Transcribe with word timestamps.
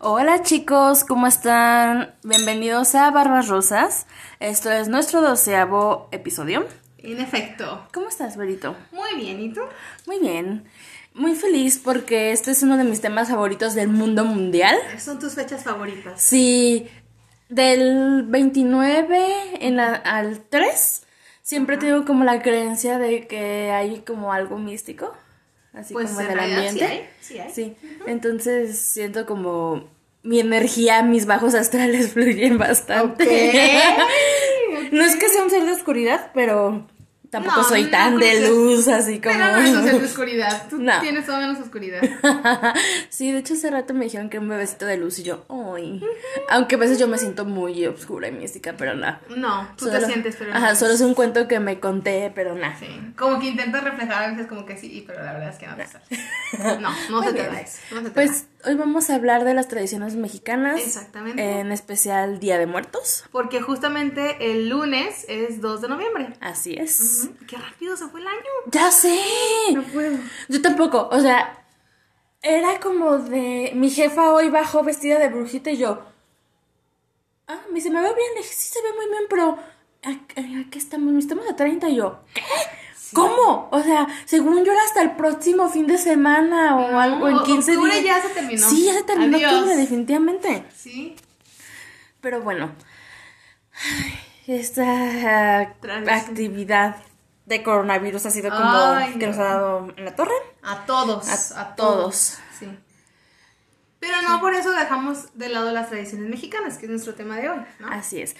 Hola 0.00 0.42
chicos, 0.42 1.04
¿cómo 1.04 1.26
están? 1.26 2.14
Bienvenidos 2.22 2.94
a 2.94 3.10
Barbas 3.10 3.48
Rosas. 3.48 4.06
Esto 4.38 4.70
es 4.70 4.88
nuestro 4.88 5.20
doceavo 5.20 6.08
episodio. 6.12 6.66
En 6.98 7.20
efecto. 7.20 7.86
¿Cómo 7.92 8.08
estás, 8.08 8.36
Berito? 8.36 8.76
Muy 8.92 9.14
bien, 9.16 9.40
¿y 9.40 9.52
tú? 9.52 9.60
Muy 10.06 10.20
bien. 10.20 10.64
Muy 11.14 11.34
feliz 11.34 11.80
porque 11.82 12.30
este 12.32 12.52
es 12.52 12.62
uno 12.62 12.76
de 12.76 12.84
mis 12.84 13.00
temas 13.00 13.28
favoritos 13.28 13.74
del 13.74 13.88
mundo 13.88 14.24
mundial. 14.24 14.76
Son 14.98 15.18
tus 15.18 15.34
fechas 15.34 15.64
favoritas. 15.64 16.20
Sí, 16.20 16.88
del 17.48 18.24
29 18.28 19.18
en 19.60 19.76
la- 19.76 19.94
al 19.94 20.40
3 20.48 21.06
siempre 21.42 21.76
tengo 21.76 22.04
como 22.04 22.22
la 22.24 22.40
creencia 22.42 22.98
de 22.98 23.26
que 23.26 23.72
hay 23.72 24.00
como 24.02 24.32
algo 24.32 24.58
místico, 24.58 25.12
así 25.78 25.94
Pues, 25.94 26.08
como 26.08 26.20
en 26.20 26.26
el 26.26 26.34
realidad 26.34 26.60
sí 26.62 26.68
ambiente. 26.68 26.84
hay, 26.94 27.08
sí 27.20 27.38
hay. 27.38 27.50
Sí, 27.52 27.76
entonces 28.06 28.78
siento 28.78 29.24
como 29.26 29.88
mi 30.22 30.40
energía, 30.40 31.02
mis 31.02 31.26
bajos 31.26 31.54
astrales 31.54 32.12
fluyen 32.12 32.58
bastante. 32.58 33.24
no 34.92 35.04
es 35.04 35.16
que 35.16 35.28
sea 35.28 35.42
un 35.42 35.50
ser 35.50 35.64
de 35.64 35.72
oscuridad, 35.72 36.30
pero 36.34 36.86
tampoco 37.30 37.56
No, 37.58 37.64
soy 37.68 37.84
no 37.84 37.90
tan 37.90 38.18
de 38.18 38.48
luz, 38.48 38.88
así 38.88 39.20
como... 39.20 39.34
Pero 39.34 39.52
no 39.52 39.80
es 39.88 40.02
oscuridad. 40.10 40.66
Tú 40.68 40.78
tienes 41.00 41.26
todo 41.26 41.38
menos 41.38 41.58
oscuridad. 41.58 42.00
sí, 43.10 43.32
de 43.32 43.38
hecho 43.38 43.54
hace 43.54 43.70
rato 43.70 43.94
me 43.94 44.04
dijeron 44.04 44.28
que 44.30 44.36
era 44.38 44.42
un 44.42 44.48
bebecito 44.48 44.86
de 44.86 44.96
luz 44.96 45.18
y 45.18 45.22
yo, 45.24 45.44
¡ay! 45.48 46.02
Aunque 46.50 46.76
a 46.76 46.78
veces 46.78 46.98
yo 46.98 47.08
me 47.08 47.18
siento 47.18 47.44
muy 47.44 47.86
oscura 47.86 48.28
y 48.28 48.32
mística, 48.32 48.74
pero 48.76 48.94
nada. 48.94 49.20
No, 49.36 49.68
tú 49.76 49.86
Solo- 49.86 49.98
te 50.00 50.06
sientes, 50.06 50.36
pero 50.38 50.50
no. 50.52 50.56
Ajá, 50.56 50.74
solo 50.74 50.92
es 50.92 51.00
un 51.00 51.14
cuento 51.14 51.46
que 51.48 51.60
me 51.60 51.80
conté, 51.80 52.32
pero 52.34 52.54
nada. 52.54 52.76
Sí, 52.78 52.88
como 53.16 53.38
que 53.38 53.48
intentas 53.48 53.84
reflejar 53.84 54.24
a 54.24 54.28
veces 54.30 54.46
como 54.46 54.64
que 54.64 54.76
sí, 54.76 55.04
pero 55.06 55.22
la 55.22 55.32
verdad 55.32 55.50
es 55.50 55.56
que 55.58 55.66
no 55.66 55.76
sale. 55.76 56.78
No, 56.80 56.90
no 57.10 57.22
se 57.22 57.32
te 57.32 57.42
da 57.46 57.60
eso. 57.60 57.78
No 57.92 57.98
se 57.98 58.04
te 58.04 58.10
Pues 58.10 58.46
hoy 58.64 58.74
vamos 58.74 59.10
a 59.10 59.14
hablar 59.14 59.44
de 59.44 59.54
las 59.54 59.68
tradiciones 59.68 60.14
mexicanas. 60.16 60.80
Exactamente. 60.80 61.60
En 61.60 61.72
especial 61.72 62.38
Día 62.40 62.58
de 62.58 62.66
Muertos. 62.66 63.24
Porque 63.32 63.60
justamente 63.60 64.50
el 64.52 64.68
lunes 64.68 65.24
es 65.28 65.60
2 65.60 65.80
de 65.82 65.88
noviembre. 65.88 66.34
Así 66.40 66.74
es. 66.74 67.28
Qué 67.46 67.56
rápido 67.56 67.96
se 67.96 68.06
fue 68.08 68.20
el 68.20 68.26
año. 68.28 68.38
¡Ya 68.70 68.90
sé! 68.90 69.18
puedo. 69.92 70.18
Yo 70.48 70.62
tampoco, 70.62 71.08
o 71.10 71.20
sea, 71.20 71.64
era 72.42 72.78
como 72.80 73.18
de. 73.18 73.72
Mi 73.74 73.90
jefa 73.90 74.32
hoy 74.32 74.48
bajó 74.50 74.82
vestida 74.82 75.18
de 75.18 75.28
brujita 75.28 75.70
y 75.70 75.76
yo. 75.78 76.02
Ah, 77.46 77.60
me 77.68 77.76
dice, 77.76 77.90
me 77.90 78.00
veo 78.00 78.14
bien. 78.14 78.28
Le 78.34 78.40
dije, 78.42 78.52
sí, 78.54 78.72
se 78.72 78.82
ve 78.82 78.88
muy 78.96 79.06
bien, 79.06 79.22
pero. 79.30 79.58
¿A, 80.04 80.10
a- 80.10 80.60
a 80.60 80.70
qué 80.70 80.78
estamos? 80.78 81.14
Estamos 81.14 81.48
a 81.50 81.56
30 81.56 81.88
y 81.88 81.96
yo. 81.96 82.20
¿Qué? 82.34 82.42
¿Cómo? 83.14 83.68
O 83.72 83.82
sea, 83.82 84.06
según 84.26 84.64
yo 84.64 84.72
era 84.72 84.82
hasta 84.84 85.02
el 85.02 85.12
próximo 85.16 85.68
fin 85.70 85.86
de 85.86 85.96
semana 85.98 86.76
o 86.76 86.90
No, 86.92 87.00
algo 87.00 87.28
en 87.28 87.38
15 87.42 87.72
octubre 87.72 88.00
días. 88.00 88.22
ya 88.22 88.28
se 88.28 88.34
terminó. 88.34 88.68
Sí, 88.68 88.84
ya 88.84 88.94
se 88.94 89.02
terminó 89.04 89.36
Adiós. 89.38 89.52
octubre, 89.54 89.76
definitivamente. 89.76 90.64
Sí. 90.76 91.16
Pero 92.20 92.42
bueno, 92.42 92.70
esta 94.46 95.74
Tradición. 95.80 96.08
actividad 96.08 96.96
de 97.46 97.62
coronavirus 97.62 98.26
ha 98.26 98.30
sido 98.30 98.50
como 98.50 98.62
Ay, 98.64 99.12
que 99.14 99.26
no. 99.26 99.32
nos 99.32 99.38
ha 99.38 99.44
dado 99.44 99.92
en 99.96 100.04
la 100.04 100.14
torre. 100.16 100.34
A 100.62 100.84
todos. 100.86 101.28
A 101.28 101.60
A, 101.60 101.76
todos. 101.76 101.76
todos. 101.76 102.38
Sí. 102.58 102.66
Pero 104.00 104.22
no 104.22 104.40
por 104.40 104.54
eso 104.54 104.70
dejamos 104.70 105.36
de 105.36 105.48
lado 105.48 105.72
las 105.72 105.88
tradiciones 105.88 106.28
mexicanas, 106.28 106.78
que 106.78 106.86
es 106.86 106.90
nuestro 106.90 107.14
tema 107.14 107.36
de 107.36 107.48
hoy, 107.50 107.60
¿no? 107.80 107.88
Así 107.88 108.20
es. 108.20 108.36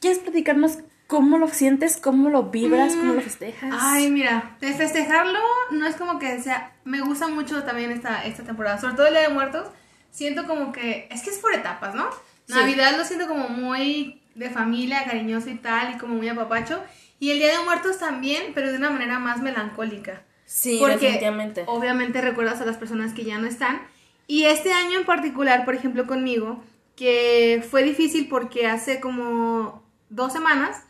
¿Quieres 0.00 0.18
platicarnos 0.20 0.78
cómo 1.06 1.38
lo 1.38 1.48
sientes, 1.48 1.96
cómo 1.96 2.30
lo 2.30 2.44
vibras, 2.44 2.94
cómo 2.94 3.12
lo 3.14 3.20
festejas? 3.20 3.70
Mm. 3.70 3.76
Ay, 3.78 4.10
mira, 4.10 4.56
de 4.60 4.72
festejarlo 4.74 5.38
no 5.70 5.86
es 5.86 5.96
como 5.96 6.18
que 6.18 6.40
sea. 6.40 6.72
Me 6.84 7.00
gusta 7.00 7.28
mucho 7.28 7.62
también 7.64 7.90
esta, 7.90 8.24
esta 8.24 8.42
temporada, 8.42 8.78
sobre 8.80 8.94
todo 8.94 9.06
el 9.06 9.14
Día 9.14 9.22
de 9.22 9.34
Muertos. 9.34 9.68
Siento 10.10 10.46
como 10.46 10.72
que. 10.72 11.08
Es 11.10 11.22
que 11.22 11.30
es 11.30 11.38
por 11.38 11.52
etapas, 11.54 11.94
¿no? 11.94 12.08
Sí. 12.46 12.54
Navidad 12.54 12.96
lo 12.96 13.04
siento 13.04 13.26
como 13.26 13.48
muy 13.48 14.20
de 14.34 14.50
familia, 14.50 15.04
cariñoso 15.04 15.48
y 15.50 15.56
tal, 15.56 15.94
y 15.94 15.98
como 15.98 16.14
muy 16.14 16.28
apapacho. 16.28 16.82
Y 17.20 17.30
el 17.30 17.38
Día 17.38 17.58
de 17.58 17.64
Muertos 17.64 17.98
también, 17.98 18.52
pero 18.54 18.70
de 18.70 18.76
una 18.76 18.90
manera 18.90 19.18
más 19.18 19.40
melancólica. 19.40 20.22
sí, 20.44 20.76
Porque 20.78 20.96
definitivamente. 20.96 21.64
obviamente 21.66 22.20
recuerdas 22.20 22.60
a 22.60 22.66
las 22.66 22.76
personas 22.76 23.12
que 23.14 23.24
ya 23.24 23.38
no 23.38 23.46
están. 23.46 23.80
Y 24.26 24.44
este 24.44 24.72
año 24.72 24.98
en 24.98 25.04
particular, 25.06 25.64
por 25.64 25.74
ejemplo, 25.74 26.06
conmigo, 26.06 26.62
que 26.96 27.64
fue 27.70 27.82
difícil 27.82 28.28
porque 28.28 28.66
hace 28.66 29.00
como 29.00 29.82
dos 30.10 30.32
semanas, 30.32 30.82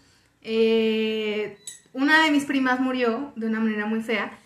eh, 0.44 1.58
una 1.92 2.24
de 2.24 2.30
mis 2.30 2.44
primas 2.44 2.78
murió 2.80 3.32
de 3.34 3.46
una 3.46 3.60
manera 3.60 3.86
muy 3.86 4.02
fea. 4.02 4.38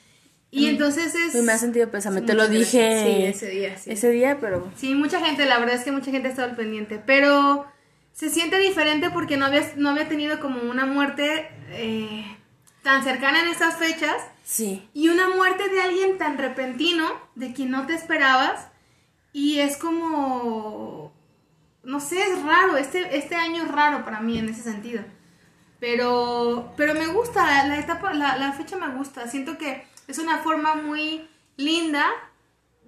Y 0.51 0.67
entonces 0.67 1.15
es... 1.15 1.35
Me 1.43 1.53
ha 1.53 1.59
sentido 1.59 1.91
pésame, 1.91 2.23
te 2.23 2.33
lo 2.35 2.49
dije. 2.49 3.05
Sí, 3.05 3.25
ese 3.25 3.51
día, 3.51 3.77
sí. 3.77 3.91
ese 3.91 4.11
día, 4.11 4.39
pero 4.41 4.71
Sí, 4.77 4.95
mucha 4.95 5.21
gente, 5.21 5.45
la 5.45 5.59
verdad 5.59 5.75
es 5.75 5.85
que 5.85 5.93
mucha 5.93 6.11
gente 6.11 6.29
ha 6.29 6.31
estado 6.31 6.49
al 6.49 6.57
pendiente, 6.57 7.03
pero 7.05 7.67
se 8.13 8.31
siente 8.31 8.59
diferente 8.59 9.11
porque 9.11 9.37
no 9.37 9.45
había, 9.45 9.63
no 9.77 9.91
había 9.91 10.09
tenido 10.09 10.41
como 10.41 10.63
una 10.63 10.87
muerte 10.87 11.49
eh, 11.73 12.25
tan 12.83 13.05
cercana 13.05 13.43
en 13.43 13.49
estas 13.49 13.77
fechas 13.77 14.17
sí. 14.43 14.89
y 14.95 15.09
una 15.09 15.29
muerte 15.29 15.69
de 15.69 15.83
alguien 15.83 16.17
tan 16.17 16.39
repentino, 16.39 17.07
de 17.35 17.53
quien 17.53 17.71
no 17.71 17.87
te 17.87 17.95
esperabas, 17.95 18.69
y 19.33 19.61
es 19.61 19.77
como, 19.77 21.13
no 21.85 22.01
sé, 22.01 22.23
es 22.23 22.43
raro, 22.43 22.77
este, 22.79 23.19
este 23.19 23.35
año 23.35 23.65
es 23.65 23.71
raro 23.71 24.05
para 24.05 24.21
mí 24.21 24.39
en 24.39 24.49
ese 24.49 24.63
sentido. 24.63 25.03
Pero, 25.81 26.73
pero 26.77 26.95
me 26.95 27.07
gusta, 27.07 27.67
la, 27.67 27.79
etapa, 27.79 28.13
la, 28.13 28.37
la 28.37 28.53
fecha 28.53 28.77
me 28.77 28.95
gusta, 28.97 29.29
siento 29.29 29.59
que 29.59 29.85
es 30.09 30.19
una 30.19 30.39
forma 30.39 30.75
muy 30.75 31.29
linda 31.57 32.07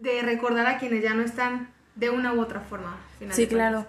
de 0.01 0.23
recordar 0.23 0.67
a 0.67 0.79
quienes 0.79 1.03
ya 1.03 1.15
no 1.15 1.23
están 1.23 1.69
de 1.95 2.11
una 2.11 2.33
u 2.33 2.41
otra 2.41 2.61
forma. 2.61 2.99
Sí, 3.31 3.47
claro. 3.47 3.87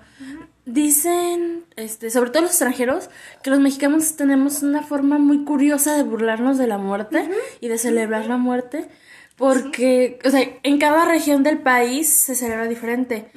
Dicen, 0.65 1.63
este, 1.75 2.09
sobre 2.09 2.29
todo 2.29 2.43
los 2.43 2.51
extranjeros, 2.51 3.09
que 3.41 3.49
los 3.49 3.59
mexicanos 3.59 4.15
tenemos 4.15 4.61
una 4.61 4.83
forma 4.83 5.17
muy 5.17 5.45
curiosa 5.45 5.95
de 5.95 6.03
burlarnos 6.03 6.57
de 6.57 6.67
la 6.67 6.77
muerte 6.77 7.29
y 7.61 7.67
de 7.69 7.77
celebrar 7.77 8.25
la 8.27 8.37
muerte, 8.37 8.89
porque, 9.37 10.19
o 10.25 10.29
sea, 10.29 10.41
en 10.63 10.77
cada 10.77 11.05
región 11.05 11.43
del 11.43 11.59
país 11.59 12.09
se 12.09 12.35
celebra 12.35 12.67
diferente. 12.67 13.31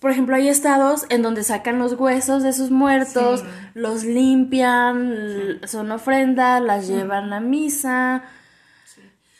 Por 0.00 0.10
ejemplo, 0.10 0.34
hay 0.34 0.48
estados 0.48 1.04
en 1.10 1.20
donde 1.22 1.44
sacan 1.44 1.78
los 1.78 1.92
huesos 1.92 2.42
de 2.42 2.52
sus 2.54 2.70
muertos, 2.70 3.40
Sí. 3.40 3.46
los 3.74 4.02
limpian, 4.04 5.60
son 5.66 5.92
ofrendas, 5.92 6.62
las 6.62 6.88
llevan 6.88 7.32
a 7.32 7.40
misa. 7.40 8.24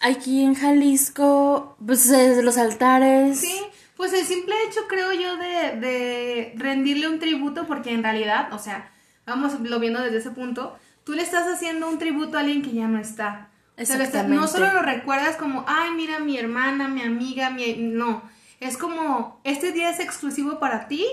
Aquí 0.02 0.42
en 0.42 0.54
Jalisco, 0.54 1.76
pues 1.84 2.08
es 2.10 2.42
los 2.42 2.56
altares. 2.56 3.38
Sí, 3.40 3.54
pues 3.96 4.12
el 4.14 4.24
simple 4.24 4.54
hecho, 4.66 4.80
creo 4.88 5.12
yo, 5.12 5.36
de, 5.36 5.78
de 5.80 6.54
rendirle 6.56 7.08
un 7.08 7.18
tributo, 7.18 7.66
porque 7.66 7.92
en 7.92 8.02
realidad, 8.02 8.52
o 8.52 8.58
sea, 8.58 8.90
vamos 9.26 9.60
lo 9.60 9.78
viendo 9.78 10.00
desde 10.02 10.18
ese 10.18 10.30
punto, 10.30 10.76
tú 11.04 11.12
le 11.12 11.22
estás 11.22 11.46
haciendo 11.48 11.88
un 11.88 11.98
tributo 11.98 12.38
a 12.38 12.40
alguien 12.40 12.62
que 12.62 12.72
ya 12.72 12.88
no 12.88 12.98
está. 12.98 13.48
O 13.78 13.84
sea, 13.84 13.96
le 13.96 14.04
estás- 14.04 14.26
no 14.28 14.34
Exactamente. 14.44 14.48
solo 14.52 14.72
lo 14.74 14.82
recuerdas 14.82 15.36
como, 15.36 15.64
ay, 15.66 15.90
mira, 15.96 16.18
mi 16.18 16.36
hermana, 16.38 16.88
mi 16.88 17.02
amiga, 17.02 17.50
mi... 17.50 17.76
No, 17.76 18.22
es 18.60 18.76
como, 18.76 19.40
este 19.44 19.72
día 19.72 19.90
es 19.90 20.00
exclusivo 20.00 20.58
para 20.58 20.86
ti, 20.86 21.04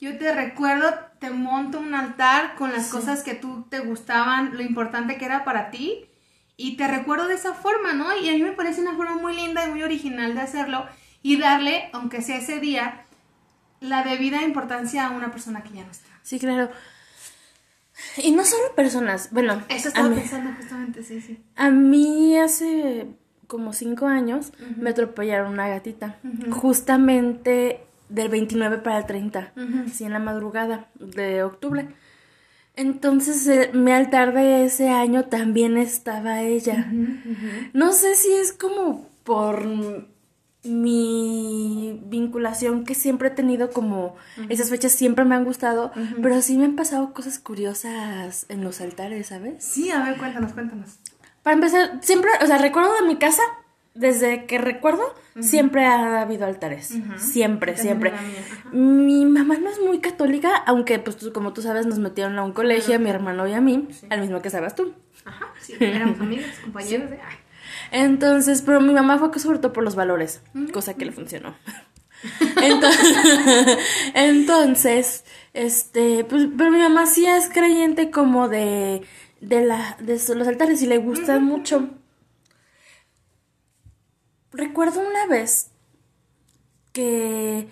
yo 0.00 0.16
te 0.16 0.32
recuerdo, 0.34 0.94
te 1.18 1.30
monto 1.30 1.78
un 1.78 1.94
altar 1.94 2.54
con 2.56 2.72
las 2.72 2.88
cosas 2.88 3.22
que 3.22 3.34
tú 3.34 3.66
te 3.68 3.80
gustaban, 3.80 4.56
lo 4.56 4.62
importante 4.62 5.18
que 5.18 5.24
era 5.24 5.44
para 5.44 5.70
ti, 5.70 6.06
y 6.56 6.76
te 6.76 6.86
recuerdo 6.86 7.26
de 7.26 7.34
esa 7.34 7.54
forma, 7.54 7.94
¿no? 7.94 8.14
Y 8.16 8.28
a 8.28 8.32
mí 8.32 8.42
me 8.42 8.52
parece 8.52 8.82
una 8.82 8.94
forma 8.94 9.16
muy 9.16 9.34
linda 9.34 9.66
y 9.66 9.70
muy 9.70 9.82
original 9.82 10.34
de 10.34 10.42
hacerlo 10.42 10.86
y 11.22 11.38
darle, 11.38 11.88
aunque 11.92 12.22
sea 12.22 12.36
ese 12.36 12.60
día, 12.60 13.06
la 13.80 14.02
debida 14.04 14.42
importancia 14.42 15.06
a 15.06 15.10
una 15.10 15.30
persona 15.30 15.62
que 15.62 15.70
ya 15.70 15.84
no 15.84 15.90
está. 15.90 16.10
Sí, 16.22 16.38
claro. 16.38 16.70
Y 18.18 18.32
no 18.32 18.44
solo 18.44 18.74
personas, 18.74 19.30
bueno, 19.32 19.62
Eso 19.68 19.88
estaba 19.88 20.08
mí, 20.08 20.16
pensando 20.16 20.52
justamente, 20.54 21.02
sí, 21.02 21.20
sí. 21.20 21.42
a 21.56 21.70
mí 21.70 22.38
hace 22.38 23.06
como 23.50 23.72
cinco 23.72 24.06
años 24.06 24.52
me 24.78 24.90
atropellaron 24.90 25.52
una 25.52 25.68
gatita, 25.68 26.18
justamente 26.50 27.80
del 28.08 28.28
29 28.28 28.78
para 28.78 28.98
el 28.98 29.06
30, 29.06 29.52
así 29.86 30.04
en 30.04 30.12
la 30.12 30.20
madrugada 30.20 30.86
de 30.94 31.42
octubre. 31.42 31.88
Entonces, 32.76 33.46
eh, 33.48 33.72
mi 33.74 33.90
altar 33.90 34.32
de 34.32 34.64
ese 34.64 34.88
año 34.88 35.24
también 35.24 35.76
estaba 35.76 36.42
ella. 36.42 36.90
No 37.72 37.92
sé 37.92 38.14
si 38.14 38.32
es 38.32 38.52
como 38.52 39.08
por 39.24 39.66
mi 40.62 42.00
vinculación 42.06 42.84
que 42.84 42.94
siempre 42.94 43.28
he 43.28 43.32
tenido 43.32 43.70
como 43.70 44.14
esas 44.48 44.70
fechas 44.70 44.92
siempre 44.92 45.24
me 45.24 45.34
han 45.34 45.44
gustado, 45.44 45.90
pero 46.22 46.40
sí 46.40 46.56
me 46.56 46.66
han 46.66 46.76
pasado 46.76 47.12
cosas 47.12 47.40
curiosas 47.40 48.46
en 48.48 48.62
los 48.62 48.80
altares, 48.80 49.26
¿sabes? 49.26 49.64
Sí, 49.64 49.90
a 49.90 50.04
ver, 50.04 50.18
cuéntanos, 50.18 50.52
cuéntanos. 50.52 50.98
Para 51.42 51.54
empezar, 51.54 51.98
siempre, 52.02 52.30
o 52.42 52.46
sea, 52.46 52.58
recuerdo 52.58 52.92
de 52.94 53.02
mi 53.06 53.16
casa, 53.16 53.42
desde 53.94 54.46
que 54.46 54.58
recuerdo, 54.58 55.02
siempre 55.40 55.84
ha 55.86 56.20
habido 56.20 56.44
altares. 56.46 56.94
Siempre, 57.16 57.72
También 57.72 57.76
siempre. 57.76 58.12
Mi 58.72 59.24
mamá 59.24 59.56
no 59.58 59.70
es 59.70 59.80
muy 59.80 60.00
católica, 60.00 60.54
aunque, 60.66 60.98
pues, 60.98 61.16
tú- 61.16 61.32
como 61.32 61.52
tú 61.52 61.62
sabes, 61.62 61.86
nos 61.86 61.98
metieron 61.98 62.38
a 62.38 62.44
un 62.44 62.52
colegio, 62.52 62.96
a 62.96 62.98
mi 62.98 63.08
hermano 63.10 63.46
y 63.48 63.52
a 63.54 63.60
mí, 63.60 63.88
al 64.10 64.20
mismo 64.20 64.40
que 64.42 64.50
sabes 64.50 64.74
tú. 64.74 64.94
Ajá, 65.24 65.46
sí, 65.60 65.74
éramos 65.80 66.20
amigas, 66.20 66.46
compañeros 66.62 67.10
de... 67.10 67.16
ay. 67.20 67.36
Entonces, 67.92 68.62
pero 68.62 68.80
mi 68.80 68.92
mamá 68.92 69.18
fue 69.18 69.36
sobre 69.38 69.58
todo 69.58 69.72
por 69.72 69.82
los 69.82 69.94
valores, 69.96 70.42
cosa 70.72 70.94
que 70.94 71.04
le 71.04 71.12
funcionó. 71.12 71.54
Entonces, 72.62 73.16
entonces, 74.14 75.24
este, 75.54 76.24
pues, 76.24 76.48
pero 76.56 76.70
mi 76.70 76.78
mamá 76.78 77.06
sí 77.06 77.26
es 77.26 77.48
creyente 77.48 78.10
como 78.10 78.48
de, 78.48 79.02
de, 79.40 79.64
la, 79.64 79.96
de 80.00 80.20
los 80.34 80.48
altares 80.48 80.82
y 80.82 80.86
le 80.86 80.98
gustan 80.98 81.44
mucho. 81.44 81.90
Recuerdo 84.52 85.00
una 85.00 85.26
vez 85.26 85.70
que, 86.92 87.68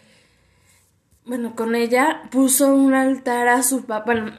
bueno, 1.24 1.54
con 1.54 1.74
ella 1.74 2.22
puso 2.30 2.74
un 2.74 2.94
altar 2.94 3.48
a 3.48 3.62
su 3.62 3.84
papá, 3.84 4.04
bueno, 4.06 4.32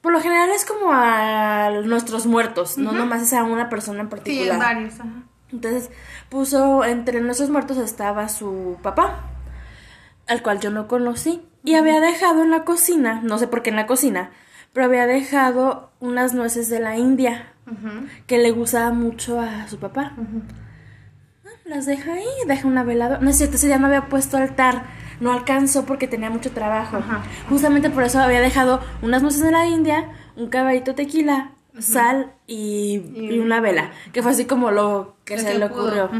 por 0.00 0.12
lo 0.12 0.20
general 0.20 0.50
es 0.50 0.64
como 0.64 0.92
a 0.92 1.70
nuestros 1.84 2.26
muertos, 2.26 2.78
no 2.78 2.92
nomás 2.92 3.22
es 3.22 3.32
a 3.32 3.44
una 3.44 3.68
persona 3.68 4.02
en 4.02 4.08
particular. 4.08 4.54
Sí, 4.54 4.58
varios, 4.58 5.00
ajá. 5.00 5.24
Entonces 5.52 5.90
puso 6.28 6.84
entre 6.84 7.20
nuestros 7.20 7.50
muertos 7.50 7.78
estaba 7.78 8.28
su 8.28 8.78
papá, 8.82 9.30
al 10.26 10.42
cual 10.42 10.60
yo 10.60 10.70
no 10.70 10.86
conocí, 10.86 11.42
y 11.64 11.74
había 11.74 12.00
dejado 12.00 12.42
en 12.42 12.50
la 12.50 12.64
cocina, 12.64 13.20
no 13.22 13.38
sé 13.38 13.48
por 13.48 13.62
qué 13.62 13.70
en 13.70 13.76
la 13.76 13.86
cocina, 13.86 14.30
pero 14.76 14.88
había 14.88 15.06
dejado 15.06 15.90
unas 16.00 16.34
nueces 16.34 16.68
de 16.68 16.80
la 16.80 16.98
India 16.98 17.46
que 18.26 18.36
le 18.36 18.50
gustaba 18.50 18.92
mucho 18.92 19.40
a 19.40 19.66
su 19.68 19.78
papá. 19.78 20.12
Ah, 20.18 21.48
Las 21.64 21.86
deja 21.86 22.12
ahí, 22.12 22.26
deja 22.46 22.68
una 22.68 22.84
veladora. 22.84 23.20
No 23.22 23.30
es 23.30 23.38
cierto, 23.38 23.56
ese 23.56 23.68
día 23.68 23.78
no 23.78 23.86
había 23.86 24.10
puesto 24.10 24.36
altar. 24.36 24.84
No 25.18 25.32
alcanzó 25.32 25.86
porque 25.86 26.08
tenía 26.08 26.28
mucho 26.28 26.50
trabajo. 26.50 26.98
Justamente 27.48 27.88
por 27.88 28.02
eso 28.02 28.20
había 28.20 28.42
dejado 28.42 28.82
unas 29.00 29.22
nueces 29.22 29.40
de 29.40 29.50
la 29.50 29.66
India, 29.66 30.10
un 30.36 30.50
caballito 30.50 30.94
tequila, 30.94 31.52
sal 31.78 32.32
y, 32.46 33.02
y 33.14 33.38
una 33.38 33.62
vela. 33.62 33.92
Que 34.12 34.22
fue 34.22 34.32
así 34.32 34.44
como 34.44 34.70
lo 34.72 35.16
que 35.24 35.38
se 35.38 35.46
que 35.52 35.58
le 35.58 35.64
ocurrió. 35.64 36.10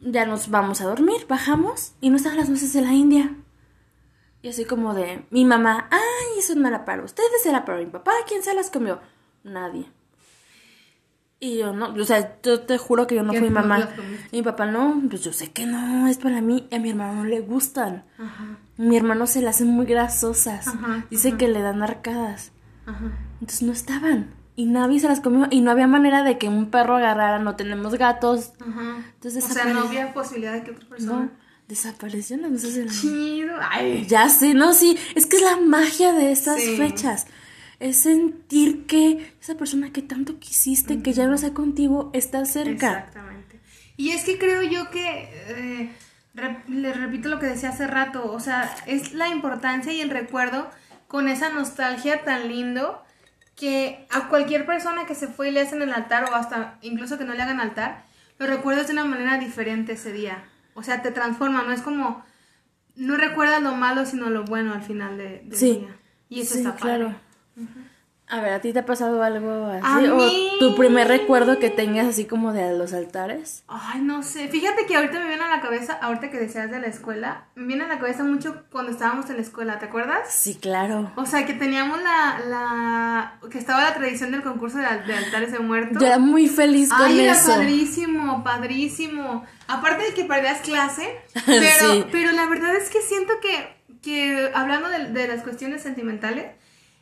Ya 0.00 0.24
nos 0.24 0.48
vamos 0.48 0.80
a 0.80 0.84
dormir, 0.86 1.26
bajamos 1.28 1.92
y 2.00 2.08
no 2.08 2.16
estaban 2.16 2.38
las 2.38 2.48
nueces 2.48 2.72
de 2.72 2.80
la 2.80 2.94
India. 2.94 3.34
Y 4.46 4.50
así 4.50 4.64
como 4.64 4.94
de, 4.94 5.26
mi 5.30 5.44
mamá, 5.44 5.88
ay, 5.90 6.38
eso 6.38 6.54
no 6.54 6.68
era 6.68 6.84
para 6.84 7.02
ustedes, 7.02 7.44
era 7.46 7.64
para 7.64 7.78
mi 7.78 7.86
papá, 7.86 8.12
¿quién 8.28 8.44
se 8.44 8.54
las 8.54 8.70
comió? 8.70 9.00
Nadie. 9.42 9.86
Y 11.40 11.58
yo 11.58 11.72
no, 11.72 11.92
o 11.92 12.04
sea, 12.04 12.38
yo 12.44 12.60
te 12.60 12.78
juro 12.78 13.08
que 13.08 13.16
yo 13.16 13.24
no 13.24 13.32
fui 13.32 13.50
mamá. 13.50 13.88
Y 14.30 14.36
mi 14.36 14.42
papá 14.44 14.66
no, 14.66 15.02
pues 15.10 15.24
yo 15.24 15.32
sé 15.32 15.50
que 15.50 15.66
no, 15.66 16.06
es 16.06 16.18
para 16.18 16.42
mí. 16.42 16.68
Y 16.70 16.76
a 16.76 16.78
mi 16.78 16.90
hermano 16.90 17.14
no 17.14 17.24
le 17.24 17.40
gustan. 17.40 18.04
Ajá, 18.18 18.58
Mi 18.76 18.96
hermano 18.96 19.26
se 19.26 19.42
las 19.42 19.56
hacen 19.56 19.66
muy 19.66 19.84
grasosas. 19.84 20.68
Ajá, 20.68 21.04
Dice 21.10 21.30
ajá. 21.30 21.38
que 21.38 21.48
le 21.48 21.60
dan 21.60 21.82
arcadas. 21.82 22.52
ajá. 22.86 23.18
Entonces 23.40 23.62
no 23.64 23.72
estaban. 23.72 24.32
Y 24.54 24.66
nadie 24.66 25.00
se 25.00 25.08
las 25.08 25.18
comió. 25.18 25.48
Y 25.50 25.60
no 25.60 25.72
había 25.72 25.88
manera 25.88 26.22
de 26.22 26.38
que 26.38 26.46
un 26.46 26.70
perro 26.70 26.98
agarrara. 26.98 27.40
No 27.40 27.56
tenemos 27.56 27.96
gatos. 27.96 28.52
Ajá. 28.60 28.98
Entonces 29.14 29.44
o 29.44 29.48
sea, 29.52 29.64
no 29.64 29.80
había 29.80 30.14
posibilidad 30.14 30.52
de 30.52 30.62
que 30.62 30.70
otra 30.70 30.88
persona. 30.88 31.12
No, 31.22 31.45
desapareció 31.68 32.36
de 32.38 32.48
la 32.84 32.90
Chido. 32.92 33.54
Ay. 33.60 34.06
Ya 34.08 34.28
sé, 34.28 34.54
no, 34.54 34.72
sí, 34.72 34.96
es 35.14 35.26
que 35.26 35.36
es 35.36 35.42
la 35.42 35.56
magia 35.56 36.12
de 36.12 36.30
estas 36.32 36.60
Sí. 36.62 36.76
fechas. 36.76 37.26
Es 37.80 37.98
sentir 37.98 38.86
que 38.86 39.34
esa 39.40 39.56
persona 39.56 39.92
que 39.92 40.00
tanto 40.02 40.38
quisiste, 40.38 41.02
que 41.02 41.12
ya 41.12 41.26
no 41.26 41.34
está 41.34 41.52
contigo, 41.52 42.10
está 42.14 42.44
cerca. 42.46 42.98
Exactamente. 43.00 43.60
Y 43.96 44.10
es 44.10 44.24
que 44.24 44.38
creo 44.38 44.62
yo 44.62 44.90
que, 44.90 45.28
eh, 45.48 45.90
le 46.68 46.92
repito 46.92 47.28
lo 47.28 47.38
que 47.38 47.46
decía 47.46 47.70
hace 47.70 47.86
rato, 47.86 48.30
o 48.32 48.40
sea, 48.40 48.74
es 48.86 49.12
la 49.12 49.28
importancia 49.28 49.92
y 49.92 50.00
el 50.00 50.10
recuerdo 50.10 50.70
con 51.08 51.28
esa 51.28 51.50
nostalgia 51.50 52.24
tan 52.24 52.48
lindo 52.48 53.02
que 53.54 54.06
a 54.10 54.28
cualquier 54.28 54.66
persona 54.66 55.06
que 55.06 55.14
se 55.14 55.28
fue 55.28 55.48
y 55.48 55.52
le 55.52 55.60
hacen 55.62 55.80
el 55.80 55.92
altar 55.92 56.24
o 56.30 56.34
hasta 56.34 56.78
incluso 56.82 57.16
que 57.16 57.24
no 57.24 57.32
le 57.34 57.42
hagan 57.42 57.60
altar, 57.60 58.04
lo 58.38 58.46
recuerdas 58.46 58.86
de 58.86 58.92
una 58.92 59.04
manera 59.06 59.38
diferente 59.38 59.92
ese 59.92 60.12
día. 60.12 60.44
O 60.76 60.82
sea, 60.84 61.02
te 61.02 61.10
transforma, 61.10 61.62
no 61.64 61.72
es 61.72 61.82
como, 61.82 62.22
no 62.94 63.16
recuerdas 63.16 63.62
lo 63.62 63.74
malo, 63.74 64.06
sino 64.06 64.30
lo 64.30 64.44
bueno 64.44 64.72
al 64.74 64.82
final 64.82 65.18
de, 65.18 65.40
del 65.44 65.56
Sí. 65.58 65.78
día. 65.80 65.96
Y 66.28 66.40
eso 66.42 66.52
Sí, 66.54 66.58
está 66.60 66.76
padre. 66.76 66.96
claro. 66.98 67.14
A 68.28 68.40
ver, 68.40 68.54
¿a 68.54 68.60
ti 68.60 68.72
te 68.72 68.80
ha 68.80 68.84
pasado 68.84 69.22
algo 69.22 69.66
A 69.66 69.76
así? 69.76 70.08
¿O 70.08 70.16
mí- 70.16 70.50
tu 70.58 70.74
primer 70.74 71.06
recuerdo 71.06 71.60
que 71.60 71.70
tengas 71.70 72.08
así 72.08 72.24
como 72.24 72.52
de 72.52 72.76
los 72.76 72.92
altares? 72.92 73.62
Ay, 73.68 74.00
no 74.00 74.24
sé. 74.24 74.48
Fíjate 74.48 74.84
que 74.86 74.96
ahorita 74.96 75.20
me 75.20 75.28
viene 75.28 75.44
a 75.44 75.48
la 75.48 75.60
cabeza, 75.60 75.92
ahorita 76.02 76.30
que 76.30 76.38
decías 76.40 76.68
de 76.72 76.80
la 76.80 76.88
escuela, 76.88 77.44
me 77.54 77.66
viene 77.66 77.84
a 77.84 77.86
la 77.86 78.00
cabeza 78.00 78.24
mucho 78.24 78.64
cuando 78.72 78.90
estábamos 78.90 79.30
en 79.30 79.36
la 79.36 79.42
escuela, 79.42 79.78
¿te 79.78 79.86
acuerdas? 79.86 80.28
Sí, 80.28 80.56
claro. 80.56 81.12
O 81.14 81.24
sea, 81.24 81.46
que 81.46 81.52
teníamos 81.54 82.00
la, 82.02 82.40
la, 82.48 83.38
que 83.48 83.58
estaba 83.58 83.82
la 83.84 83.94
tradición 83.94 84.32
del 84.32 84.42
concurso 84.42 84.78
de, 84.78 84.86
al- 84.86 85.06
de 85.06 85.14
altares 85.14 85.52
de 85.52 85.60
muertos. 85.60 86.00
Yo 86.00 86.06
era 86.08 86.18
muy 86.18 86.48
feliz 86.48 86.88
con 86.90 87.02
Ay, 87.06 87.20
era 87.20 87.32
eso. 87.34 87.52
padrísimo, 87.52 88.42
padrísimo. 88.42 89.44
Aparte 89.68 90.02
de 90.04 90.14
que 90.14 90.24
perdías 90.24 90.62
clase, 90.62 91.08
pero, 91.46 91.92
Sí. 91.92 92.04
pero 92.10 92.32
la 92.32 92.46
verdad 92.46 92.74
es 92.74 92.90
que 92.90 93.00
siento 93.02 93.34
que, 93.40 93.76
que 94.02 94.50
hablando 94.52 94.88
de, 94.88 95.10
de 95.12 95.28
las 95.28 95.42
cuestiones 95.44 95.82
sentimentales, 95.82 96.46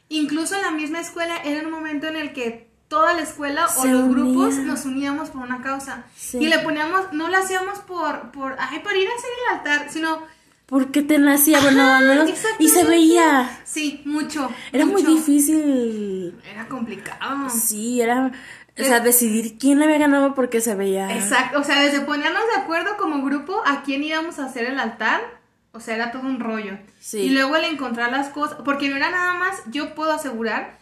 incluso 0.09 0.56
en 0.56 0.62
la 0.62 0.71
misma 0.71 1.01
escuela 1.01 1.37
era 1.45 1.67
un 1.67 1.73
momento 1.73 2.06
en 2.06 2.17
el 2.17 2.33
que 2.33 2.69
toda 2.89 3.15
la 3.15 3.23
escuela 3.23 3.67
o 3.77 3.87
los 3.87 4.09
grupos 4.09 4.55
nos 4.56 4.85
uníamos 4.85 5.31
por 5.31 5.43
una 5.43 5.62
causa. 5.62 6.05
Sí. 6.17 6.39
Y 6.39 6.47
le 6.47 6.59
poníamos, 6.61 7.12
no 7.12 7.29
lo 7.29 7.37
hacíamos 7.37 7.81
por, 7.81 8.31
por, 8.31 8.56
ay, 8.59 8.81
por 8.81 8.95
ir 8.95 9.09
a 9.09 9.15
hacer 9.15 9.31
el 9.41 9.59
altar, 9.59 9.91
sino... 9.91 10.23
Porque 10.67 11.03
te 11.03 11.19
nacía, 11.19 11.61
bueno, 11.61 11.83
al 11.83 12.09
menos. 12.09 12.31
Y 12.59 12.69
se 12.69 12.85
veía. 12.85 13.61
Sí, 13.65 14.01
mucho. 14.06 14.51
Era 14.73 14.87
muy 14.87 15.03
difícil. 15.03 16.41
Era 16.51 16.67
complicado. 16.69 17.51
Sí, 17.51 18.01
era. 18.01 18.33
O 18.79 18.83
sea, 18.83 19.01
decidir 19.01 19.59
quién 19.59 19.83
había 19.83 19.99
ganado 19.99 20.35
porque 20.35 20.62
se 20.62 20.75
veía. 20.75 21.15
Exacto, 21.15 21.61
o 21.61 21.65
sea, 21.65 21.83
desde 21.83 22.01
ponernos 22.01 22.43
de 22.55 22.62
acuerdo 22.62 22.97
como 22.97 23.23
grupo 23.23 23.62
a 23.67 23.83
quién 23.83 24.03
íbamos 24.03 24.39
a 24.39 24.47
hacer 24.47 24.65
el 24.65 24.81
altar, 24.81 25.21
o 25.75 25.81
sea, 25.81 25.94
era 25.97 26.11
todo 26.12 26.23
un 26.23 26.41
rollo. 26.41 26.79
Sí. 27.00 27.19
Y 27.19 27.31
luego 27.31 27.56
el 27.56 27.65
encontrar 27.65 28.11
las 28.11 28.29
cosas, 28.29 28.59
porque 28.65 28.88
no 28.88 28.97
era 28.97 29.11
nada 29.11 29.35
más, 29.35 29.62
yo 29.67 29.94
puedo 29.94 30.12
asegurar 30.12 30.79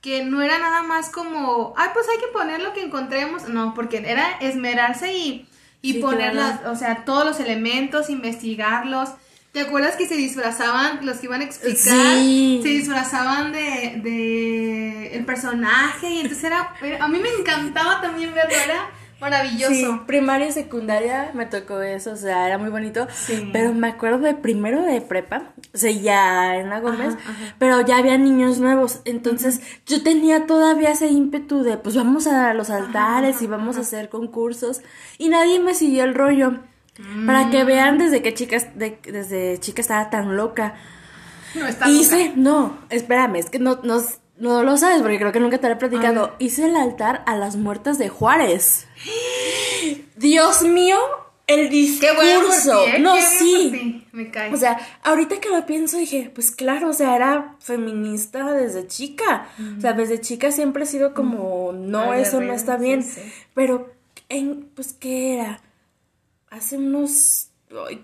que 0.00 0.22
no 0.24 0.42
era 0.42 0.58
nada 0.58 0.82
más 0.82 1.08
como, 1.10 1.72
ay, 1.76 1.88
pues 1.94 2.06
hay 2.08 2.18
que 2.18 2.26
poner 2.32 2.60
lo 2.62 2.72
que 2.74 2.82
encontremos, 2.82 3.48
no, 3.48 3.72
porque 3.74 3.98
era 4.06 4.32
esmerarse 4.40 5.14
y, 5.16 5.48
y 5.80 5.94
Sí, 5.94 5.98
poner 6.00 6.32
claro. 6.32 6.58
las, 6.62 6.66
o 6.66 6.76
sea, 6.76 7.04
todos 7.04 7.24
los 7.24 7.40
elementos, 7.40 8.10
investigarlos. 8.10 9.08
¿Te 9.52 9.60
acuerdas 9.60 9.94
que 9.96 10.06
se 10.08 10.16
disfrazaban, 10.16 11.06
los 11.06 11.18
que 11.18 11.26
iban 11.26 11.40
a 11.40 11.44
explicar, 11.44 12.16
Sí. 12.18 12.60
se 12.62 12.68
disfrazaban 12.70 13.52
de, 13.52 14.00
de 14.02 15.16
el 15.16 15.24
personaje 15.24 16.10
y 16.10 16.20
entonces 16.20 16.44
era, 16.44 16.74
era- 16.82 17.04
a 17.04 17.08
mí 17.08 17.18
me 17.18 17.28
encantaba 17.30 18.00
también 18.00 18.34
verlo, 18.34 18.52
era 18.54 18.90
maravilloso. 19.24 19.74
Sí, 19.74 20.00
primaria 20.06 20.48
y 20.48 20.52
secundaria 20.52 21.30
me 21.34 21.46
tocó 21.46 21.80
eso, 21.80 22.12
o 22.12 22.16
sea, 22.16 22.46
era 22.46 22.58
muy 22.58 22.70
bonito. 22.70 23.06
Sí. 23.12 23.50
Pero 23.52 23.72
me 23.74 23.88
acuerdo 23.88 24.18
de 24.18 24.34
primero 24.34 24.82
de 24.82 25.00
prepa, 25.00 25.52
o 25.74 25.78
sea, 25.78 25.90
ya 25.90 26.56
en 26.56 26.70
la 26.70 26.80
Gómez, 26.80 27.14
Ajá, 27.14 27.30
ajá. 27.32 27.54
pero 27.58 27.80
ya 27.80 27.96
había 27.98 28.16
niños 28.18 28.58
nuevos. 28.60 29.00
Entonces 29.04 29.60
yo 29.86 30.02
tenía 30.02 30.46
todavía 30.46 30.90
ese 30.92 31.08
ímpetu 31.08 31.62
de, 31.62 31.76
pues 31.78 31.96
vamos 31.96 32.26
a 32.26 32.54
los 32.54 32.70
altares 32.70 33.42
y 33.42 33.46
vamos 33.46 33.76
a 33.76 33.80
hacer 33.80 34.08
concursos. 34.08 34.82
Y 35.18 35.28
nadie 35.28 35.58
me 35.60 35.74
siguió 35.74 36.04
el 36.04 36.14
rollo. 36.14 36.60
Para 37.26 37.46
Mm. 37.46 37.50
que 37.50 37.64
vean 37.64 37.98
desde 37.98 38.22
que 38.22 38.34
chicas, 38.34 38.68
de- 38.78 39.00
desde 39.02 39.58
chica 39.58 39.80
estaba 39.80 40.10
tan 40.10 40.36
loca. 40.36 40.74
No 41.56 41.66
está 41.66 41.88
Hice, 41.88 42.32
no, 42.36 42.78
espérame, 42.90 43.36
es 43.36 43.50
que 43.50 43.58
no, 43.58 43.80
no, 43.82 44.00
no 44.38 44.62
lo 44.62 44.76
sabes 44.76 45.00
porque 45.02 45.18
creo 45.18 45.32
que 45.32 45.40
nunca 45.40 45.58
te 45.58 45.68
lo 45.68 45.74
he 45.74 45.76
platicado. 45.76 46.34
Hice 46.38 46.66
el 46.66 46.76
altar 46.76 47.22
a 47.26 47.36
las 47.36 47.56
muertas 47.56 47.98
de 47.98 48.08
Juárez. 48.08 48.86
Dios 50.16 50.62
mío, 50.62 50.98
el 51.46 51.68
Qué 52.00 52.12
bueno 52.14 52.40
por 52.40 52.50
discurso. 52.54 52.84
ti, 52.84 52.90
¿eh? 52.90 52.98
No, 53.00 53.14
Qué 53.14 53.20
bien 53.20 53.28
por 53.30 53.38
sí. 53.38 53.70
ti. 53.72 54.06
Me 54.12 54.30
cae. 54.30 54.52
O 54.52 54.56
sea, 54.56 54.78
ahorita 55.02 55.40
que 55.40 55.50
lo 55.50 55.66
pienso 55.66 55.98
dije, 55.98 56.30
pues 56.34 56.50
claro, 56.50 56.88
o 56.88 56.92
sea, 56.92 57.14
era 57.16 57.56
feminista 57.60 58.52
desde 58.52 58.86
chica. 58.86 59.48
O 59.76 59.80
sea, 59.80 59.92
desde 59.92 60.20
chica 60.20 60.50
siempre 60.52 60.84
he 60.84 60.86
sido 60.86 61.14
como, 61.14 61.72
no, 61.72 62.12
Ay, 62.12 62.22
eso 62.22 62.40
no 62.40 62.52
está 62.54 62.76
bien. 62.76 63.02
sí. 63.02 63.20
Pero, 63.54 63.92
en, 64.28 64.70
pues, 64.74 64.92
¿qué 64.94 65.34
era? 65.34 65.60
Hace 66.50 66.76
unos 66.78 67.48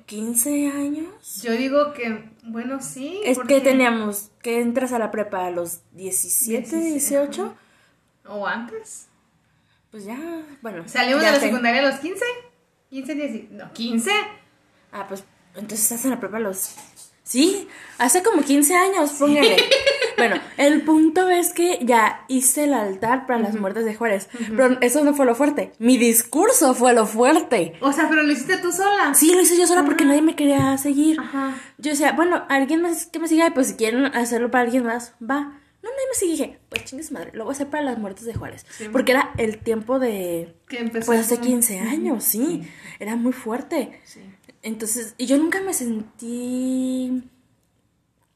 15 0.06 0.68
años. 0.68 1.42
Yo 1.42 1.52
digo 1.52 1.92
que, 1.92 2.30
bueno, 2.44 2.80
sí. 2.80 3.20
Es 3.24 3.36
porque- 3.38 3.56
que 3.56 3.60
teníamos 3.60 4.30
que 4.42 4.60
entras 4.60 4.92
a 4.92 4.98
la 4.98 5.10
prepa 5.10 5.46
a 5.46 5.50
los 5.50 5.80
17, 5.92 6.76
17, 6.76 6.90
18. 6.90 7.54
O 8.26 8.46
antes. 8.46 9.06
Pues 9.90 10.04
ya, 10.04 10.18
bueno. 10.62 10.84
Salimos 10.88 11.22
ya 11.22 11.28
de 11.28 11.34
la 11.34 11.40
sé. 11.40 11.46
secundaria 11.46 11.80
a 11.80 11.90
los 11.90 12.00
15. 12.00 12.24
15, 12.90 13.14
10. 13.14 13.50
No, 13.52 13.72
15. 13.72 14.10
Ah, 14.92 15.06
pues 15.08 15.24
entonces 15.54 15.82
estás 15.82 16.04
en 16.04 16.10
la 16.12 16.20
prepa 16.20 16.36
a 16.38 16.40
los. 16.40 16.74
Sí, 17.22 17.68
hace 17.98 18.22
como 18.22 18.42
15 18.42 18.74
años, 18.76 19.10
póngale. 19.12 19.56
bueno, 20.28 20.42
el 20.56 20.82
punto 20.82 21.28
es 21.28 21.52
que 21.52 21.78
ya 21.82 22.24
hice 22.28 22.64
el 22.64 22.74
altar 22.74 23.26
para 23.26 23.38
las 23.40 23.54
muertes 23.58 23.84
de 23.84 23.94
Juárez. 23.94 24.28
Pero 24.56 24.78
eso 24.80 25.04
no 25.04 25.14
fue 25.14 25.26
lo 25.26 25.34
fuerte. 25.34 25.72
Mi 25.78 25.96
discurso 25.98 26.74
fue 26.74 26.92
lo 26.94 27.06
fuerte. 27.06 27.74
O 27.80 27.92
sea, 27.92 28.08
pero 28.08 28.22
lo 28.22 28.32
hiciste 28.32 28.56
tú 28.58 28.70
sola. 28.72 29.14
Sí, 29.14 29.34
lo 29.34 29.40
hice 29.40 29.56
yo 29.58 29.66
sola 29.66 29.84
porque 29.84 30.04
nadie 30.04 30.22
me 30.22 30.36
quería 30.36 30.76
seguir. 30.78 31.18
Ajá. 31.20 31.54
Yo 31.78 31.90
decía, 31.90 32.12
bueno, 32.12 32.44
alguien 32.48 32.82
más 32.82 33.06
que 33.06 33.18
me 33.18 33.28
siga, 33.28 33.50
pues 33.54 33.68
si 33.68 33.74
quieren 33.74 34.04
hacerlo 34.06 34.50
para 34.50 34.64
alguien 34.64 34.84
más, 34.84 35.14
va. 35.20 35.56
No, 35.82 35.88
nadie 35.88 36.06
me 36.10 36.14
sigue. 36.14 36.32
Dije, 36.32 36.58
pues 36.68 36.84
chingue 36.84 37.02
su 37.04 37.14
madre, 37.14 37.30
lo 37.32 37.44
voy 37.44 37.52
a 37.52 37.54
hacer 37.54 37.68
para 37.68 37.82
las 37.82 37.98
muertes 37.98 38.26
de 38.26 38.34
Juárez. 38.34 38.66
porque 38.92 39.12
era 39.12 39.30
el 39.38 39.58
tiempo 39.58 39.98
de. 39.98 40.54
Que 40.68 40.78
empezó. 40.80 41.06
Pues 41.06 41.20
hace 41.20 41.36
con- 41.36 41.46
15 41.46 41.78
años, 41.80 42.22
sí. 42.24 42.62
Era 42.98 43.16
muy 43.16 43.32
fuerte. 43.32 43.98
Sí. 44.04 44.20
Entonces, 44.62 45.14
y 45.16 45.24
yo 45.24 45.38
nunca 45.38 45.62
me 45.62 45.72
sentí, 45.72 47.22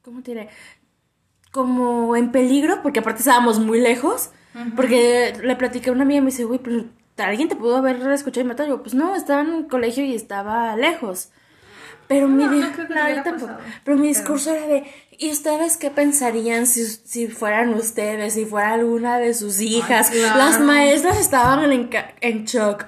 ¿cómo 0.03 0.23
te 0.23 0.31
diré? 0.33 0.49
Como 1.55 2.17
en 2.17 2.33
peligro, 2.33 2.83
porque 2.83 2.99
aparte 2.99 3.21
estábamos 3.21 3.61
muy 3.61 3.81
lejos, 3.81 4.31
porque 4.75 5.35
le 5.41 5.55
platiqué 5.55 5.91
a 5.91 5.93
una 5.93 6.03
amiga 6.03 6.19
y 6.19 6.23
me 6.23 6.31
dice, 6.31 6.45
güey, 6.45 6.59
pero 6.59 6.85
alguien 7.17 7.49
te 7.49 7.55
pudo 7.55 7.77
haber 7.77 7.97
escuchado 8.11 8.45
y 8.45 8.49
matado. 8.49 8.69
Yo, 8.69 8.83
pues 8.83 8.93
no, 8.93 9.15
estaba 9.15 9.43
en 9.43 9.53
el 9.53 9.67
colegio 9.69 10.05
y 10.05 10.17
estaba 10.17 10.75
lejos. 10.75 11.29
Pero, 12.09 12.29
mi, 12.29 12.45
pero 13.85 13.97
mi 13.97 14.09
discurso 14.09 14.51
era 14.51 14.67
de, 14.67 14.85
¿y 15.17 15.31
ustedes 15.31 15.77
qué 15.77 15.91
pensarían 15.91 16.67
si, 16.67 16.85
si 16.85 17.29
fueran 17.29 17.73
ustedes, 17.73 18.35
si 18.35 18.45
fuera 18.45 18.73
alguna 18.73 19.19
de 19.19 19.33
sus 19.33 19.61
hijas? 19.61 20.13
Las 20.15 20.61
maestras 20.61 21.19
estaban 21.21 21.73
en, 21.73 21.89
en 22.21 22.45
shock. 22.45 22.85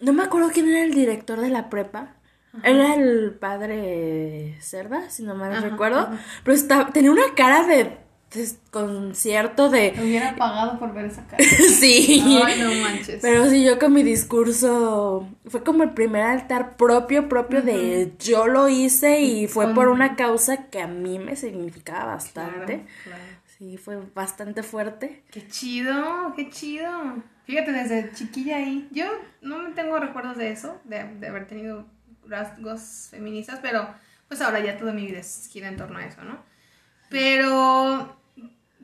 No 0.00 0.14
me 0.14 0.24
acuerdo 0.24 0.50
quién 0.52 0.68
era 0.68 0.82
el 0.82 0.94
director 0.94 1.40
de 1.40 1.50
la 1.50 1.68
prepa. 1.68 2.16
Era 2.62 2.94
el 2.94 3.32
padre 3.32 4.56
Cerda, 4.60 5.10
si 5.10 5.22
no 5.22 5.34
mal 5.34 5.60
recuerdo. 5.62 6.08
Pero 6.44 6.56
estaba, 6.56 6.90
tenía 6.90 7.10
una 7.10 7.34
cara 7.34 7.66
de 7.66 8.04
concierto 8.70 9.70
de... 9.70 9.92
Me 9.96 10.02
hubiera 10.02 10.34
pagado 10.36 10.78
por 10.78 10.92
ver 10.92 11.06
esa 11.06 11.26
cara. 11.26 11.42
sí. 11.78 12.22
Ay, 12.44 12.60
no 12.60 12.74
manches. 12.82 13.20
Pero 13.22 13.48
sí, 13.48 13.64
yo 13.64 13.78
con 13.78 13.92
mi 13.92 14.02
discurso 14.02 15.28
fue 15.46 15.62
como 15.62 15.82
el 15.82 15.90
primer 15.90 16.22
altar 16.22 16.76
propio, 16.76 17.28
propio 17.28 17.62
de 17.62 18.12
yo 18.18 18.46
lo 18.46 18.68
hice 18.68 19.20
y 19.20 19.46
fue 19.46 19.72
por 19.74 19.88
una 19.88 20.16
causa 20.16 20.68
que 20.68 20.80
a 20.80 20.86
mí 20.86 21.18
me 21.18 21.36
significaba 21.36 22.06
bastante. 22.06 22.86
Sí, 23.58 23.76
fue 23.76 24.00
bastante 24.14 24.62
fuerte. 24.62 25.22
Qué 25.30 25.46
chido, 25.46 26.32
qué 26.34 26.50
chido. 26.50 26.90
Fíjate, 27.44 27.72
desde 27.72 28.10
chiquilla 28.12 28.56
ahí, 28.56 28.88
yo 28.90 29.04
no 29.42 29.58
me 29.58 29.70
tengo 29.70 29.98
recuerdos 29.98 30.36
de 30.38 30.50
eso, 30.50 30.80
de, 30.84 31.04
de 31.04 31.28
haber 31.28 31.46
tenido 31.46 31.86
rasgos 32.28 33.08
feministas, 33.10 33.60
pero 33.62 33.88
pues 34.28 34.40
ahora 34.40 34.60
ya 34.60 34.78
toda 34.78 34.92
mi 34.92 35.06
vida 35.06 35.20
gira 35.50 35.68
en 35.68 35.76
torno 35.76 35.98
a 35.98 36.06
eso, 36.06 36.22
¿no? 36.24 36.38
Pero 37.10 38.16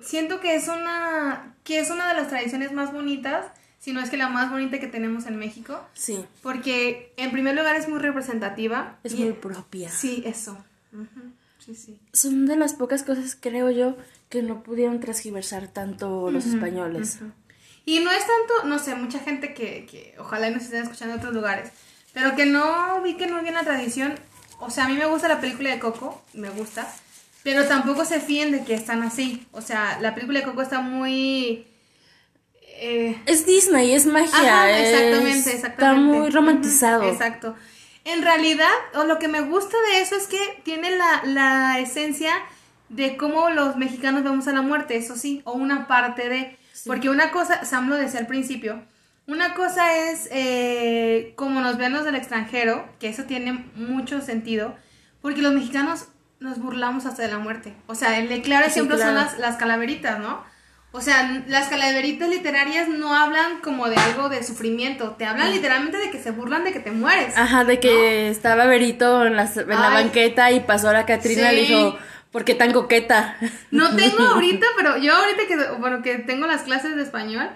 siento 0.01 0.41
que 0.41 0.55
es 0.55 0.69
una 0.69 1.55
que 1.65 1.79
es 1.79 1.91
una 1.91 2.09
de 2.09 2.15
las 2.15 2.29
tradiciones 2.29 2.73
más 2.73 2.93
bonitas, 2.93 3.47
si 3.79 3.93
no 3.93 4.01
es 4.01 4.11
que 4.11 4.17
la 4.17 4.29
más 4.29 4.51
bonita 4.51 4.79
que 4.79 4.87
tenemos 4.87 5.27
en 5.27 5.37
México. 5.37 5.81
Sí. 5.95 6.25
Porque 6.43 7.13
en 7.17 7.31
primer 7.31 7.57
lugar 7.57 7.77
es 7.77 7.89
muy 7.89 7.99
representativa. 7.99 8.99
Es 9.05 9.15
muy 9.15 9.33
propia. 9.33 9.91
Sí, 9.91 10.23
eso. 10.27 10.57
Sí, 11.59 11.75
sí. 11.75 11.99
Son 12.13 12.47
de 12.47 12.57
las 12.57 12.75
pocas 12.75 13.03
cosas, 13.03 13.37
creo 13.41 13.71
yo, 13.71 13.97
que 14.29 14.43
no 14.43 14.63
pudieron 14.63 15.01
transgiversar 15.01 15.69
tanto 15.69 16.31
los 16.31 16.47
españoles. 16.47 17.21
Y 17.85 18.01
no 18.01 18.11
es 18.11 18.21
tanto, 18.21 18.69
no 18.69 18.79
sé, 18.79 18.95
mucha 18.95 19.19
gente 19.19 19.55
que, 19.55 19.87
que 19.87 20.15
ojalá 20.19 20.51
nos 20.51 20.65
estén 20.65 20.83
escuchando 20.83 21.15
en 21.15 21.21
otros 21.21 21.35
lugares, 21.35 21.71
pero 22.13 22.35
que 22.35 22.47
no 22.47 23.01
vi 23.03 23.15
que 23.15 23.27
no 23.27 23.41
bien 23.43 23.55
la 23.55 23.63
tradición. 23.63 24.15
O 24.59 24.71
sea, 24.71 24.85
a 24.85 24.89
mí 24.89 24.95
me 24.95 25.07
gusta 25.07 25.29
la 25.29 25.41
película 25.41 25.71
de 25.71 25.79
Coco, 25.79 26.23
me 26.35 26.51
gusta, 26.51 26.87
pero 27.43 27.67
tampoco 27.67 28.05
se 28.05 28.21
fíen 28.21 28.53
de 28.53 28.65
que 28.65 28.75
están 28.75 29.03
así. 29.03 29.47
O 29.53 29.63
sea, 29.63 29.99
la 30.01 30.15
película 30.15 30.41
de 30.41 30.47
Coco 30.47 30.63
está 30.63 30.81
muy... 30.81 31.67
Eh... 32.63 33.21
Es 33.27 33.47
Disney, 33.47 33.93
es 33.93 34.07
magia. 34.07 34.79
exactamente, 34.79 35.55
exactamente. 35.55 35.69
Está 35.69 35.95
muy 35.95 36.31
romantizado. 36.31 37.05
Exacto. 37.05 37.55
En 38.05 38.23
realidad, 38.23 38.71
o 38.95 39.05
lo 39.05 39.19
que 39.19 39.29
me 39.29 39.41
gusta 39.41 39.77
de 39.93 40.01
eso 40.01 40.17
es 40.17 40.27
que 40.27 40.61
tiene 40.65 40.97
la, 40.97 41.23
la 41.25 41.79
esencia 41.79 42.33
de 42.91 43.17
cómo 43.17 43.51
los 43.51 43.77
mexicanos 43.77 44.25
vemos 44.25 44.49
a 44.49 44.53
la 44.53 44.63
muerte, 44.63 44.97
eso 44.97 45.17
sí, 45.17 45.43
o 45.45 45.53
una 45.53 45.87
parte 45.87 46.29
de... 46.29 46.59
Porque 46.87 47.09
una 47.09 47.31
cosa, 47.31 47.65
Sam 47.65 47.89
lo 47.89 47.97
decía 47.97 48.21
al 48.21 48.27
principio, 48.27 48.83
una 49.31 49.55
cosa 49.55 49.97
es 49.97 50.29
eh, 50.33 51.33
como 51.37 51.61
nos 51.61 51.79
ven 51.79 51.93
los 51.93 52.05
del 52.05 52.17
extranjero, 52.17 52.85
que 52.99 53.09
eso 53.09 53.25
tiene 53.25 53.65
mucho 53.77 54.21
sentido, 54.21 54.75
porque 55.23 55.41
los 55.41 55.53
mexicanos 55.53 56.09
nos 56.41 56.59
burlamos 56.59 57.07
hasta 57.07 57.23
de 57.23 57.29
la 57.29 57.39
muerte. 57.39 57.75
O 57.87 57.95
sea, 57.95 58.19
el 58.19 58.43
claro 58.43 58.69
siempre 58.71 58.99
son 58.99 59.15
las, 59.15 59.39
las 59.39 59.57
calaveritas, 59.57 60.19
¿no? 60.19 60.43
O 60.93 61.01
sea, 61.01 61.45
las 61.47 61.69
calaveritas 61.69 62.29
literarias 62.29 62.89
no 62.89 63.15
hablan 63.15 63.61
como 63.61 63.89
de 63.89 63.95
algo 63.95 64.29
de 64.29 64.43
sufrimiento, 64.43 65.13
te 65.13 65.25
hablan 65.25 65.53
literalmente 65.53 65.99
de 65.99 66.11
que 66.11 66.21
se 66.21 66.33
burlan 66.33 66.65
de 66.65 66.73
que 66.73 66.81
te 66.81 66.91
mueres. 66.91 67.39
Ajá, 67.39 67.63
de 67.63 67.79
que 67.79 68.29
estaba 68.31 68.65
Verito 68.65 69.25
en, 69.25 69.37
la, 69.37 69.49
banqueta 69.69 70.51
y 70.51 70.59
pasó 70.59 70.93
la 70.93 71.07
Catrina 71.07 71.53
y 71.53 71.57
le 71.57 71.63
dijo, 71.63 71.99
¿por 72.33 72.45
qué 72.45 72.57
tan 72.57 72.73
coqueta? 72.73 73.37
No 73.71 73.95
tengo 73.95 74.25
ahorita, 74.35 74.67
pero 74.77 74.97
yo 74.97 75.15
ahorita 75.15 75.47
que, 75.47 75.57
bueno, 75.79 76.03
que 76.03 76.19
tengo 76.19 76.49
las 76.49 76.63
clases 76.63 76.97
de 76.97 77.05
español, 77.05 77.49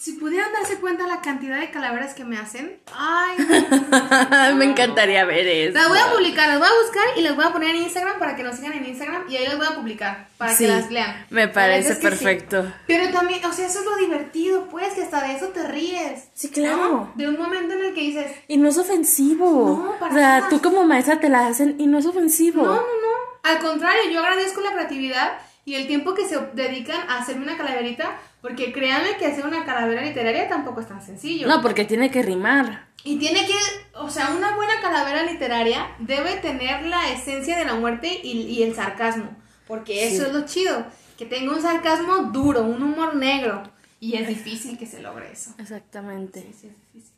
si 0.00 0.14
pudieran 0.14 0.50
darse 0.50 0.76
cuenta 0.76 1.06
la 1.06 1.20
cantidad 1.20 1.60
de 1.60 1.70
calaveras 1.70 2.14
que 2.14 2.24
me 2.24 2.38
hacen, 2.38 2.80
ay, 2.96 3.36
me 4.56 4.64
encantaría 4.64 5.26
ver 5.26 5.46
eso. 5.46 5.74
Las 5.74 5.88
voy 5.90 5.98
a 5.98 6.10
publicar, 6.10 6.48
las 6.48 6.58
voy 6.58 6.68
a 6.68 6.82
buscar 6.82 7.18
y 7.18 7.20
las 7.20 7.36
voy 7.36 7.44
a 7.44 7.52
poner 7.52 7.74
en 7.76 7.82
Instagram 7.82 8.18
para 8.18 8.34
que 8.34 8.42
nos 8.42 8.56
sigan 8.56 8.72
en 8.72 8.86
Instagram 8.86 9.26
y 9.28 9.36
ahí 9.36 9.46
las 9.46 9.58
voy 9.58 9.66
a 9.66 9.74
publicar 9.74 10.28
para 10.38 10.56
que 10.56 10.68
las 10.68 10.90
lean. 10.90 11.26
Me 11.28 11.48
parece 11.48 11.96
perfecto. 11.96 12.72
Pero 12.86 13.12
también, 13.12 13.44
o 13.44 13.52
sea, 13.52 13.66
eso 13.66 13.80
es 13.80 13.84
lo 13.84 13.96
divertido, 13.96 14.68
pues, 14.70 14.94
que 14.94 15.02
hasta 15.02 15.20
de 15.20 15.36
eso 15.36 15.48
te 15.48 15.68
ríes. 15.68 16.28
Sí, 16.32 16.48
claro. 16.48 17.12
De 17.14 17.28
un 17.28 17.36
momento 17.36 17.74
en 17.74 17.84
el 17.84 17.92
que 17.92 18.00
dices. 18.00 18.32
Y 18.48 18.56
no 18.56 18.70
es 18.70 18.78
ofensivo. 18.78 19.84
No, 19.84 19.98
para 19.98 20.14
O 20.14 20.16
sea, 20.16 20.48
tú 20.48 20.62
como 20.62 20.82
maestra 20.84 21.20
te 21.20 21.28
la 21.28 21.46
hacen 21.46 21.76
y 21.78 21.86
no 21.86 21.98
es 21.98 22.06
ofensivo. 22.06 22.62
No, 22.64 22.72
no, 22.72 22.80
no. 22.80 23.40
Al 23.42 23.58
contrario, 23.58 24.10
yo 24.10 24.20
agradezco 24.20 24.62
la 24.62 24.72
creatividad 24.72 25.32
y 25.64 25.74
el 25.74 25.86
tiempo 25.86 26.14
que 26.14 26.26
se 26.26 26.38
dedican 26.54 27.08
a 27.08 27.18
hacer 27.18 27.38
una 27.38 27.56
calaverita 27.56 28.18
porque 28.40 28.72
créanme 28.72 29.16
que 29.18 29.26
hacer 29.26 29.46
una 29.46 29.64
calavera 29.64 30.02
literaria 30.02 30.48
tampoco 30.48 30.80
es 30.80 30.88
tan 30.88 31.02
sencillo. 31.02 31.46
No, 31.46 31.60
porque 31.60 31.84
tiene 31.84 32.10
que 32.10 32.22
rimar. 32.22 32.86
Y 33.04 33.18
tiene 33.18 33.46
que, 33.46 33.54
o 33.94 34.10
sea, 34.10 34.30
una 34.30 34.56
buena 34.56 34.80
calavera 34.80 35.22
literaria 35.22 35.94
debe 35.98 36.36
tener 36.36 36.84
la 36.86 37.10
esencia 37.10 37.58
de 37.58 37.64
la 37.64 37.74
muerte 37.74 38.20
y, 38.22 38.62
el 38.62 38.74
sarcasmo. 38.74 39.36
Porque 39.66 40.08
eso 40.08 40.26
es 40.26 40.32
lo 40.32 40.46
chido. 40.46 40.86
Que 41.16 41.26
tenga 41.26 41.52
un 41.52 41.62
sarcasmo 41.62 42.24
duro, 42.32 42.62
un 42.62 42.82
humor 42.82 43.14
negro. 43.14 43.62
Y 44.00 44.16
es 44.16 44.26
difícil 44.26 44.78
que 44.78 44.86
se 44.86 45.00
logre 45.02 45.30
eso. 45.32 45.54
Exactamente. 45.58 46.40
Sí, 46.40 46.54
sí, 46.58 46.66
es 46.68 46.92
difícil. 46.92 47.14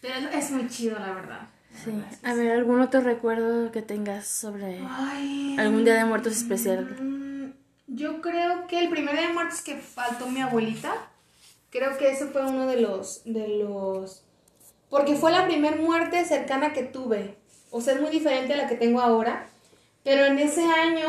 Pero 0.00 0.14
es 0.30 0.50
muy 0.50 0.68
chido, 0.68 0.98
la 0.98 1.12
verdad. 1.12 1.48
Sí. 1.82 1.90
A 2.22 2.34
ver, 2.34 2.52
¿algún 2.52 2.80
otro 2.80 3.00
recuerdo 3.00 3.72
que 3.72 3.82
tengas 3.82 4.26
sobre 4.26 4.80
algún 5.58 5.84
día 5.84 5.94
de 5.94 6.04
muertos 6.04 6.36
especial? 6.36 7.13
Yo 7.94 8.20
creo 8.20 8.66
que 8.66 8.80
el 8.80 8.88
primer 8.88 9.16
día 9.16 9.28
de 9.28 9.34
muertos 9.34 9.62
que 9.62 9.76
faltó 9.76 10.26
mi 10.26 10.40
abuelita, 10.40 10.92
creo 11.70 11.96
que 11.96 12.10
ese 12.10 12.26
fue 12.26 12.44
uno 12.44 12.66
de 12.66 12.80
los, 12.80 13.22
de 13.24 13.46
los, 13.46 14.24
porque 14.90 15.14
fue 15.14 15.30
la 15.30 15.46
primera 15.46 15.76
muerte 15.76 16.24
cercana 16.24 16.72
que 16.72 16.82
tuve, 16.82 17.36
o 17.70 17.80
sea, 17.80 17.94
es 17.94 18.00
muy 18.00 18.10
diferente 18.10 18.52
a 18.52 18.56
la 18.56 18.66
que 18.66 18.74
tengo 18.74 19.00
ahora, 19.00 19.46
pero 20.02 20.24
en 20.24 20.40
ese 20.40 20.64
año, 20.64 21.06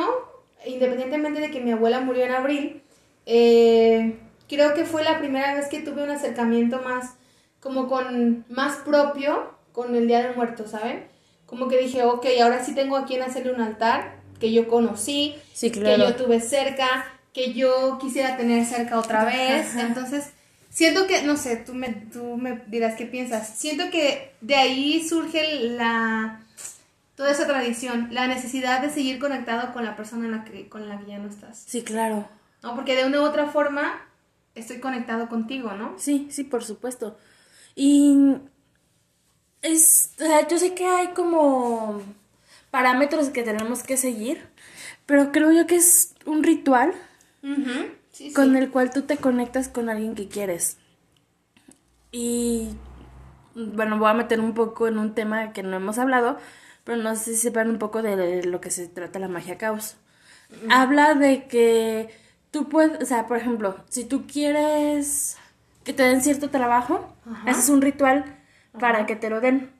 independientemente 0.67 1.41
de 1.41 1.49
que 1.49 1.59
mi 1.59 1.71
abuela 1.71 2.01
murió 2.01 2.23
en 2.23 2.33
abril, 2.33 2.83
eh, 3.25 4.19
creo 4.47 4.75
que 4.75 4.85
fue 4.85 5.03
la 5.03 5.17
primera 5.17 5.55
vez 5.55 5.67
que 5.69 5.81
tuve 5.81 6.03
un 6.03 6.11
acercamiento 6.11 6.83
más, 6.83 7.15
como 7.61 7.87
con, 7.87 8.45
más 8.47 8.77
propio 8.77 9.55
con 9.71 9.95
el 9.95 10.07
Día 10.07 10.21
de 10.21 10.35
Muertos, 10.35 10.69
¿saben? 10.69 11.07
Como 11.47 11.67
que 11.67 11.79
dije, 11.79 12.03
ok, 12.03 12.27
ahora 12.43 12.63
sí 12.63 12.75
tengo 12.75 12.95
a 12.95 13.05
quien 13.05 13.23
hacerle 13.23 13.53
un 13.53 13.61
altar, 13.61 14.14
que 14.39 14.51
yo 14.51 14.67
conocí, 14.67 15.35
que 15.59 15.97
yo 15.97 16.15
tuve 16.15 16.39
cerca, 16.41 17.05
que 17.33 17.53
yo 17.53 17.97
quisiera 17.99 18.37
tener 18.37 18.65
cerca 18.65 18.99
otra 18.99 19.25
vez. 19.25 19.75
Entonces, 19.75 20.31
siento 20.69 21.07
que, 21.07 21.23
no 21.23 21.37
sé, 21.37 21.57
tú 21.57 21.73
me, 21.73 21.89
tú 21.89 22.37
me 22.37 22.61
dirás 22.67 22.95
qué 22.95 23.05
piensas. 23.05 23.49
Siento 23.57 23.89
que 23.91 24.33
de 24.41 24.55
ahí 24.55 25.07
surge 25.07 25.69
la 25.69 26.41
toda 27.15 27.31
esa 27.31 27.47
tradición, 27.47 28.09
la 28.11 28.27
necesidad 28.27 28.81
de 28.81 28.89
seguir 28.89 29.19
conectado 29.19 29.73
con 29.73 29.85
la 29.85 29.95
persona 29.95 30.25
en 30.25 30.31
la 30.31 30.43
que, 30.43 30.67
con 30.67 30.87
la 30.89 30.99
que 30.99 31.11
ya 31.11 31.17
no 31.17 31.29
estás. 31.29 31.63
Sí, 31.65 31.81
claro. 31.81 32.27
¿No? 32.61 32.75
Porque 32.75 32.95
de 32.95 33.05
una 33.05 33.21
u 33.21 33.23
otra 33.23 33.47
forma 33.47 34.01
estoy 34.53 34.79
conectado 34.79 35.29
contigo, 35.29 35.71
¿no? 35.73 35.95
Sí, 35.97 36.27
sí, 36.29 36.43
por 36.43 36.63
supuesto. 36.63 37.17
Y 37.75 38.35
es, 39.61 40.11
o 40.19 40.25
sea, 40.25 40.47
yo 40.47 40.57
sé 40.57 40.73
que 40.73 40.85
hay 40.85 41.07
como 41.09 42.01
parámetros 42.75 43.29
que 43.29 43.41
tenemos 43.41 43.83
que 43.83 43.95
seguir, 43.95 44.49
pero 45.05 45.31
creo 45.31 45.49
yo 45.53 45.65
que 45.65 45.77
es 45.77 46.13
un 46.25 46.43
ritual 46.43 46.93
con 48.33 48.57
el 48.57 48.69
cual 48.69 48.91
tú 48.91 49.03
te 49.03 49.15
conectas 49.15 49.69
con 49.69 49.87
alguien 49.87 50.13
que 50.13 50.27
quieres. 50.27 50.77
Y 52.11 52.71
bueno, 53.55 53.97
voy 53.97 54.09
a 54.09 54.13
meter 54.13 54.41
un 54.41 54.53
poco 54.53 54.89
en 54.89 54.97
un 54.97 55.15
tema 55.15 55.53
que 55.53 55.63
no 55.63 55.77
hemos 55.77 55.97
hablado, 55.99 56.37
pero 56.83 57.01
no 57.01 57.15
sé 57.15 57.35
si 57.35 57.37
sepan 57.37 57.69
un 57.69 57.79
poco 57.79 58.01
de 58.01 58.43
lo 58.43 58.59
que 58.59 58.71
se 58.71 58.89
trata 58.89 59.19
la 59.19 59.29
magia 59.29 59.57
caos. 59.57 59.95
Habla 60.69 61.13
de 61.13 61.47
que 61.47 62.09
tú 62.51 62.67
puedes, 62.67 63.01
o 63.01 63.05
sea, 63.05 63.25
por 63.25 63.37
ejemplo, 63.37 63.77
si 63.87 64.03
tú 64.03 64.27
quieres 64.27 65.37
que 65.85 65.93
te 65.93 66.03
den 66.03 66.21
cierto 66.21 66.49
trabajo, 66.49 67.15
haces 67.45 67.69
un 67.69 67.81
ritual 67.81 68.37
para 68.77 69.05
que 69.05 69.15
te 69.15 69.29
lo 69.29 69.39
den. 69.39 69.71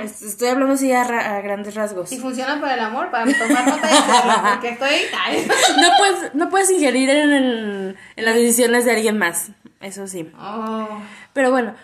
Estoy 0.00 0.48
hablando 0.48 0.74
así 0.74 0.92
a, 0.92 1.04
grandes 1.40 1.74
rasgos. 1.74 2.12
Y 2.12 2.18
funciona 2.18 2.60
para 2.60 2.74
el 2.74 2.80
amor, 2.80 3.10
para 3.10 3.24
tomar 3.24 3.66
nota 3.66 3.86
de 3.86 4.50
porque 4.54 4.68
estoy... 4.70 4.96
no, 5.80 5.88
puedes, 5.98 6.34
no 6.34 6.48
puedes 6.50 6.70
ingerir 6.70 7.10
en, 7.10 7.96
las 8.16 8.34
decisiones 8.34 8.84
de 8.84 8.92
alguien 8.92 9.18
más, 9.18 9.50
eso 9.80 10.06
sí. 10.06 10.30
Oh. 10.38 11.00
Pero 11.32 11.50
bueno, 11.50 11.74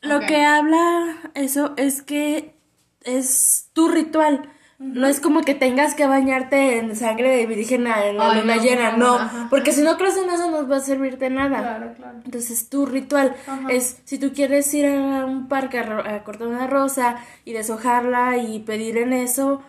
lo 0.00 0.20
que 0.20 0.44
habla 0.44 1.16
eso 1.34 1.74
es 1.76 2.02
que 2.02 2.54
es 3.02 3.70
tu 3.72 3.88
ritual. 3.88 4.50
No 4.78 5.06
es 5.06 5.20
como 5.20 5.42
que 5.42 5.54
tengas 5.54 5.94
que 5.94 6.06
bañarte 6.06 6.78
en 6.78 6.96
sangre 6.96 7.36
de 7.36 7.46
virgen 7.46 7.86
en 7.86 8.16
la 8.16 8.30
Ay, 8.30 8.40
luna 8.40 8.56
no, 8.56 8.62
llena, 8.62 8.96
no, 8.96 9.48
porque 9.48 9.72
si 9.72 9.82
no 9.82 9.96
crees 9.96 10.16
en 10.16 10.28
eso 10.30 10.50
no 10.50 10.66
va 10.68 10.76
a 10.76 10.80
servirte 10.80 11.30
nada. 11.30 11.60
Claro, 11.60 11.94
claro. 11.94 12.18
Entonces 12.24 12.68
tu 12.68 12.84
ritual 12.84 13.36
Ajá. 13.46 13.68
es 13.70 14.00
si 14.04 14.18
tú 14.18 14.32
quieres 14.32 14.72
ir 14.74 14.86
a 14.86 15.24
un 15.24 15.48
parque 15.48 15.78
a, 15.78 16.16
a 16.16 16.24
cortar 16.24 16.48
una 16.48 16.66
rosa 16.66 17.16
y 17.44 17.52
deshojarla 17.52 18.38
y 18.38 18.58
pedir 18.60 18.98
en 18.98 19.12
eso 19.12 19.62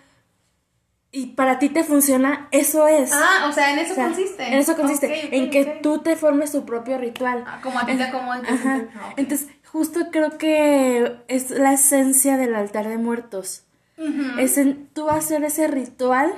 y 1.15 1.27
para 1.27 1.59
ti 1.59 1.69
te 1.69 1.85
funciona, 1.85 2.49
eso 2.51 2.89
es. 2.89 3.13
Ah, 3.13 3.45
o 3.47 3.51
sea, 3.53 3.71
en 3.71 3.79
eso 3.79 3.93
O 3.93 3.95
sea, 3.95 4.07
consiste. 4.07 4.47
En 4.47 4.53
eso 4.55 4.75
consiste, 4.75 5.37
en 5.37 5.49
que 5.49 5.79
tú 5.81 5.99
te 5.99 6.17
formes 6.17 6.51
tu 6.51 6.65
propio 6.65 6.97
ritual. 6.97 7.45
Ah, 7.47 7.59
como 7.63 7.79
a 7.79 7.85
ti 7.85 7.95
te 7.95 8.03
ah. 8.03 8.81
Entonces, 9.15 9.47
justo 9.65 10.07
creo 10.11 10.37
que 10.37 11.15
es 11.29 11.51
la 11.51 11.71
esencia 11.71 12.35
del 12.35 12.53
altar 12.53 12.89
de 12.89 12.97
muertos. 12.97 13.64
Ujú. 13.97 14.39
Es 14.39 14.57
en 14.57 14.87
tú 14.93 15.09
hacer 15.09 15.43
ese 15.43 15.67
ritual 15.67 16.31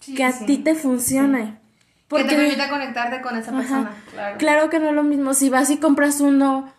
Sí, 0.00 0.14
que 0.14 0.24
a 0.24 0.32
sí. 0.32 0.46
ti 0.46 0.58
te 0.58 0.74
funcione. 0.74 1.58
Que 2.08 2.24
te 2.24 2.36
permita 2.36 2.68
conectarte 2.70 3.20
con 3.20 3.36
esa 3.36 3.52
persona. 3.52 3.92
Claro. 4.12 4.38
Claro 4.38 4.70
que 4.70 4.78
no 4.78 4.88
es 4.88 4.94
lo 4.94 5.02
mismo. 5.02 5.34
Si 5.34 5.50
vas 5.50 5.68
y 5.70 5.76
compras 5.78 6.20
uno 6.20 6.72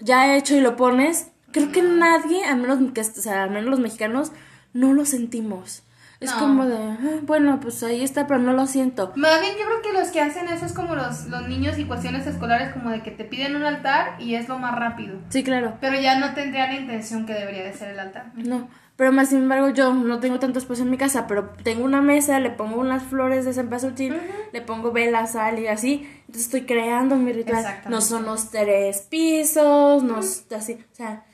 ya 0.00 0.36
hecho 0.36 0.54
y 0.56 0.60
lo 0.60 0.76
pones, 0.76 1.28
creo 1.52 1.72
que 1.72 1.80
nadie, 1.82 2.44
a 2.44 2.54
menos 2.56 2.78
que, 2.92 3.00
o 3.00 3.04
sea, 3.04 3.44
al 3.44 3.50
menos 3.50 3.70
los 3.70 3.80
mexicanos, 3.80 4.32
no 4.74 4.92
lo 4.92 5.04
sentimos. 5.06 5.82
Es 6.20 6.30
No. 6.30 6.38
como 6.38 6.64
de, 6.66 6.76
"Ah, 6.76 7.18
bueno, 7.22 7.58
pues 7.60 7.82
ahí 7.82 8.02
está, 8.02 8.26
pero 8.26 8.40
no 8.40 8.52
lo 8.52 8.66
siento. 8.66 9.12
Más 9.16 9.40
bien 9.40 9.54
yo 9.58 9.64
creo 9.66 9.82
que 9.82 9.92
los 9.98 10.08
que 10.08 10.20
hacen 10.20 10.48
eso 10.48 10.64
es 10.64 10.72
como 10.72 10.94
los, 10.94 11.26
los 11.26 11.48
niños 11.48 11.78
y 11.78 11.84
cuestiones 11.84 12.26
escolares 12.26 12.72
como 12.72 12.90
de 12.90 13.02
que 13.02 13.10
te 13.10 13.24
piden 13.24 13.56
un 13.56 13.64
altar 13.64 14.20
y 14.20 14.34
es 14.36 14.48
lo 14.48 14.58
más 14.58 14.74
rápido. 14.78 15.18
Sí, 15.28 15.42
claro. 15.44 15.74
Pero 15.80 15.98
ya 16.00 16.18
no 16.18 16.32
tendría 16.34 16.66
la 16.68 16.74
intención 16.76 17.26
que 17.26 17.34
debería 17.34 17.64
de 17.64 17.72
ser 17.74 17.90
el 17.90 17.98
altar. 17.98 18.26
No, 18.36 18.68
pero 18.96 19.10
más 19.12 19.30
sin 19.30 19.38
embargo 19.38 19.70
yo 19.70 19.92
no 19.92 20.20
tengo 20.20 20.38
tanto 20.38 20.60
espacio 20.60 20.84
en 20.84 20.90
mi 20.90 20.96
casa, 20.96 21.26
pero 21.26 21.50
tengo 21.64 21.84
una 21.84 22.00
mesa, 22.00 22.38
le 22.38 22.50
pongo 22.50 22.80
unas 22.80 23.02
flores 23.02 23.44
de 23.44 23.52
cempasúchil, 23.52 24.16
le 24.52 24.60
pongo 24.62 24.92
velas, 24.92 25.32
sal 25.32 25.58
y 25.58 25.66
así, 25.66 26.08
entonces 26.20 26.44
estoy 26.44 26.62
creando 26.62 27.16
mi 27.16 27.32
ritual. 27.32 27.58
Exactamente. 27.58 27.90
No 27.90 28.00
son 28.00 28.24
los 28.24 28.50
tres 28.50 29.00
pisos, 29.10 30.02
no 30.04 30.20
es 30.20 30.46
así, 30.56 30.74
o 30.92 30.94
sea, 30.94 31.24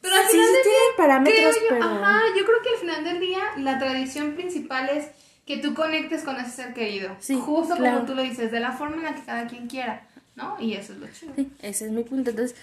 Pero 0.00 0.14
al 0.14 0.24
sí 0.26 0.32
final 0.32 0.46
del 0.52 0.62
tiene 0.62 0.78
día, 0.78 0.96
parámetros, 0.96 1.56
creo 1.56 1.62
yo, 1.62 1.68
pero 1.68 1.84
ajá, 1.84 2.20
yo 2.38 2.44
creo 2.44 2.62
que 2.62 2.68
al 2.70 2.76
final 2.76 3.04
del 3.04 3.20
día 3.20 3.38
la 3.56 3.78
tradición 3.78 4.32
principal 4.34 4.88
es 4.90 5.06
que 5.44 5.56
tú 5.58 5.74
conectes 5.74 6.22
con 6.22 6.36
ese 6.36 6.50
ser 6.50 6.74
querido. 6.74 7.16
Sí, 7.20 7.34
Justo 7.40 7.74
claro. 7.76 7.96
como 7.96 8.06
tú 8.08 8.14
lo 8.14 8.22
dices, 8.22 8.50
de 8.52 8.60
la 8.60 8.72
forma 8.72 8.96
en 8.96 9.02
la 9.04 9.14
que 9.14 9.22
cada 9.24 9.46
quien 9.46 9.66
quiera, 9.66 10.06
¿no? 10.36 10.56
Y 10.60 10.74
eso 10.74 10.92
es 10.92 10.98
lo 11.00 11.08
chido. 11.08 11.32
sí, 11.36 11.50
ese 11.62 11.86
es 11.86 11.92
mi 11.92 12.02
punto. 12.04 12.30
Entonces, 12.30 12.56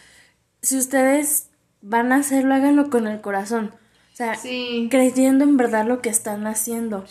si 0.62 0.78
ustedes 0.78 1.50
van 1.82 2.12
a 2.12 2.18
hacerlo, 2.18 2.54
háganlo 2.56 2.90
con 2.90 3.08
el 3.08 3.22
corazón. 3.22 3.72
O 4.14 4.16
sea, 4.16 4.36
Sí. 4.36 4.88
creyendo 4.90 5.44
en 5.44 5.58
verdad 5.58 5.86
lo 5.86 6.02
que 6.02 6.10
están 6.10 6.48
haciendo. 6.48 7.06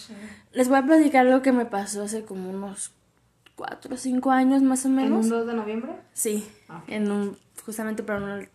Les 0.53 0.69
voy 0.69 0.79
a 0.79 0.83
platicar 0.87 1.27
algo 1.27 1.43
que 1.43 1.53
me 1.53 1.67
pasó 1.67 2.05
hace 2.05 2.25
como 2.25 2.49
unos 2.51 2.93
cuatro 3.57 3.95
o 3.95 3.99
cinco 3.99 4.31
años 4.31 4.63
más 4.63 4.85
o 4.85 4.89
¿En 4.89 4.95
menos. 4.97 5.25
un 5.25 5.29
2 5.31 5.47
de 5.47 5.55
noviembre? 5.55 5.93
Sí, 6.15 6.49
Ah. 6.69 6.83
en 6.89 7.11
un, 7.11 7.37
justamente 7.67 8.03
para 8.03 8.21
un, 8.25 8.49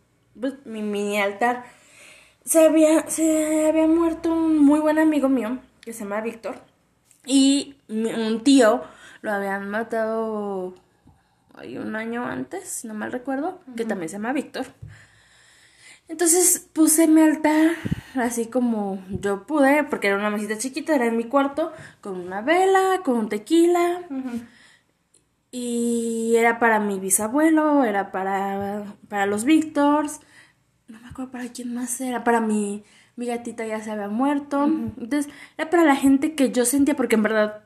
mi 0.66 0.82
mini 0.82 1.22
altar. 1.22 1.66
Se 2.46 2.66
había, 2.66 3.08
se 3.10 3.68
había 3.68 3.88
muerto 3.88 4.32
un 4.32 4.58
muy 4.58 4.80
buen 4.80 4.98
amigo 4.98 5.30
mío, 5.30 5.60
que 5.82 5.94
se 5.94 6.04
llama 6.04 6.22
Víctor, 6.22 6.56
y 7.26 7.76
un 7.90 8.42
tío 8.44 8.82
lo 9.22 9.32
habían 9.32 9.70
matado 9.70 10.74
ay, 11.56 11.78
un 11.78 11.96
año 11.96 12.26
antes, 12.26 12.68
si 12.70 12.88
no 12.88 12.94
mal 12.94 13.12
recuerdo, 13.12 13.60
que 13.76 13.86
también 13.86 14.10
se 14.10 14.16
llama 14.16 14.34
Víctor. 14.34 14.66
Entonces 16.08 16.68
puse 16.74 17.08
mi 17.08 17.22
altar 17.22 17.76
así 18.16 18.48
como 18.48 19.04
yo 19.10 19.46
pude, 19.46 19.84
porque 19.84 20.08
era 20.08 20.18
una 20.18 20.32
mesita 20.32 20.58
chiquita, 20.58 20.96
era 20.96 21.06
en 21.06 21.18
mi 21.18 21.26
cuarto, 21.26 21.72
con 22.02 22.20
una 22.20 22.42
vela, 22.42 23.02
con 23.04 23.16
un 23.18 23.30
tequila, 23.30 24.02
y 25.52 26.34
era 26.36 26.58
para 26.58 26.80
mi 26.80 27.00
bisabuelo, 27.00 27.84
era 27.84 28.12
para, 28.12 28.86
para 29.08 29.28
los 29.28 29.44
Víctors, 29.44 30.22
no 30.90 31.00
me 31.00 31.08
acuerdo 31.08 31.32
para 31.32 31.48
quién 31.50 31.74
más 31.74 32.02
era, 32.02 32.24
para 32.24 32.42
mi, 32.42 32.84
mi 33.16 33.28
gatita 33.28 33.66
ya 33.66 33.82
se 33.82 33.92
había 33.92 34.10
muerto. 34.10 34.66
Entonces, 34.66 35.32
era 35.58 35.70
para 35.70 35.84
la 35.84 35.96
gente 35.96 36.36
que 36.36 36.52
yo 36.52 36.66
sentía, 36.66 36.96
porque 36.96 37.16
en 37.16 37.24
verdad 37.24 37.64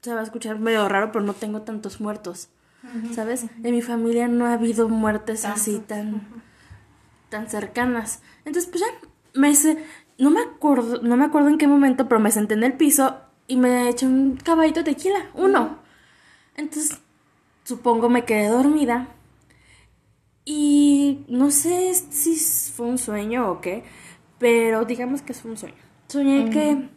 se 0.00 0.14
va 0.14 0.20
a 0.20 0.24
escuchar 0.24 0.58
medio 0.58 0.88
raro, 0.88 1.12
pero 1.12 1.24
no 1.24 1.34
tengo 1.34 1.62
tantos 1.62 2.00
muertos. 2.00 2.48
¿Sabes? 3.14 3.46
En 3.62 3.74
mi 3.74 3.80
familia 3.80 4.26
no 4.26 4.46
ha 4.46 4.54
habido 4.54 4.88
muertes 4.88 5.44
así 5.44 5.78
tan, 5.78 6.22
tan 7.28 7.48
cercanas. 7.48 8.22
Entonces, 8.44 8.68
pues 8.70 8.82
ya, 8.82 9.08
me 9.34 9.52
no 10.18 10.30
me 10.30 10.40
acuerdo, 10.40 11.00
no 11.00 11.16
me 11.16 11.24
acuerdo 11.24 11.48
en 11.48 11.58
qué 11.58 11.68
momento, 11.68 12.08
pero 12.08 12.20
me 12.20 12.32
senté 12.32 12.54
en 12.54 12.64
el 12.64 12.72
piso 12.72 13.20
y 13.46 13.56
me 13.56 13.88
eché 13.88 14.06
un 14.06 14.36
caballito 14.36 14.82
de 14.82 14.94
tequila, 14.94 15.30
uno. 15.34 15.78
Entonces, 16.56 16.98
supongo 17.64 18.08
me 18.08 18.24
quedé 18.24 18.48
dormida. 18.48 19.08
Y 20.44 21.24
no 21.28 21.50
sé 21.50 21.94
si 21.94 22.36
fue 22.36 22.86
un 22.86 22.98
sueño 22.98 23.50
o 23.50 23.60
qué, 23.60 23.84
pero 24.38 24.84
digamos 24.84 25.22
que 25.22 25.34
fue 25.34 25.50
un 25.52 25.56
sueño. 25.56 25.76
Soñé 26.08 26.50
que, 26.50 26.88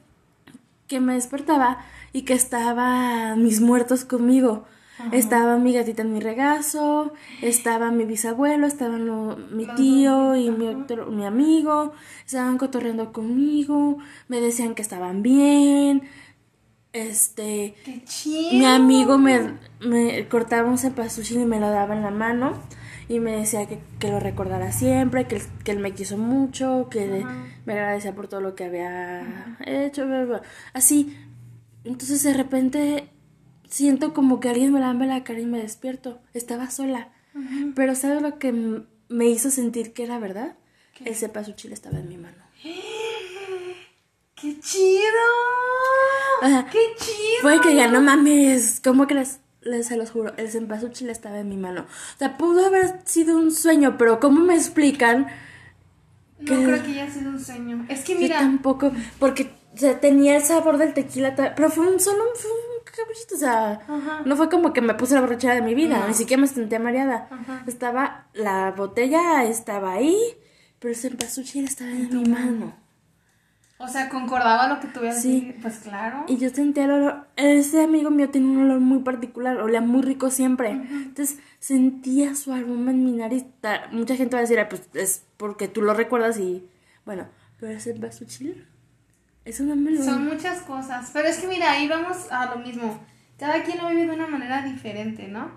que 0.88 1.00
me 1.00 1.14
despertaba 1.14 1.78
y 2.12 2.24
que 2.24 2.34
estaban 2.34 3.44
mis 3.44 3.62
muertos 3.62 4.04
conmigo. 4.06 4.66
Estaba 5.12 5.58
mi 5.58 5.74
gatita 5.74 6.02
en 6.04 6.14
mi 6.14 6.22
regazo, 6.22 7.12
estaba 7.42 7.92
mi 7.92 8.06
bisabuelo, 8.06 8.66
estaban 8.66 9.06
lo- 9.06 9.36
mi 9.36 9.66
tío 9.76 10.36
y 10.38 10.50
mi, 10.52 10.68
otro- 10.68 11.08
mi 11.12 11.26
amigo, 11.26 11.92
estaban 12.26 12.58
cotorreando 12.58 13.12
conmigo, 13.12 13.98
me 14.30 14.40
decían 14.40 14.74
que 14.74 14.82
estaban 14.82 15.22
bien, 15.22 16.04
este, 16.94 17.76
¡Qué 17.84 18.04
chido! 18.06 18.54
mi 18.58 18.66
amigo 18.66 19.18
me, 19.18 19.56
me 19.82 20.28
cortaba 20.30 20.70
un 20.70 20.78
cempasúchil 20.78 21.42
y 21.42 21.46
me 21.46 21.60
lo 21.60 21.70
daba 21.70 21.94
en 21.94 22.02
la 22.02 22.12
mano 22.12 22.54
y 23.08 23.20
me 23.20 23.38
decía 23.38 23.68
que, 23.68 23.80
que 24.00 24.10
lo 24.10 24.20
recordara 24.20 24.72
siempre, 24.72 25.28
que, 25.28 25.42
que 25.64 25.72
él 25.72 25.80
me 25.80 25.94
quiso 25.94 26.18
mucho, 26.18 26.88
que 26.90 27.24
me 27.66 27.74
agradecía 27.74 28.16
por 28.16 28.28
todo 28.28 28.42
lo 28.42 28.56
que 28.56 28.66
había 28.66 29.58
hecho, 29.66 30.06
bla, 30.06 30.26
bla, 30.26 30.42
así. 30.74 31.16
Entonces 31.84 32.24
de 32.24 32.34
repente 32.34 33.10
siento 33.70 34.14
como 34.14 34.40
que 34.40 34.50
alguien 34.50 34.74
me 34.74 34.80
lame 34.80 35.06
la 35.06 35.24
cara 35.24 35.40
y 35.40 35.46
me 35.46 35.60
despierto. 35.60 36.20
Estaba 36.34 36.70
sola. 36.70 37.10
Pero 37.76 37.96
¿sabes 37.96 38.22
lo 38.22 38.40
que 38.40 38.54
me 39.10 39.26
hizo 39.28 39.52
sentir 39.52 39.94
que 39.94 40.04
era 40.04 40.20
verdad? 40.20 40.56
El 41.04 41.16
cempasúchil 41.16 41.74
estaba 41.74 42.00
en 42.00 42.08
mi 42.08 42.18
mano. 42.18 42.38
¡Qué 44.36 44.60
chido! 44.60 45.02
Ajá. 46.42 46.68
¡Qué 46.72 46.80
chido! 46.98 47.42
Fue 47.42 47.62
que 47.62 47.76
ya 47.76 47.88
no 47.88 48.02
mames, 48.02 48.82
¿cómo 48.84 49.06
crees? 49.08 49.40
Les 49.66 49.88
se 49.88 49.98
los 49.98 50.12
juro, 50.12 50.32
el 50.38 50.50
cempasúchil 50.50 51.10
estaba 51.10 51.40
en 51.40 51.50
mi 51.50 51.58
mano. 51.58 51.82
O 51.82 52.18
sea, 52.18 52.38
pudo 52.38 52.66
haber 52.66 53.02
sido 53.04 53.36
un 53.38 53.52
sueño, 53.52 53.98
pero 53.98 54.20
¿cómo 54.22 54.40
me 54.42 54.56
explican? 54.56 55.28
No 56.40 56.64
creo 56.64 56.84
que 56.84 56.92
haya 56.92 57.10
sido 57.12 57.32
un 57.32 57.40
sueño. 57.44 57.86
Es 57.90 58.04
que 58.06 58.14
Yo 58.14 58.20
mira, 58.20 58.38
tampoco, 58.40 58.92
porque 59.20 59.50
o 59.74 59.78
sea, 59.78 60.00
tenía 60.00 60.38
el 60.38 60.44
sabor 60.44 60.78
del 60.78 60.94
tequila, 60.94 61.36
pero 61.36 61.70
fue 61.70 61.88
un 61.92 62.00
solo 62.00 62.24
un, 62.24 62.36
fue 62.40 62.52
un 62.52 62.86
caprichito, 62.86 63.36
o 63.36 63.38
sea, 63.40 63.72
Ajá. 63.88 64.22
no 64.26 64.36
fue 64.38 64.50
como 64.50 64.72
que 64.72 64.82
me 64.82 64.94
puse 64.94 65.16
la 65.16 65.22
borrachera 65.22 65.56
de 65.56 65.62
mi 65.62 65.74
vida, 65.76 65.98
No. 66.00 66.08
ni 66.08 66.14
siquiera 66.14 66.40
me 66.40 66.48
sentía 66.48 66.80
mareada. 66.80 67.28
Ajá. 67.32 67.64
Estaba, 67.68 68.28
la 68.34 68.72
botella 68.72 69.44
estaba 69.46 69.94
ahí, 69.94 70.16
pero 70.80 70.94
el 70.94 71.00
cempasúchil 71.00 71.66
estaba 71.66 71.90
en 71.90 72.16
mi 72.16 72.26
mano. 72.30 72.74
O 73.78 73.88
sea, 73.88 74.08
concordaba 74.10 74.68
lo 74.68 74.80
que 74.80 74.88
tú 74.88 75.00
habías 75.00 75.22
Sí. 75.22 75.54
Pues 75.62 75.80
claro. 75.80 76.24
Y 76.28 76.38
yo 76.38 76.50
sentía 76.50 76.86
el 76.86 76.92
olor. 76.92 77.28
Ese 77.36 77.84
amigo 77.84 78.10
mío 78.10 78.30
tiene 78.30 78.48
un 78.48 78.62
olor 78.64 78.80
muy 78.80 79.00
particular, 79.00 79.58
olía 79.58 79.82
muy 79.82 80.02
rico 80.02 80.30
siempre. 80.30 80.72
Entonces 80.72 81.40
sentía 81.60 82.36
su 82.36 82.54
aroma 82.54 82.92
en 82.92 83.04
mi 83.04 83.12
nariz. 83.12 83.46
Mucha 83.92 84.16
gente 84.16 84.36
va 84.36 84.40
a 84.40 84.42
decir, 84.42 84.60
"Ah, 84.60 84.70
pues 84.70 84.84
es 84.94 85.26
porque 85.38 85.68
tú 85.68 85.82
lo 85.82 85.94
recuerdas 85.94 86.40
y. 86.40 86.70
Bueno, 87.06 87.28
pero 87.60 87.74
ese 87.74 87.94
basuchil. 87.94 88.66
Eso 89.44 89.64
no 89.64 89.76
me 89.76 89.92
lo. 89.92 90.04
Son 90.04 90.26
muchas 90.26 90.62
cosas. 90.62 91.12
Pero 91.14 91.28
es 91.28 91.38
que 91.38 91.48
mira, 91.48 91.72
ahí 91.72 91.88
vamos 91.88 92.32
a 92.32 92.46
lo 92.48 92.58
mismo. 92.58 93.00
Cada 93.38 93.64
quien 93.64 93.78
lo 93.80 93.90
vive 93.90 94.06
de 94.06 94.12
una 94.16 94.28
manera 94.28 94.62
diferente, 94.62 95.28
¿no? 95.28 95.52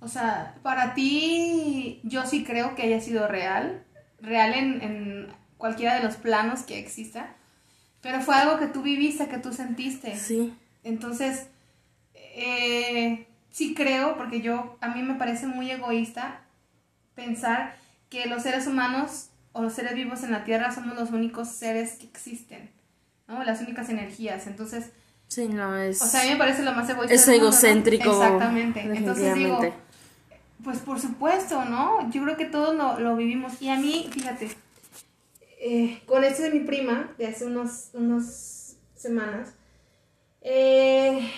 O 0.00 0.08
sea, 0.08 0.54
para 0.62 0.94
ti, 0.94 2.00
yo 2.04 2.24
sí 2.24 2.42
creo 2.42 2.74
que 2.74 2.82
haya 2.84 3.00
sido 3.00 3.28
real. 3.28 3.84
Real 4.20 4.54
en, 4.54 4.82
en 4.82 5.26
cualquiera 5.58 5.94
de 5.96 6.02
los 6.02 6.16
planos 6.16 6.62
que 6.62 6.78
exista. 6.78 7.36
Pero 8.00 8.20
fue 8.20 8.34
algo 8.34 8.58
que 8.58 8.66
tú 8.66 8.82
viviste, 8.82 9.28
que 9.28 9.38
tú 9.38 9.52
sentiste. 9.52 10.16
Sí. 10.16 10.54
Entonces, 10.84 11.48
eh, 12.14 13.26
sí 13.50 13.74
creo, 13.74 14.16
porque 14.16 14.40
yo, 14.40 14.76
a 14.80 14.88
mí 14.88 15.02
me 15.02 15.14
parece 15.14 15.46
muy 15.46 15.70
egoísta 15.70 16.40
pensar 17.14 17.76
que 18.08 18.26
los 18.26 18.42
seres 18.42 18.66
humanos 18.66 19.28
o 19.52 19.62
los 19.62 19.72
seres 19.74 19.94
vivos 19.94 20.22
en 20.22 20.30
la 20.32 20.44
Tierra 20.44 20.72
somos 20.72 20.96
los 20.96 21.10
únicos 21.10 21.48
seres 21.48 21.92
que 21.92 22.06
existen, 22.06 22.70
¿no? 23.28 23.44
Las 23.44 23.60
únicas 23.60 23.88
energías. 23.88 24.46
Entonces, 24.46 24.90
Sí, 25.28 25.46
no 25.48 25.76
es. 25.76 26.02
o 26.02 26.06
sea, 26.06 26.22
a 26.22 26.24
mí 26.24 26.30
me 26.30 26.36
parece 26.36 26.62
lo 26.62 26.72
más 26.72 26.88
egoísta. 26.88 27.14
es 27.14 27.26
del 27.26 27.40
mundo, 27.40 27.50
¿no? 27.50 27.52
egocéntrico. 27.52 28.10
Exactamente. 28.10 28.80
Entonces 28.80 29.34
digo, 29.34 29.60
pues 30.64 30.78
por 30.78 31.00
supuesto, 31.00 31.64
¿no? 31.64 32.10
Yo 32.10 32.22
creo 32.24 32.36
que 32.36 32.46
todos 32.46 32.74
lo, 32.74 32.98
lo 32.98 33.16
vivimos. 33.16 33.60
Y 33.62 33.68
a 33.68 33.76
mí, 33.76 34.08
fíjate, 34.12 34.50
eh, 35.62 36.00
con 36.06 36.24
este 36.24 36.44
de 36.44 36.50
mi 36.50 36.60
prima, 36.60 37.12
de 37.18 37.26
hace 37.26 37.44
unos, 37.44 37.90
unas 37.92 38.76
semanas, 38.94 39.54
eh, 40.40 41.30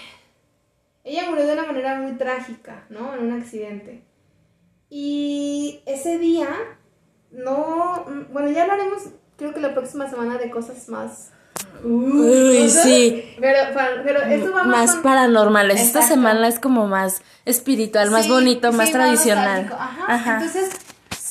ella 1.03 1.29
murió 1.29 1.45
de 1.45 1.55
una 1.55 1.67
manera 1.67 2.01
muy 2.01 2.13
trágica, 2.13 2.85
¿no? 2.89 3.15
En 3.15 3.25
un 3.25 3.41
accidente. 3.41 4.05
Y 4.89 5.81
ese 5.87 6.19
día, 6.19 6.49
no, 7.33 8.07
bueno, 8.33 8.51
ya 8.51 8.63
hablaremos, 8.63 9.09
creo 9.37 9.53
que 9.53 9.61
la 9.61 9.75
próxima 9.75 10.09
semana 10.09 10.39
de 10.39 10.51
cosas 10.51 10.89
más... 10.89 11.33
Uy, 11.83 12.71
sí. 12.71 13.35
Pero, 13.41 13.59
pero 14.05 14.23
esto 14.23 14.53
va 14.53 14.63
más, 14.65 14.97
paranormales. 14.97 15.81
Esta 15.81 16.03
semana 16.03 16.47
es 16.47 16.61
como 16.61 16.87
más 16.87 17.23
espiritual, 17.45 18.11
más 18.11 18.29
bonito, 18.29 18.73
más 18.73 18.93
tradicional. 18.93 19.69
Ajá. 20.07 20.35
Entonces, 20.35 20.71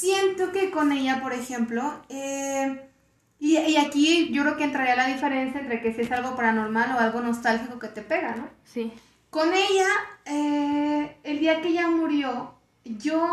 siento 0.02 0.52
que 0.52 0.72
con 0.72 0.92
ella, 0.92 1.22
por 1.22 1.32
ejemplo, 1.32 2.02
eh, 2.10 2.90
y, 3.38 3.58
y, 3.58 3.78
aquí 3.78 4.32
yo 4.32 4.42
creo 4.42 4.58
que 4.58 4.64
entraría 4.64 4.96
la 4.96 5.08
diferencia 5.08 5.62
entre 5.62 5.82
que 5.82 5.94
si 5.94 6.02
es 6.02 6.12
algo 6.12 6.36
paranormal 6.36 6.96
o 6.96 7.00
algo 7.00 7.22
nostálgico 7.22 7.78
que 7.80 7.88
te 7.88 8.02
pega, 8.02 8.36
¿no? 8.36 8.50
Sí. 8.64 8.92
Con 9.30 9.54
ella, 9.54 9.88
eh, 10.26 11.18
el 11.24 11.40
día 11.40 11.62
que 11.62 11.70
ella 11.70 11.88
murió, 11.88 12.56
yo... 12.84 13.28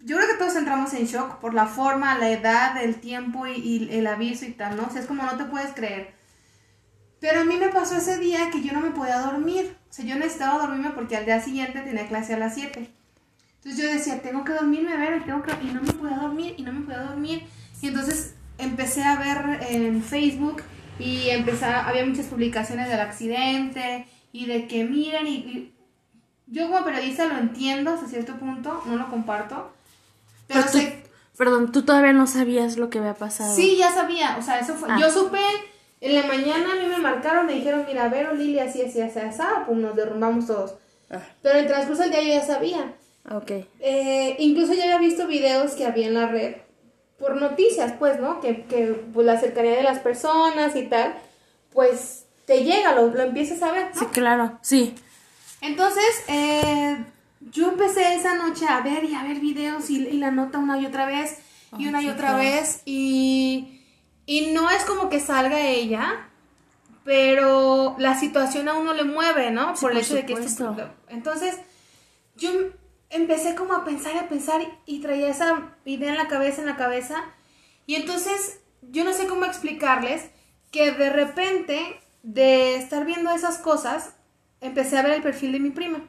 Yo 0.00 0.16
creo 0.16 0.28
que 0.28 0.38
todos 0.38 0.54
entramos 0.54 0.94
en 0.94 1.06
shock 1.06 1.40
por 1.40 1.52
la 1.52 1.66
forma, 1.66 2.16
la 2.16 2.30
edad, 2.30 2.80
el 2.80 3.00
tiempo 3.00 3.46
y, 3.48 3.88
el 3.90 4.06
aviso 4.06 4.44
y 4.44 4.52
tal, 4.52 4.76
¿no? 4.76 4.84
O 4.84 4.90
sea, 4.90 5.00
es 5.00 5.08
como 5.08 5.24
no 5.24 5.36
te 5.36 5.44
puedes 5.44 5.74
creer. 5.74 6.14
Pero 7.18 7.40
a 7.40 7.44
mí 7.44 7.56
me 7.56 7.70
pasó 7.70 7.96
ese 7.96 8.18
día 8.18 8.50
que 8.52 8.62
yo 8.62 8.72
no 8.72 8.80
me 8.80 8.90
podía 8.90 9.18
dormir. 9.18 9.76
O 9.90 9.92
sea, 9.92 10.04
yo 10.04 10.14
necesitaba 10.14 10.58
dormirme 10.58 10.90
porque 10.90 11.16
al 11.16 11.24
día 11.24 11.40
siguiente 11.40 11.80
tenía 11.80 12.06
clase 12.06 12.34
a 12.34 12.38
las 12.38 12.54
7. 12.54 12.95
Entonces 13.66 13.84
yo 13.84 13.92
decía, 13.92 14.22
tengo 14.22 14.44
que 14.44 14.52
dormirme, 14.52 14.92
a 14.92 14.96
ver, 14.96 15.24
tengo 15.24 15.42
que... 15.42 15.50
Y 15.60 15.72
no 15.72 15.82
me 15.82 15.92
podía 15.92 16.18
dormir, 16.18 16.54
y 16.56 16.62
no 16.62 16.72
me 16.72 16.86
podía 16.86 17.00
dormir. 17.00 17.42
Y 17.82 17.88
entonces 17.88 18.36
empecé 18.58 19.02
a 19.02 19.18
ver 19.18 19.60
en 19.68 20.04
Facebook 20.04 20.62
y 21.00 21.30
empecé, 21.30 21.64
había 21.64 22.06
muchas 22.06 22.26
publicaciones 22.26 22.88
del 22.88 23.00
accidente 23.00 24.06
y 24.30 24.46
de 24.46 24.68
que 24.68 24.84
miren 24.84 25.26
y, 25.26 25.74
yo 26.46 26.68
como 26.68 26.84
periodista 26.84 27.26
lo 27.26 27.38
entiendo 27.38 27.90
hasta 27.90 28.06
cierto 28.06 28.36
punto, 28.36 28.84
no 28.86 28.94
lo 28.94 29.10
comparto. 29.10 29.72
Pero, 30.46 30.62
sé... 30.68 31.02
Perdón, 31.36 31.72
tú 31.72 31.82
todavía 31.82 32.12
no 32.12 32.28
sabías 32.28 32.76
lo 32.76 32.88
que 32.88 33.00
había 33.00 33.14
pasado. 33.14 33.52
Sí, 33.52 33.76
ya 33.76 33.90
sabía, 33.90 34.36
o 34.38 34.42
sea, 34.42 34.60
eso 34.60 34.74
fue... 34.74 34.90
Ah. 34.92 34.96
Yo 35.00 35.10
supe, 35.10 35.40
en 36.00 36.14
la 36.14 36.24
mañana 36.28 36.70
a 36.70 36.76
mí 36.76 36.88
me 36.88 36.98
marcaron, 36.98 37.46
me 37.46 37.54
dijeron, 37.54 37.84
mira, 37.84 38.08
Vero, 38.08 38.32
Lili, 38.32 38.60
así, 38.60 38.80
así, 38.82 39.00
así, 39.00 39.18
así, 39.18 39.42
pues 39.66 39.76
nos 39.76 39.96
derrumbamos 39.96 40.46
todos. 40.46 40.76
Ah. 41.10 41.18
Pero 41.42 41.58
en 41.58 41.64
el 41.64 41.66
transcurso 41.66 42.02
del 42.02 42.12
día 42.12 42.22
yo 42.22 42.28
ya 42.28 42.46
sabía. 42.46 42.94
Ok. 43.30 43.50
Eh, 43.80 44.36
incluso 44.38 44.74
ya 44.74 44.84
había 44.84 44.98
visto 44.98 45.26
videos 45.26 45.72
que 45.72 45.84
había 45.84 46.06
en 46.06 46.14
la 46.14 46.28
red 46.28 46.56
por 47.18 47.40
noticias, 47.40 47.94
pues, 47.98 48.20
¿no? 48.20 48.40
Que, 48.40 48.64
que 48.64 48.86
pues, 49.12 49.26
la 49.26 49.40
cercanía 49.40 49.72
de 49.72 49.82
las 49.82 50.00
personas 50.00 50.76
y 50.76 50.84
tal, 50.84 51.14
pues 51.72 52.26
te 52.46 52.62
llega, 52.62 52.94
lo, 52.94 53.08
lo 53.08 53.22
empiezas 53.22 53.62
a 53.62 53.72
ver. 53.72 53.90
Sí, 53.94 54.06
claro, 54.06 54.58
sí. 54.62 54.94
Entonces, 55.60 56.04
eh, 56.28 56.96
yo 57.40 57.68
empecé 57.68 58.14
esa 58.14 58.34
noche 58.34 58.66
a 58.68 58.80
ver 58.80 59.04
y 59.04 59.14
a 59.14 59.24
ver 59.24 59.40
videos 59.40 59.90
y, 59.90 60.12
la 60.12 60.30
nota 60.30 60.58
una 60.58 60.78
y 60.78 60.86
otra 60.86 61.06
vez 61.06 61.38
y 61.78 61.88
una 61.88 62.02
y 62.02 62.08
otra 62.08 62.36
vez 62.36 62.82
y, 62.84 63.82
y 64.26 64.52
no 64.52 64.70
es 64.70 64.84
como 64.84 65.08
que 65.08 65.20
salga 65.20 65.60
ella, 65.60 66.28
pero 67.04 67.96
la 67.98 68.18
situación 68.18 68.68
a 68.68 68.74
uno 68.74 68.92
le 68.92 69.04
mueve, 69.04 69.50
¿no? 69.50 69.74
por 69.74 69.92
el 69.92 69.98
hecho 69.98 70.14
de 70.14 70.26
que 70.26 70.34
esto... 70.34 70.76
Entonces, 71.08 71.56
yo 72.36 72.50
empecé 73.10 73.54
como 73.54 73.74
a 73.74 73.84
pensar 73.84 74.14
y 74.14 74.18
a 74.18 74.28
pensar 74.28 74.60
y, 74.84 75.00
traía 75.00 75.28
esa 75.28 75.74
idea 75.84 76.10
en 76.10 76.16
la 76.16 76.28
cabeza, 76.28 76.60
en 76.60 76.66
la 76.66 76.76
cabeza. 76.76 77.24
Y 77.86 77.94
entonces 77.94 78.60
yo 78.82 79.04
no 79.04 79.12
sé 79.12 79.26
cómo 79.26 79.44
explicarles 79.44 80.30
que 80.70 80.92
de 80.92 81.10
repente 81.10 82.00
de 82.22 82.76
estar 82.76 83.04
viendo 83.04 83.30
esas 83.30 83.58
cosas, 83.58 84.14
empecé 84.60 84.98
a 84.98 85.02
ver 85.02 85.12
el 85.12 85.22
perfil 85.22 85.52
de 85.52 85.60
mi 85.60 85.70
prima. 85.70 86.00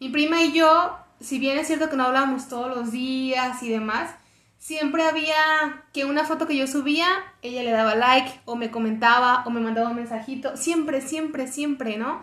Mi 0.00 0.08
prima 0.08 0.42
y 0.42 0.52
yo, 0.52 0.96
si 1.20 1.38
bien 1.38 1.58
es 1.58 1.66
cierto 1.68 1.88
que 1.88 1.96
no 1.96 2.04
hablábamos 2.04 2.48
todos 2.48 2.76
los 2.76 2.90
días 2.90 3.62
y 3.62 3.68
demás, 3.68 4.10
siempre 4.58 5.04
había 5.04 5.84
que 5.92 6.04
una 6.04 6.24
foto 6.24 6.46
que 6.46 6.56
yo 6.56 6.66
subía, 6.66 7.06
ella 7.42 7.62
le 7.62 7.70
daba 7.70 7.94
like 7.94 8.40
o 8.44 8.56
me 8.56 8.70
comentaba 8.70 9.44
o 9.46 9.50
me 9.50 9.60
mandaba 9.60 9.90
un 9.90 9.96
mensajito, 9.96 10.56
siempre, 10.56 11.00
siempre, 11.00 11.46
siempre, 11.46 11.96
¿no? 11.96 12.22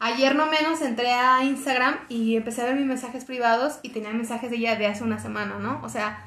Ayer 0.00 0.36
no 0.36 0.46
menos 0.46 0.80
entré 0.80 1.12
a 1.12 1.42
Instagram 1.44 1.98
y 2.08 2.36
empecé 2.36 2.62
a 2.62 2.66
ver 2.66 2.76
mis 2.76 2.86
mensajes 2.86 3.24
privados 3.24 3.80
y 3.82 3.88
tenía 3.88 4.10
mensajes 4.10 4.50
de 4.50 4.56
ella 4.56 4.76
de 4.76 4.86
hace 4.86 5.02
una 5.02 5.18
semana, 5.18 5.58
¿no? 5.58 5.80
O 5.82 5.88
sea, 5.88 6.24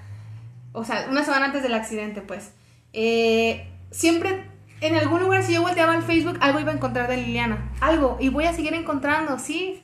o 0.74 0.84
sea, 0.84 1.08
una 1.10 1.24
semana 1.24 1.46
antes 1.46 1.64
del 1.64 1.74
accidente, 1.74 2.22
pues. 2.22 2.52
Eh, 2.92 3.70
siempre, 3.92 4.46
en 4.82 4.96
algún 4.96 5.22
lugar, 5.22 5.44
si 5.44 5.54
yo 5.54 5.62
volteaba 5.62 5.94
al 5.94 6.04
Facebook, 6.04 6.38
algo 6.42 6.60
iba 6.60 6.72
a 6.72 6.76
encontrar 6.76 7.08
de 7.08 7.18
Liliana. 7.18 7.72
Algo. 7.80 8.18
Y 8.20 8.28
voy 8.30 8.46
a 8.46 8.54
seguir 8.54 8.74
encontrando, 8.74 9.40
¿sí? 9.40 9.84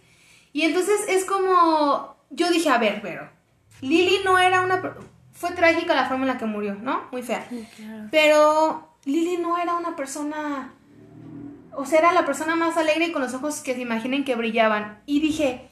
Y 0.52 0.64
entonces 0.64 1.02
es 1.08 1.24
como, 1.24 2.18
yo 2.30 2.50
dije, 2.50 2.70
a 2.70 2.78
ver, 2.78 3.02
pero, 3.02 3.30
Lili 3.82 4.20
no 4.26 4.38
era 4.38 4.62
una... 4.62 4.96
Fue 5.32 5.52
trágica 5.52 5.94
la 5.94 6.08
forma 6.08 6.24
en 6.24 6.30
la 6.30 6.38
que 6.38 6.46
murió, 6.46 6.76
¿no? 6.76 7.04
Muy 7.12 7.22
fea. 7.22 7.48
Pero 8.10 8.98
Lili 9.06 9.38
no 9.38 9.58
era 9.58 9.76
una 9.76 9.96
persona 9.96 10.74
o 11.78 11.86
sea, 11.86 12.00
era 12.00 12.12
la 12.12 12.26
persona 12.26 12.56
más 12.56 12.76
alegre 12.76 13.06
y 13.06 13.12
con 13.12 13.22
los 13.22 13.36
ojos 13.36 13.62
que 13.62 13.76
se 13.76 13.82
imaginen 13.82 14.26
que 14.26 14.36
brillaban. 14.36 15.00
Y 15.06 15.20
dije, 15.20 15.70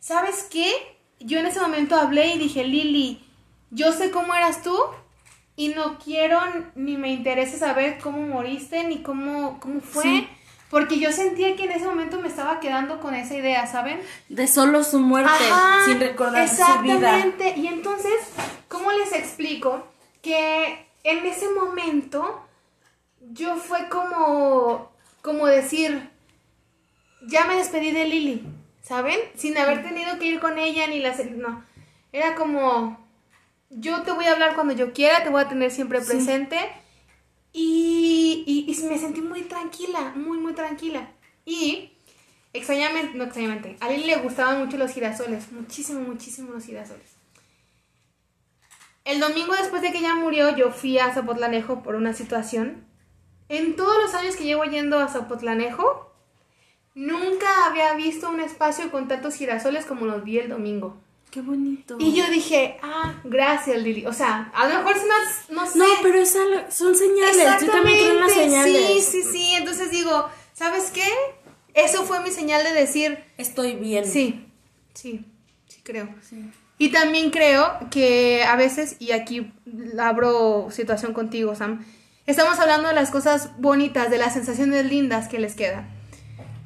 ¿sabes 0.00 0.48
qué? 0.50 0.68
Yo 1.20 1.38
en 1.38 1.46
ese 1.46 1.60
momento 1.60 1.94
hablé 1.94 2.34
y 2.34 2.38
dije, 2.38 2.64
Lili, 2.64 3.24
yo 3.70 3.92
sé 3.92 4.10
cómo 4.10 4.34
eras 4.34 4.62
tú 4.62 4.76
y 5.54 5.68
no 5.68 5.98
quiero 6.00 6.40
ni 6.74 6.96
me 6.96 7.12
interesa 7.12 7.58
saber 7.58 7.98
cómo 8.02 8.26
moriste 8.26 8.84
ni 8.88 9.02
cómo, 9.02 9.60
cómo 9.60 9.80
fue. 9.80 10.28
Porque 10.68 10.98
yo 10.98 11.12
sentía 11.12 11.54
que 11.54 11.66
en 11.66 11.70
ese 11.70 11.86
momento 11.86 12.20
me 12.20 12.26
estaba 12.26 12.58
quedando 12.58 12.98
con 12.98 13.14
esa 13.14 13.36
idea, 13.36 13.68
¿saben? 13.68 14.00
De 14.28 14.48
solo 14.48 14.82
su 14.82 14.98
muerte, 14.98 15.30
sin 15.84 16.00
recordar 16.00 16.48
su 16.48 16.56
vida. 16.82 17.20
Exactamente. 17.20 17.54
Y 17.56 17.68
entonces, 17.68 18.16
¿cómo 18.66 18.90
les 18.90 19.12
explico? 19.12 19.86
Que 20.22 20.88
en 21.04 21.24
ese 21.24 21.48
momento 21.50 22.42
yo 23.20 23.54
fue 23.54 23.88
como 23.88 24.95
como 25.26 25.46
decir, 25.46 26.08
ya 27.26 27.46
me 27.46 27.56
despedí 27.56 27.90
de 27.90 28.06
Lili, 28.06 28.46
¿saben? 28.80 29.18
Sin 29.34 29.58
haber 29.58 29.82
tenido 29.82 30.20
que 30.20 30.26
ir 30.26 30.38
con 30.38 30.56
ella 30.56 30.86
ni 30.86 31.00
la... 31.00 31.16
No, 31.16 31.64
era 32.12 32.36
como, 32.36 33.04
yo 33.68 34.02
te 34.02 34.12
voy 34.12 34.26
a 34.26 34.32
hablar 34.32 34.54
cuando 34.54 34.72
yo 34.72 34.92
quiera, 34.92 35.24
te 35.24 35.30
voy 35.30 35.42
a 35.42 35.48
tener 35.48 35.72
siempre 35.72 36.00
presente. 36.00 36.56
Y, 37.52 38.44
y, 38.46 38.86
me 38.86 38.98
sentí 38.98 39.20
muy 39.20 39.42
tranquila, 39.42 40.12
muy, 40.14 40.38
muy 40.38 40.52
tranquila. 40.52 41.10
Y, 41.44 41.90
extrañamente, 42.52 43.18
no 43.18 43.24
extrañamente, 43.24 43.76
a 43.80 43.88
Lili 43.88 44.04
le 44.04 44.18
gustaban 44.18 44.64
mucho 44.64 44.76
los 44.76 44.92
girasoles, 44.92 45.50
muchísimo, 45.50 46.02
muchísimo 46.02 46.52
los 46.52 46.64
girasoles. 46.64 47.16
El 49.04 49.18
domingo 49.18 49.56
después 49.56 49.82
de 49.82 49.90
que 49.90 49.98
ella 49.98 50.14
murió, 50.14 50.56
yo 50.56 50.70
fui 50.70 51.00
a 51.00 51.12
Zapotlanejo 51.12 51.82
por 51.82 51.96
una 51.96 52.12
situación 52.12 52.85
en 53.48 53.76
todos 53.76 54.02
los 54.02 54.14
años 54.14 54.36
que 54.36 54.44
llevo 54.44 54.64
yendo 54.64 54.98
a 54.98 55.08
Zapotlanejo, 55.08 56.12
nunca 56.94 57.66
había 57.66 57.94
visto 57.94 58.30
un 58.30 58.40
espacio 58.40 58.90
con 58.90 59.08
tantos 59.08 59.34
girasoles 59.34 59.84
como 59.84 60.06
los 60.06 60.24
vi 60.24 60.38
el 60.38 60.48
domingo. 60.48 60.96
Qué 61.30 61.42
bonito. 61.42 61.96
Y 61.98 62.14
yo 62.14 62.26
dije, 62.30 62.78
ah, 62.82 63.20
gracias 63.24 63.82
Lili. 63.82 64.06
O 64.06 64.12
sea, 64.12 64.50
a 64.54 64.68
lo 64.68 64.78
mejor 64.78 64.96
es 64.96 65.06
más, 65.06 65.50
no 65.50 65.66
sé. 65.66 65.78
No, 65.78 65.84
pero 66.02 66.24
son 66.24 66.94
señales. 66.94 67.36
Exactamente. 67.36 67.66
Yo 67.66 67.72
también 67.72 67.98
creo 67.98 68.12
en 68.12 68.20
las 68.20 68.32
señales. 68.32 69.04
Sí, 69.04 69.22
sí, 69.22 69.28
sí. 69.30 69.54
Entonces 69.54 69.90
digo, 69.90 70.30
¿sabes 70.54 70.90
qué? 70.92 71.06
Eso 71.74 72.04
fue 72.04 72.20
mi 72.20 72.30
señal 72.30 72.64
de 72.64 72.72
decir... 72.72 73.22
Estoy 73.36 73.74
bien. 73.74 74.06
Sí, 74.06 74.46
sí, 74.94 75.26
sí 75.68 75.80
creo. 75.82 76.08
Sí. 76.22 76.50
Y 76.78 76.88
también 76.88 77.30
creo 77.30 77.70
que 77.90 78.42
a 78.44 78.56
veces, 78.56 78.96
y 78.98 79.12
aquí 79.12 79.52
abro 79.98 80.68
situación 80.70 81.12
contigo, 81.12 81.54
Sam, 81.54 81.84
Estamos 82.26 82.58
hablando 82.58 82.88
de 82.88 82.94
las 82.94 83.10
cosas 83.10 83.50
bonitas, 83.58 84.10
de 84.10 84.18
las 84.18 84.32
sensaciones 84.34 84.84
lindas 84.86 85.28
que 85.28 85.38
les 85.38 85.54
quedan. 85.54 85.88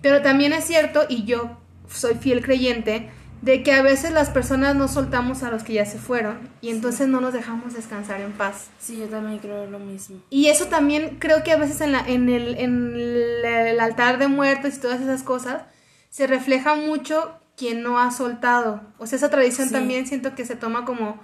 Pero 0.01 0.23
también 0.23 0.55
es 0.55 0.65
cierto, 0.65 1.05
y 1.07 1.25
yo 1.25 1.59
soy 1.87 2.15
fiel 2.15 2.43
creyente, 2.43 3.11
de 3.43 3.63
que 3.63 3.73
a 3.73 3.83
veces 3.83 4.13
las 4.13 4.31
personas 4.31 4.75
no 4.75 4.89
soltamos 4.89 5.43
a 5.43 5.51
los 5.51 5.63
que 5.63 5.75
ya 5.75 5.87
se 5.87 5.99
fueron 5.99 6.51
y 6.61 6.71
entonces 6.71 7.09
no 7.09 7.21
nos 7.21 7.33
dejamos 7.33 7.75
descansar 7.75 8.21
en 8.21 8.33
paz. 8.33 8.69
Sí, 8.79 8.99
yo 8.99 9.07
también 9.09 9.39
creo 9.39 9.67
lo 9.67 9.79
mismo. 9.79 10.21
Y 10.31 10.47
eso 10.47 10.67
también 10.67 11.19
creo 11.19 11.43
que 11.43 11.53
a 11.53 11.57
veces 11.57 11.81
en, 11.81 11.93
la, 11.93 12.01
en, 12.01 12.29
el, 12.29 12.59
en 12.59 12.95
el 12.97 13.81
altar 13.81 14.19
de 14.19 14.29
muertos 14.29 14.75
y 14.77 14.81
todas 14.81 15.01
esas 15.01 15.23
cosas 15.23 15.63
se 16.11 16.27
refleja 16.27 16.75
mucho 16.75 17.35
quien 17.57 17.83
no 17.83 17.99
ha 17.99 18.11
soltado. 18.11 18.83
O 18.99 19.07
sea, 19.07 19.17
esa 19.17 19.31
tradición 19.31 19.71
también 19.71 20.07
siento 20.07 20.35
que 20.35 20.45
se 20.45 20.57
toma 20.57 20.85
como, 20.85 21.19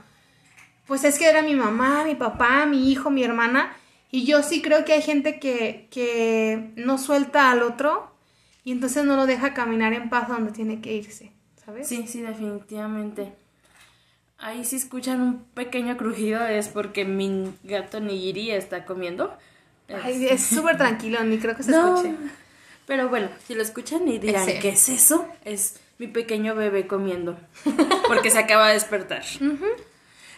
pues 0.87 1.05
es 1.05 1.18
que 1.18 1.29
era 1.29 1.42
mi 1.42 1.55
mamá, 1.55 2.05
mi 2.05 2.14
papá, 2.14 2.66
mi 2.66 2.90
hijo, 2.90 3.11
mi 3.11 3.25
hermana, 3.25 3.72
y 4.11 4.25
yo 4.25 4.42
sí 4.42 4.62
creo 4.62 4.85
que 4.85 4.92
hay 4.95 5.03
gente 5.03 5.38
que, 5.38 5.88
que 5.90 6.73
no 6.77 6.99
suelta 6.99 7.51
al 7.51 7.62
otro 7.62 8.12
y 8.64 8.73
entonces 8.73 9.05
no 9.05 9.16
lo 9.16 9.27
deja 9.27 9.55
caminar 9.55 9.92
en 9.92 10.09
paz 10.09 10.29
donde 10.29 10.53
tiene 10.53 10.81
que 10.81 10.92
irse, 10.95 11.33
¿sabes? 11.64 11.88
Sí, 11.88 12.07
sí, 12.07 12.21
definitivamente. 12.21 13.33
Ahí 14.38 14.64
si 14.64 14.77
escuchan 14.77 15.21
un 15.21 15.45
pequeño 15.55 15.97
crujido 15.97 16.47
es 16.47 16.69
porque 16.69 17.05
mi 17.05 17.53
gato 17.64 18.01
Nigiri 18.01 18.51
está 18.51 18.85
comiendo. 18.85 19.37
Ay, 19.88 20.27
es 20.27 20.45
súper 20.45 20.77
tranquilo, 20.77 21.23
ni 21.25 21.38
creo 21.38 21.57
que 21.57 21.62
se 21.62 21.71
escuche. 21.71 22.14
Pero 22.87 23.09
bueno, 23.09 23.29
si 23.47 23.55
lo 23.55 23.62
escuchan 23.62 24.07
y 24.09 24.19
dirán, 24.19 24.47
¿qué 24.61 24.71
es 24.71 24.88
eso? 24.88 25.27
Es 25.45 25.81
mi 25.99 26.07
pequeño 26.07 26.55
bebé 26.55 26.87
comiendo. 26.87 27.37
Porque 28.07 28.31
se 28.31 28.38
acaba 28.38 28.69
de 28.69 28.75
despertar. 28.75 29.25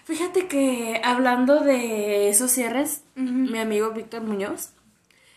Fíjate 0.08 0.48
que 0.48 1.02
hablando 1.04 1.60
de 1.60 2.30
esos 2.30 2.50
cierres, 2.50 3.04
mi 3.14 3.58
amigo 3.58 3.90
Víctor 3.90 4.22
Muñoz, 4.22 4.72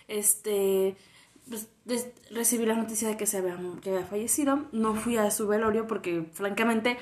este, 0.08 0.96
pues, 1.50 1.68
recibí 2.30 2.66
la 2.66 2.76
noticia 2.76 3.10
de 3.10 3.18
que 3.18 3.26
se 3.26 3.40
había, 3.40 3.60
que 3.82 3.90
había 3.90 4.06
fallecido. 4.06 4.70
No 4.72 4.96
fui 4.96 5.18
a 5.18 5.30
su 5.30 5.46
velorio 5.46 5.88
porque, 5.88 6.26
francamente, 6.32 6.98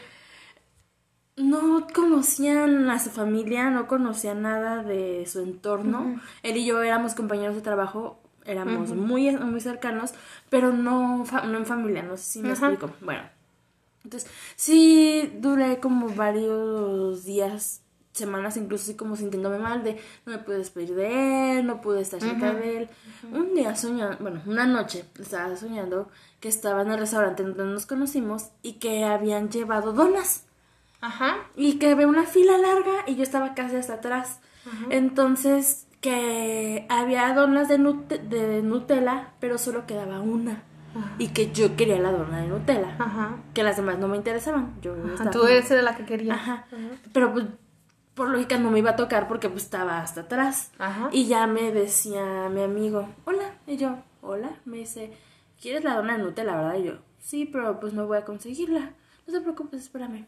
no 1.35 1.85
conocían 1.93 2.89
a 2.89 2.97
su 2.97 3.11
familia, 3.11 3.69
no 3.69 3.87
conocían 3.87 4.41
nada 4.41 4.81
de 4.81 5.27
su 5.27 5.41
entorno. 5.41 6.19
Él 6.41 6.57
y 6.57 6.65
yo 6.65 6.81
éramos 6.81 7.13
compañeros 7.13 7.55
de 7.55 7.61
trabajo, 7.61 8.19
éramos 8.45 8.95
muy, 8.95 9.29
muy 9.37 9.61
cercanos, 9.61 10.15
pero 10.49 10.73
no, 10.73 11.23
no 11.23 11.57
en 11.59 11.67
familia, 11.67 12.01
no 12.01 12.17
sé 12.17 12.23
si 12.23 12.41
me 12.41 12.49
explico. 12.49 12.89
Bueno, 13.01 13.21
entonces 14.09 14.29
sí 14.55 15.31
duré 15.39 15.79
como 15.79 16.09
varios 16.09 17.23
días, 17.25 17.83
semanas, 18.11 18.57
incluso 18.57 18.83
así 18.83 18.95
como 18.95 19.15
sintiéndome 19.15 19.59
mal 19.59 19.83
de 19.83 20.01
no 20.25 20.33
me 20.33 20.39
pude 20.39 20.57
despedir 20.57 20.95
de 20.95 21.59
él, 21.59 21.67
no 21.67 21.79
pude 21.79 22.01
estar 22.01 22.19
cerca 22.19 22.53
de 22.53 22.77
él. 22.77 22.89
Un 23.31 23.53
día 23.53 23.75
soñando, 23.75 24.17
bueno, 24.19 24.41
una 24.47 24.65
noche 24.65 25.05
estaba 25.19 25.55
soñando 25.55 26.09
que 26.39 26.49
estaba 26.49 26.81
en 26.81 26.91
el 26.91 26.99
restaurante 26.99 27.43
donde 27.43 27.63
nos 27.65 27.85
conocimos 27.85 28.49
y 28.63 28.73
que 28.73 29.05
habían 29.05 29.49
llevado 29.49 29.93
donas. 29.93 30.45
Ajá. 31.01 31.37
Y 31.55 31.79
que 31.79 31.91
había 31.91 32.07
una 32.07 32.25
fila 32.25 32.57
larga 32.57 33.03
y 33.07 33.15
yo 33.15 33.23
estaba 33.23 33.53
casi 33.53 33.75
hasta 33.75 33.93
atrás. 33.95 34.39
Entonces, 34.89 35.87
que 36.01 36.85
había 36.89 37.33
donas 37.33 37.67
de, 37.69 37.77
de 37.77 38.61
Nutella, 38.61 39.33
pero 39.39 39.57
solo 39.57 39.85
quedaba 39.85 40.19
una. 40.19 40.63
Y 41.17 41.29
que 41.29 41.51
yo 41.51 41.75
quería 41.75 41.99
la 41.99 42.11
dona 42.11 42.41
de 42.41 42.47
Nutella. 42.47 42.95
Ajá. 42.99 43.37
Que 43.53 43.63
las 43.63 43.77
demás 43.77 43.99
no 43.99 44.07
me 44.07 44.17
interesaban. 44.17 44.75
Yo 44.81 44.95
estaba 44.95 45.31
Tú 45.31 45.45
eres 45.45 45.69
la 45.71 45.95
que 45.95 46.05
quería. 46.05 46.33
Ajá. 46.33 46.65
Pero 47.13 47.33
pues, 47.33 47.45
por 48.13 48.29
lógica 48.29 48.57
no 48.57 48.71
me 48.71 48.79
iba 48.79 48.91
a 48.91 48.95
tocar 48.95 49.27
porque 49.27 49.49
pues 49.49 49.63
estaba 49.63 50.01
hasta 50.01 50.21
atrás. 50.21 50.71
Ajá. 50.77 51.09
Y 51.11 51.27
ya 51.27 51.47
me 51.47 51.71
decía 51.71 52.49
mi 52.49 52.61
amigo, 52.63 53.07
hola. 53.25 53.55
Y 53.67 53.77
yo, 53.77 53.97
hola. 54.21 54.51
Me 54.65 54.77
dice, 54.77 55.11
¿quieres 55.61 55.83
la 55.83 55.95
dona 55.95 56.17
de 56.17 56.23
Nutella, 56.23 56.55
verdad? 56.55 56.77
Y 56.79 56.83
yo, 56.83 56.93
sí, 57.19 57.45
pero 57.45 57.79
pues 57.79 57.93
no 57.93 58.07
voy 58.07 58.17
a 58.17 58.25
conseguirla. 58.25 58.93
No 59.27 59.33
te 59.33 59.41
preocupes, 59.41 59.81
espérame. 59.81 60.27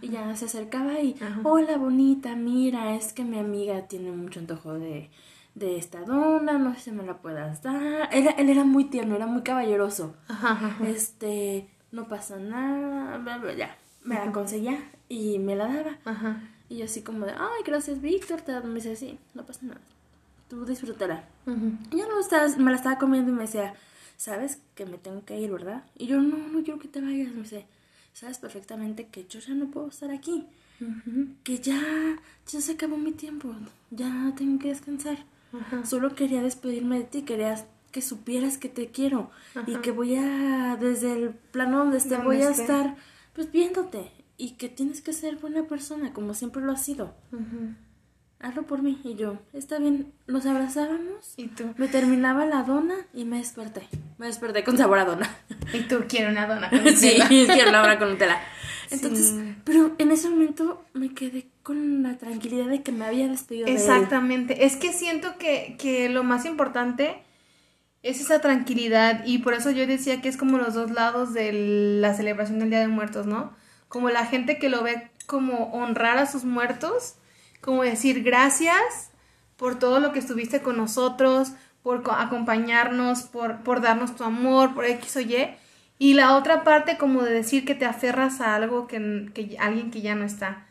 Y 0.00 0.10
ya 0.10 0.34
se 0.36 0.44
acercaba 0.44 1.00
y, 1.00 1.16
hola 1.42 1.76
bonita, 1.76 2.36
mira, 2.36 2.94
es 2.94 3.12
que 3.12 3.24
mi 3.24 3.38
amiga 3.38 3.88
tiene 3.88 4.12
mucho 4.12 4.38
antojo 4.38 4.74
de, 4.74 5.10
de 5.60 5.76
esta 5.76 6.00
dona, 6.00 6.58
no 6.58 6.74
sé 6.74 6.80
si 6.80 6.92
me 6.92 7.04
la 7.04 7.18
puedas 7.18 7.62
dar. 7.62 8.08
Él, 8.12 8.28
él 8.36 8.48
era 8.48 8.64
muy 8.64 8.86
tierno, 8.86 9.14
era 9.14 9.26
muy 9.26 9.42
caballeroso. 9.42 10.16
Este, 10.84 11.68
no 11.92 12.08
pasa 12.08 12.38
nada, 12.38 13.22
ya, 13.54 13.76
me 14.02 14.14
la 14.14 14.32
conseguía 14.32 14.90
y 15.08 15.38
me 15.38 15.54
la 15.54 15.68
daba. 15.68 16.40
Y 16.68 16.78
yo 16.78 16.86
así 16.86 17.02
como 17.02 17.26
de, 17.26 17.32
ay, 17.32 17.62
gracias 17.64 18.00
Víctor, 18.00 18.40
te 18.40 18.58
me 18.60 18.74
dice, 18.74 18.96
sí, 18.96 19.18
no 19.34 19.44
pasa 19.44 19.66
nada, 19.66 19.80
tú 20.48 20.64
disfrútala. 20.64 21.24
Y 21.46 21.98
yo 21.98 22.08
no 22.08 22.18
estaba, 22.18 22.48
me 22.56 22.70
la 22.70 22.76
estaba 22.76 22.98
comiendo 22.98 23.30
y 23.30 23.34
me 23.34 23.42
decía, 23.42 23.74
sabes 24.16 24.62
que 24.74 24.86
me 24.86 24.96
tengo 24.96 25.24
que 25.26 25.38
ir, 25.38 25.52
¿verdad? 25.52 25.84
Y 25.98 26.06
yo, 26.06 26.20
no, 26.20 26.38
no 26.38 26.62
quiero 26.62 26.80
que 26.80 26.88
te 26.88 27.02
vayas, 27.02 27.32
me 27.34 27.42
dice, 27.42 27.66
sabes 28.14 28.38
perfectamente 28.38 29.08
que 29.08 29.26
yo 29.26 29.40
ya 29.40 29.52
no 29.52 29.66
puedo 29.66 29.88
estar 29.88 30.10
aquí, 30.10 30.46
que 31.44 31.58
ya, 31.58 31.82
ya 32.46 32.60
se 32.62 32.72
acabó 32.72 32.96
mi 32.96 33.12
tiempo, 33.12 33.54
ya 33.90 34.32
tengo 34.36 34.58
que 34.58 34.68
descansar. 34.68 35.18
Solo 35.84 36.14
quería 36.14 36.42
despedirme 36.42 36.98
de 36.98 37.04
ti, 37.04 37.22
quería 37.22 37.54
que 37.90 38.02
supieras 38.02 38.56
que 38.58 38.68
te 38.68 38.90
quiero 38.90 39.30
y 39.66 39.76
que 39.76 39.90
voy 39.90 40.14
a, 40.14 40.76
desde 40.76 41.12
el 41.12 41.30
plano 41.30 41.78
donde 41.78 41.98
esté, 41.98 42.16
voy 42.18 42.42
a 42.42 42.50
estar 42.50 42.96
pues 43.32 43.50
viéndote 43.50 44.12
y 44.36 44.52
que 44.52 44.68
tienes 44.68 45.00
que 45.00 45.12
ser 45.12 45.36
buena 45.36 45.64
persona 45.64 46.12
como 46.12 46.34
siempre 46.34 46.62
lo 46.62 46.72
has 46.72 46.84
sido 46.84 47.14
hazlo 48.40 48.64
por 48.64 48.82
mí. 48.82 49.00
Y 49.04 49.14
yo, 49.14 49.38
está 49.52 49.78
bien, 49.78 50.12
nos 50.26 50.46
abrazábamos. 50.46 51.34
Y 51.36 51.48
tú. 51.48 51.74
Me 51.76 51.88
terminaba 51.88 52.44
la 52.46 52.62
dona 52.62 52.94
y 53.14 53.24
me 53.24 53.38
desperté. 53.38 53.88
Me 54.18 54.26
desperté 54.26 54.64
con 54.64 54.76
sabor 54.76 54.98
a 54.98 55.04
dona. 55.04 55.30
Y 55.72 55.82
tú, 55.82 56.02
quiero 56.08 56.30
una 56.30 56.48
dona 56.48 56.68
con 56.68 56.80
sí, 56.96 57.16
quiero 57.28 57.70
una 57.70 57.82
dona 57.82 57.98
con 57.98 58.10
Nutella. 58.10 58.40
Entonces, 58.90 59.34
pero 59.62 59.94
en 59.98 60.10
ese 60.10 60.28
momento 60.28 60.84
me 60.94 61.14
quedé 61.14 61.46
con 61.62 62.02
la 62.02 62.16
tranquilidad 62.18 62.66
de 62.66 62.82
que 62.82 62.92
me 62.92 63.04
había 63.04 63.28
despedido 63.28 63.66
Exactamente. 63.66 64.64
Es 64.64 64.76
que 64.76 64.92
siento 64.92 65.36
que, 65.38 65.76
que 65.78 66.08
lo 66.08 66.24
más 66.24 66.44
importante 66.46 67.22
es 68.02 68.20
esa 68.20 68.40
tranquilidad 68.40 69.24
y 69.26 69.38
por 69.38 69.54
eso 69.54 69.70
yo 69.70 69.86
decía 69.86 70.22
que 70.22 70.28
es 70.28 70.36
como 70.36 70.58
los 70.58 70.74
dos 70.74 70.90
lados 70.90 71.34
de 71.34 71.52
la 72.00 72.14
celebración 72.14 72.58
del 72.58 72.70
Día 72.70 72.80
de 72.80 72.88
Muertos, 72.88 73.26
¿no? 73.26 73.52
Como 73.88 74.08
la 74.08 74.24
gente 74.24 74.58
que 74.58 74.68
lo 74.68 74.82
ve 74.82 75.10
como 75.26 75.70
honrar 75.72 76.18
a 76.18 76.26
sus 76.26 76.44
muertos 76.44 77.16
como 77.60 77.82
decir 77.82 78.22
gracias 78.22 79.10
por 79.56 79.78
todo 79.78 80.00
lo 80.00 80.12
que 80.12 80.18
estuviste 80.18 80.62
con 80.62 80.76
nosotros, 80.76 81.52
por 81.82 82.02
acompañarnos, 82.10 83.22
por, 83.22 83.62
por 83.62 83.80
darnos 83.80 84.16
tu 84.16 84.24
amor, 84.24 84.74
por 84.74 84.84
X 84.86 85.16
o 85.16 85.20
Y. 85.20 85.50
Y 85.98 86.14
la 86.14 86.36
otra 86.36 86.64
parte 86.64 86.96
como 86.96 87.22
de 87.22 87.32
decir 87.32 87.64
que 87.66 87.74
te 87.74 87.84
aferras 87.84 88.40
a 88.40 88.54
algo 88.54 88.86
que, 88.86 89.30
que 89.34 89.56
alguien 89.58 89.90
que 89.90 90.00
ya 90.00 90.14
no 90.14 90.24
está. 90.24 90.66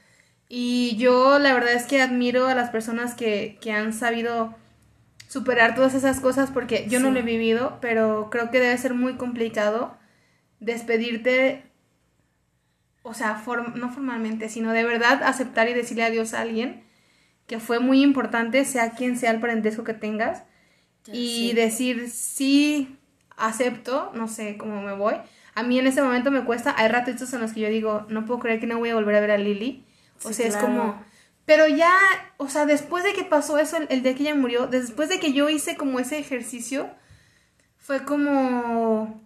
Y 0.50 0.98
yo 0.98 1.40
la 1.40 1.54
verdad 1.54 1.74
es 1.74 1.86
que 1.86 2.02
admiro 2.02 2.48
a 2.48 2.56
las 2.56 2.70
personas 2.72 3.14
que, 3.14 3.58
que 3.62 3.72
han 3.72 3.94
sabido 3.94 4.56
superar 5.28 5.76
todas 5.76 5.94
esas 5.94 6.20
cosas 6.20 6.50
porque 6.52 6.88
yo 6.90 7.00
no 7.00 7.12
lo 7.12 7.20
he 7.20 7.24
vivido, 7.24 7.78
pero 7.82 8.30
creo 8.32 8.52
que 8.52 8.60
debe 8.60 8.78
ser 8.78 8.96
muy 8.96 9.16
complicado 9.16 9.96
despedirte 10.60 11.70
o 13.10 13.14
sea, 13.14 13.42
no 13.76 13.92
formalmente, 13.92 14.50
sino 14.50 14.72
de 14.72 14.84
verdad 14.84 15.24
aceptar 15.24 15.70
y 15.70 15.74
decirle 15.74 16.04
adiós 16.04 16.34
a 16.34 16.42
alguien 16.42 16.84
que 17.48 17.60
fue 17.60 17.80
muy 17.80 18.04
importante, 18.04 18.66
sea 18.66 18.92
quien 18.92 19.18
sea 19.18 19.32
el 19.32 19.40
parentesco 19.40 19.84
que 19.84 19.96
tengas, 19.96 20.44
y 21.12 21.54
decir, 21.54 22.08
sí, 22.12 23.00
acepto, 23.36 24.12
no 24.14 24.28
sé 24.28 24.58
cómo 24.58 24.84
me 24.84 24.94
voy. 24.94 25.16
A 25.56 25.64
mí 25.64 25.80
en 25.80 25.88
ese 25.88 26.04
momento 26.04 26.30
me 26.30 26.46
cuesta, 26.46 26.76
hay 26.78 26.88
ratitos 26.88 27.34
en 27.34 27.42
los 27.42 27.54
que 27.54 27.62
yo 27.62 27.70
digo, 27.70 28.06
no 28.10 28.26
puedo 28.26 28.40
creer 28.40 28.60
que 28.60 28.68
no 28.68 28.78
voy 28.78 28.90
a 28.90 28.96
volver 28.96 29.16
a 29.16 29.22
ver 29.22 29.32
a 29.32 29.38
Lily. 29.40 29.84
O 30.24 30.34
sea, 30.34 30.48
es 30.48 30.56
como... 30.58 31.02
Pero 31.46 31.68
ya, 31.68 31.92
o 32.38 32.48
sea, 32.48 32.66
después 32.66 33.04
de 33.04 33.14
que 33.14 33.24
pasó 33.24 33.58
eso, 33.58 33.78
el, 33.78 33.88
el 33.90 34.04
día 34.04 34.14
que 34.16 34.22
ella 34.24 34.36
murió, 34.36 34.68
después 34.68 35.10
de 35.10 35.20
que 35.20 35.34
yo 35.34 35.50
hice 35.50 35.78
como 35.78 36.00
ese 36.00 36.20
ejercicio, 36.20 36.90
fue 37.78 38.04
como... 38.04 39.22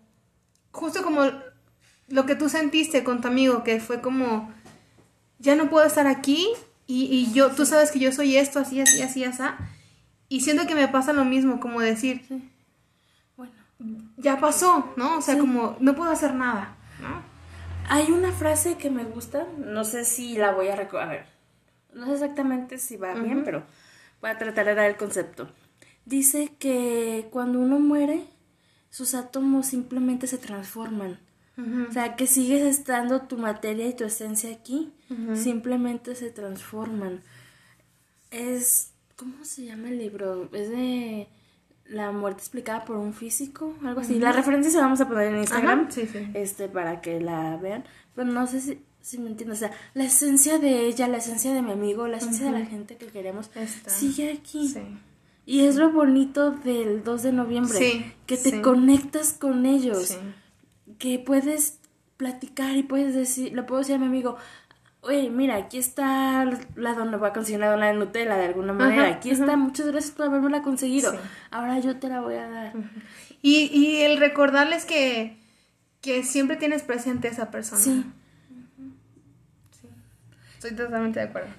Justo 0.72 1.04
como 1.04 1.30
lo 2.08 2.26
que 2.26 2.36
tú 2.36 2.50
sentiste 2.50 3.04
con 3.04 3.22
tu 3.22 3.28
amigo, 3.28 3.64
que 3.64 3.80
fue 3.80 4.02
como, 4.02 4.52
ya 5.40 5.56
no 5.56 5.70
puedo 5.70 5.86
estar 5.86 6.08
aquí 6.08 6.48
y, 6.86 7.06
y 7.06 7.34
yo, 7.34 7.52
tú 7.52 7.66
sabes 7.66 7.92
que 7.92 8.00
yo 8.00 8.12
soy 8.12 8.38
esto, 8.38 8.60
así, 8.60 8.82
así, 8.82 9.02
así, 9.02 9.24
así. 9.24 9.44
Y 10.30 10.42
siento 10.42 10.68
que 10.68 10.76
me 10.76 10.88
pasa 10.88 11.14
lo 11.14 11.26
mismo, 11.26 11.60
como 11.60 11.80
decir, 11.80 12.24
bueno, 13.36 13.52
ya 14.18 14.40
pasó, 14.40 14.94
¿no? 14.96 15.18
O 15.18 15.22
sea, 15.22 15.38
como, 15.38 15.76
no 15.80 15.96
puedo 15.96 16.12
hacer 16.12 16.34
nada, 16.34 16.76
¿no? 17.02 17.33
Hay 17.90 18.12
una 18.12 18.32
frase 18.32 18.78
que 18.78 18.90
me 18.90 19.04
gusta, 19.04 19.48
no 19.58 19.84
sé 19.84 20.06
si 20.06 20.36
la 20.36 20.52
voy 20.52 20.68
a 20.68 20.76
recordar, 20.76 21.08
a 21.08 21.12
ver, 21.12 21.26
no 21.94 22.06
sé 22.08 22.14
exactamente 22.14 22.78
si 22.78 22.98
va 22.98 23.14
bien, 23.14 23.44
pero 23.44 23.64
voy 24.22 24.32
a 24.32 24.38
tratar 24.38 24.66
de 24.66 24.76
dar 24.76 24.90
el 24.90 24.98
concepto. 24.98 25.50
Dice 26.06 26.52
que 26.60 27.28
cuando 27.32 27.60
uno 27.60 27.80
muere, 27.80 28.26
sus 28.90 29.14
átomos 29.14 29.68
simplemente 29.68 30.28
se 30.28 30.38
transforman. 30.38 31.20
O 31.88 31.92
sea, 31.92 32.16
que 32.16 32.26
sigues 32.26 32.64
estando 32.64 33.22
tu 33.22 33.38
materia 33.38 33.88
y 33.88 33.96
tu 33.96 34.06
esencia 34.06 34.52
aquí, 34.52 34.92
simplemente 35.36 36.16
se 36.16 36.32
transforman. 36.32 37.22
Es, 38.32 38.92
¿cómo 39.16 39.46
se 39.46 39.66
llama 39.66 39.90
el 39.90 40.00
libro? 40.00 40.50
Es 40.52 40.70
de 40.70 41.28
la 41.94 42.12
muerte 42.12 42.42
explicada 42.42 42.86
por 42.86 42.98
un 42.98 43.14
físico, 43.14 43.76
algo 43.84 44.02
así. 44.02 44.20
La 44.20 44.32
referencia 44.32 44.72
se 44.72 44.80
vamos 44.80 45.00
a 45.02 45.08
poner 45.08 45.34
en 45.34 45.40
Instagram, 45.40 45.88
este, 46.34 46.68
para 46.68 47.02
que 47.02 47.20
la 47.22 47.58
vean. 47.58 47.86
Pero 48.16 48.28
no 48.30 48.48
sé 48.48 48.62
si, 48.62 48.82
si 49.02 49.18
me 49.20 49.30
entiendes. 49.30 49.58
O 49.58 49.68
sea, 49.68 49.72
la 49.94 50.06
esencia 50.06 50.60
de 50.60 50.88
ella, 50.88 51.08
la 51.08 51.18
esencia 51.18 51.54
de 51.54 51.62
mi 51.62 51.72
amigo, 51.72 52.08
la 52.08 52.18
esencia 52.18 52.46
de 52.46 52.52
la 52.52 52.66
gente 52.66 52.98
que 52.98 53.08
queremos, 53.08 53.52
sigue 53.88 54.32
aquí. 54.34 54.74
Y 55.46 55.62
es 55.62 55.76
lo 55.76 55.92
bonito 55.92 56.52
del 56.52 57.04
2 57.04 57.24
de 57.24 57.32
noviembre, 57.32 58.16
que 58.26 58.38
te 58.38 58.62
conectas 58.62 59.34
con 59.34 59.66
ellos 59.66 60.18
que 60.98 61.20
puedes 61.20 61.80
platicar 62.18 62.78
y 62.78 62.84
puedes 62.84 63.14
decir, 63.14 63.54
le 63.54 63.64
puedo 63.64 63.80
decir 63.80 63.96
a 63.96 64.00
mi 64.00 64.06
amigo, 64.06 64.38
oye, 65.04 65.30
mira, 65.30 65.56
aquí 65.56 65.78
está 65.78 66.46
la 66.76 66.94
dona, 66.94 67.18
voy 67.18 67.30
a 67.30 67.34
conseguir 67.34 67.60
la 67.60 67.72
dona 67.72 67.88
de 67.88 67.94
Nutella 67.94 68.36
de 68.36 68.46
alguna 68.46 68.74
manera, 68.74 69.08
aquí 69.08 69.30
está, 69.30 69.56
muchas 69.56 69.88
gracias 69.88 70.14
por 70.14 70.26
haberme 70.26 70.50
la 70.50 70.62
conseguido, 70.62 71.14
ahora 71.52 71.80
yo 71.80 71.98
te 71.98 72.10
la 72.10 72.22
voy 72.22 72.36
a 72.36 72.50
dar. 72.50 72.74
y, 73.42 73.70
y 73.72 74.02
el 74.02 74.18
recordarles 74.18 74.86
que, 74.86 75.38
que 76.02 76.24
siempre 76.24 76.58
tienes 76.58 76.84
presente 76.84 77.28
a 77.28 77.32
esa 77.32 77.52
persona. 77.52 77.82
Sí. 77.82 78.06
Estoy 80.56 80.76
totalmente 80.78 81.20
de 81.20 81.26
acuerdo. 81.26 81.50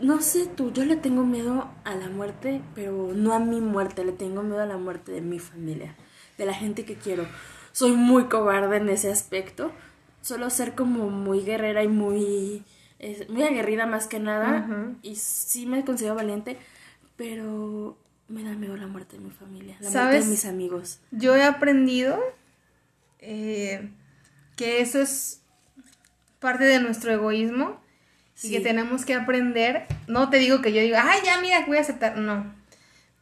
No 0.00 0.20
sé 0.20 0.46
tú, 0.46 0.72
yo 0.72 0.84
le 0.84 0.96
tengo 0.96 1.24
miedo 1.24 1.68
a 1.84 1.94
la 1.96 2.08
muerte, 2.08 2.60
pero 2.74 3.10
no 3.14 3.32
a 3.32 3.40
mi 3.40 3.60
muerte, 3.60 4.04
le 4.04 4.12
tengo 4.12 4.42
miedo 4.42 4.60
a 4.60 4.66
la 4.66 4.76
muerte 4.76 5.12
de 5.12 5.20
mi 5.20 5.38
familia, 5.40 5.96
de 6.36 6.46
la 6.46 6.54
gente 6.54 6.84
que 6.84 6.94
quiero. 6.94 7.26
Soy 7.72 7.92
muy 7.92 8.24
cobarde 8.24 8.76
en 8.76 8.88
ese 8.88 9.10
aspecto. 9.10 9.72
Suelo 10.20 10.50
ser 10.50 10.74
como 10.74 11.10
muy 11.10 11.42
guerrera 11.42 11.82
y 11.82 11.88
muy, 11.88 12.64
muy 13.28 13.42
aguerrida 13.42 13.86
más 13.86 14.06
que 14.06 14.18
nada. 14.18 14.68
Y 15.02 15.16
sí 15.16 15.66
me 15.66 15.84
considero 15.84 16.14
valiente, 16.14 16.56
pero 17.16 17.96
me 18.28 18.42
da 18.42 18.52
miedo 18.52 18.76
la 18.76 18.86
muerte 18.86 19.16
de 19.16 19.24
mi 19.24 19.30
familia, 19.30 19.76
la 19.80 19.90
muerte 19.90 20.20
de 20.20 20.26
mis 20.26 20.44
amigos. 20.44 21.00
Yo 21.10 21.34
he 21.36 21.42
aprendido 21.42 22.18
eh, 23.20 23.90
que 24.56 24.80
eso 24.80 25.00
es 25.00 25.42
parte 26.38 26.64
de 26.64 26.80
nuestro 26.80 27.12
egoísmo 27.12 27.80
y 28.42 28.50
que 28.50 28.60
tenemos 28.60 29.04
que 29.04 29.14
aprender. 29.14 29.86
No 30.06 30.30
te 30.30 30.38
digo 30.38 30.60
que 30.60 30.72
yo 30.72 30.80
diga, 30.80 31.04
ay, 31.10 31.20
ya, 31.24 31.40
mira, 31.40 31.64
voy 31.66 31.78
a 31.78 31.80
aceptar. 31.80 32.18
No. 32.18 32.54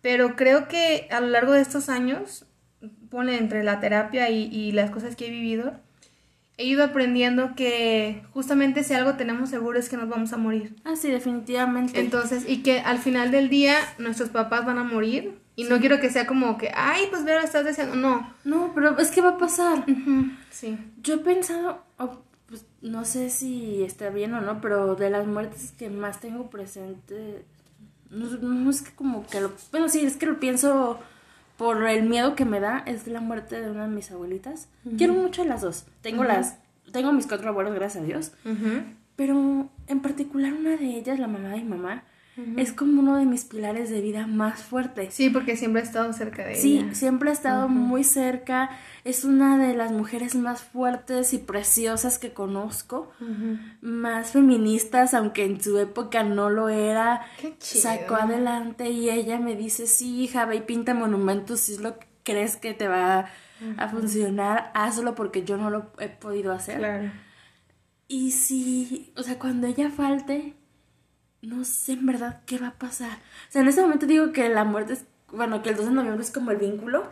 Pero 0.02 0.36
creo 0.36 0.68
que 0.68 1.08
a 1.10 1.20
lo 1.20 1.28
largo 1.28 1.52
de 1.52 1.62
estos 1.62 1.88
años, 1.88 2.46
pone 3.10 3.38
entre 3.38 3.64
la 3.64 3.80
terapia 3.80 4.30
y, 4.30 4.44
y 4.44 4.72
las 4.72 4.90
cosas 4.90 5.16
que 5.16 5.26
he 5.26 5.30
vivido, 5.30 5.80
he 6.58 6.64
ido 6.64 6.84
aprendiendo 6.84 7.54
que 7.54 8.22
justamente 8.32 8.82
si 8.82 8.94
algo 8.94 9.14
tenemos 9.14 9.50
seguro 9.50 9.78
es 9.78 9.88
que 9.88 9.96
nos 9.96 10.08
vamos 10.08 10.32
a 10.32 10.36
morir. 10.36 10.74
Ah, 10.84 10.96
sí, 10.96 11.10
definitivamente. 11.10 12.00
Entonces, 12.00 12.44
y 12.48 12.62
que 12.62 12.80
al 12.80 12.98
final 12.98 13.30
del 13.30 13.48
día 13.48 13.76
nuestros 13.98 14.30
papás 14.30 14.64
van 14.64 14.78
a 14.78 14.84
morir. 14.84 15.38
Y 15.58 15.64
no 15.64 15.80
quiero 15.80 16.00
que 16.00 16.10
sea 16.10 16.26
como 16.26 16.58
que, 16.58 16.70
ay, 16.74 17.04
pues 17.10 17.22
lo 17.22 17.38
estás 17.38 17.64
deseando. 17.64 17.96
No. 17.96 18.34
No, 18.44 18.72
pero 18.74 18.98
es 18.98 19.10
que 19.10 19.22
va 19.22 19.30
a 19.30 19.38
pasar. 19.38 19.84
Sí. 20.50 20.78
Yo 21.02 21.14
he 21.14 21.18
pensado, 21.18 21.82
pues 22.46 22.64
no 22.82 23.04
sé 23.04 23.30
si 23.30 23.82
está 23.82 24.10
bien 24.10 24.34
o 24.34 24.40
no, 24.40 24.60
pero 24.60 24.96
de 24.96 25.10
las 25.10 25.26
muertes 25.26 25.72
que 25.72 25.90
más 25.90 26.20
tengo 26.20 26.50
presente, 26.50 27.44
no, 28.10 28.70
es 28.70 28.82
que 28.82 28.94
como 28.94 29.26
que 29.26 29.40
lo, 29.40 29.52
bueno, 29.72 29.88
sí, 29.88 30.04
es 30.04 30.16
que 30.16 30.26
lo 30.26 30.38
pienso 30.38 31.00
por 31.56 31.82
el 31.88 32.04
miedo 32.08 32.34
que 32.34 32.44
me 32.44 32.60
da, 32.60 32.82
es 32.86 33.06
la 33.06 33.20
muerte 33.20 33.60
de 33.60 33.70
una 33.70 33.88
de 33.88 33.94
mis 33.94 34.10
abuelitas. 34.10 34.68
Quiero 34.98 35.14
mucho 35.14 35.42
a 35.42 35.44
las 35.46 35.62
dos. 35.62 35.86
Tengo 36.02 36.24
las, 36.24 36.56
tengo 36.92 37.12
mis 37.12 37.26
cuatro 37.26 37.48
abuelos, 37.48 37.74
gracias 37.74 38.04
a 38.04 38.06
Dios. 38.06 38.32
Pero 39.16 39.70
en 39.86 40.00
particular 40.00 40.52
una 40.52 40.76
de 40.76 40.96
ellas, 40.96 41.18
la 41.18 41.26
mamá 41.28 41.48
de 41.48 41.56
mi 41.56 41.64
mamá, 41.64 42.04
es 42.56 42.72
como 42.72 43.00
uno 43.00 43.16
de 43.16 43.24
mis 43.24 43.44
pilares 43.44 43.88
de 43.88 44.02
vida 44.02 44.26
más 44.26 44.62
fuertes. 44.62 45.14
Sí, 45.14 45.30
porque 45.30 45.56
siempre 45.56 45.80
ha 45.80 45.84
estado 45.84 46.12
cerca 46.12 46.44
de 46.44 46.52
ella. 46.52 46.60
Sí, 46.60 46.86
siempre 46.92 47.30
ha 47.30 47.32
estado 47.32 47.68
muy 47.68 48.04
cerca. 48.04 48.68
Es 49.04 49.24
una 49.24 49.56
de 49.56 49.74
las 49.74 49.90
mujeres 49.90 50.34
más 50.34 50.60
fuertes 50.60 51.32
y 51.32 51.38
preciosas 51.38 52.18
que 52.18 52.34
conozco. 52.34 53.10
Más 53.80 54.32
feministas, 54.32 55.14
aunque 55.14 55.46
en 55.46 55.62
su 55.62 55.78
época 55.78 56.24
no 56.24 56.50
lo 56.50 56.68
era. 56.68 57.22
Qué 57.40 57.54
Sacó 57.58 58.16
adelante 58.16 58.90
y 58.90 59.08
ella 59.08 59.38
me 59.38 59.56
dice, 59.56 59.86
sí, 59.86 60.22
hija, 60.22 60.44
ve 60.44 60.56
y 60.56 60.60
pinta 60.60 60.92
monumentos 60.92 61.60
si 61.60 61.72
es 61.72 61.80
lo 61.80 61.98
que 61.98 62.06
crees 62.22 62.56
que 62.56 62.74
te 62.74 62.86
va 62.86 63.30
a 63.78 63.88
funcionar. 63.88 64.72
Hazlo 64.74 65.14
porque 65.14 65.42
yo 65.42 65.56
no 65.56 65.70
lo 65.70 65.90
he 65.98 66.10
podido 66.10 66.52
hacer. 66.52 66.78
Claro. 66.78 67.10
Y 68.08 68.32
si, 68.32 69.12
o 69.16 69.22
sea, 69.22 69.38
cuando 69.38 69.66
ella 69.66 69.90
falte 69.90 70.54
no 71.46 71.64
sé 71.64 71.92
en 71.92 72.06
verdad 72.06 72.40
qué 72.44 72.58
va 72.58 72.68
a 72.68 72.78
pasar. 72.78 73.18
O 73.48 73.52
sea, 73.52 73.62
en 73.62 73.68
este 73.68 73.80
momento 73.80 74.06
digo 74.06 74.32
que 74.32 74.48
la 74.48 74.64
muerte 74.64 74.94
es, 74.94 75.04
bueno, 75.32 75.62
que 75.62 75.70
el 75.70 75.76
2 75.76 75.86
de 75.86 75.92
noviembre 75.92 76.22
es 76.22 76.30
como 76.30 76.50
el 76.50 76.56
vínculo. 76.56 77.04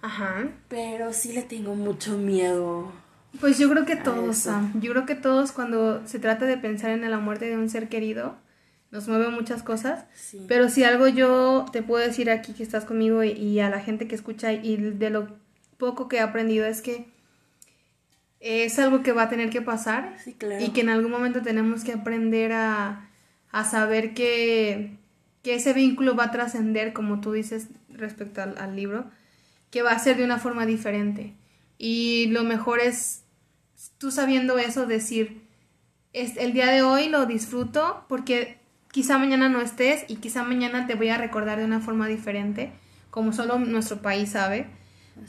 Ajá. 0.00 0.48
Pero 0.68 1.12
sí 1.12 1.32
le 1.32 1.42
tengo 1.42 1.74
mucho 1.74 2.16
miedo. 2.16 2.92
Pues 3.40 3.58
yo 3.58 3.68
creo 3.70 3.84
que 3.84 3.96
todos, 3.96 4.48
Yo 4.80 4.92
creo 4.92 5.06
que 5.06 5.14
todos 5.14 5.52
cuando 5.52 6.06
se 6.06 6.18
trata 6.18 6.44
de 6.44 6.58
pensar 6.58 6.90
en 6.90 7.08
la 7.10 7.18
muerte 7.18 7.46
de 7.46 7.56
un 7.56 7.70
ser 7.70 7.88
querido, 7.88 8.36
nos 8.90 9.08
mueve 9.08 9.30
muchas 9.30 9.62
cosas. 9.62 10.04
Sí. 10.14 10.44
Pero 10.48 10.68
si 10.68 10.84
algo 10.84 11.08
yo 11.08 11.64
te 11.72 11.82
puedo 11.82 12.06
decir 12.06 12.30
aquí 12.30 12.52
que 12.52 12.62
estás 12.62 12.84
conmigo 12.84 13.24
y, 13.24 13.58
a 13.60 13.70
la 13.70 13.80
gente 13.80 14.06
que 14.06 14.14
escucha 14.14 14.52
y 14.52 14.76
de 14.76 15.10
lo 15.10 15.28
poco 15.78 16.08
que 16.08 16.16
he 16.16 16.20
aprendido 16.20 16.66
es 16.66 16.82
que 16.82 17.10
es 18.38 18.78
algo 18.78 19.02
que 19.02 19.12
va 19.12 19.22
a 19.22 19.28
tener 19.28 19.50
que 19.50 19.62
pasar 19.62 20.16
sí, 20.22 20.34
claro. 20.34 20.62
y 20.62 20.70
que 20.70 20.80
en 20.80 20.88
algún 20.88 21.10
momento 21.10 21.42
tenemos 21.42 21.84
que 21.84 21.92
aprender 21.92 22.52
a 22.52 23.08
a 23.52 23.64
saber 23.64 24.14
que, 24.14 24.96
ese 25.44 25.72
vínculo 25.72 26.16
va 26.16 26.24
a 26.24 26.30
trascender, 26.30 26.92
como 26.92 27.20
tú 27.20 27.32
dices 27.32 27.68
respecto 27.90 28.42
al, 28.42 28.76
libro, 28.76 29.04
que 29.70 29.82
va 29.82 29.92
a 29.92 29.98
ser 29.98 30.16
de 30.16 30.24
una 30.24 30.38
forma 30.38 30.66
diferente. 30.66 31.34
Y 31.78 32.26
lo 32.28 32.42
mejor 32.44 32.80
es, 32.80 33.24
tú 33.98 34.10
sabiendo 34.10 34.58
eso, 34.58 34.86
decir, 34.86 35.42
es, 36.12 36.36
el 36.36 36.52
día 36.52 36.70
de 36.70 36.82
hoy 36.82 37.08
lo 37.08 37.26
disfruto 37.26 38.04
porque 38.08 38.58
quizá 38.90 39.18
mañana 39.18 39.48
no 39.48 39.60
estés 39.60 40.04
y 40.08 40.16
quizá 40.16 40.42
mañana 40.42 40.86
te 40.86 40.94
voy 40.94 41.08
a 41.08 41.18
recordar 41.18 41.58
de 41.58 41.64
una 41.64 41.80
forma 41.80 42.08
diferente, 42.08 42.72
como 43.10 43.32
solo 43.32 43.58
nuestro 43.58 44.00
país 44.00 44.30
sabe, 44.30 44.66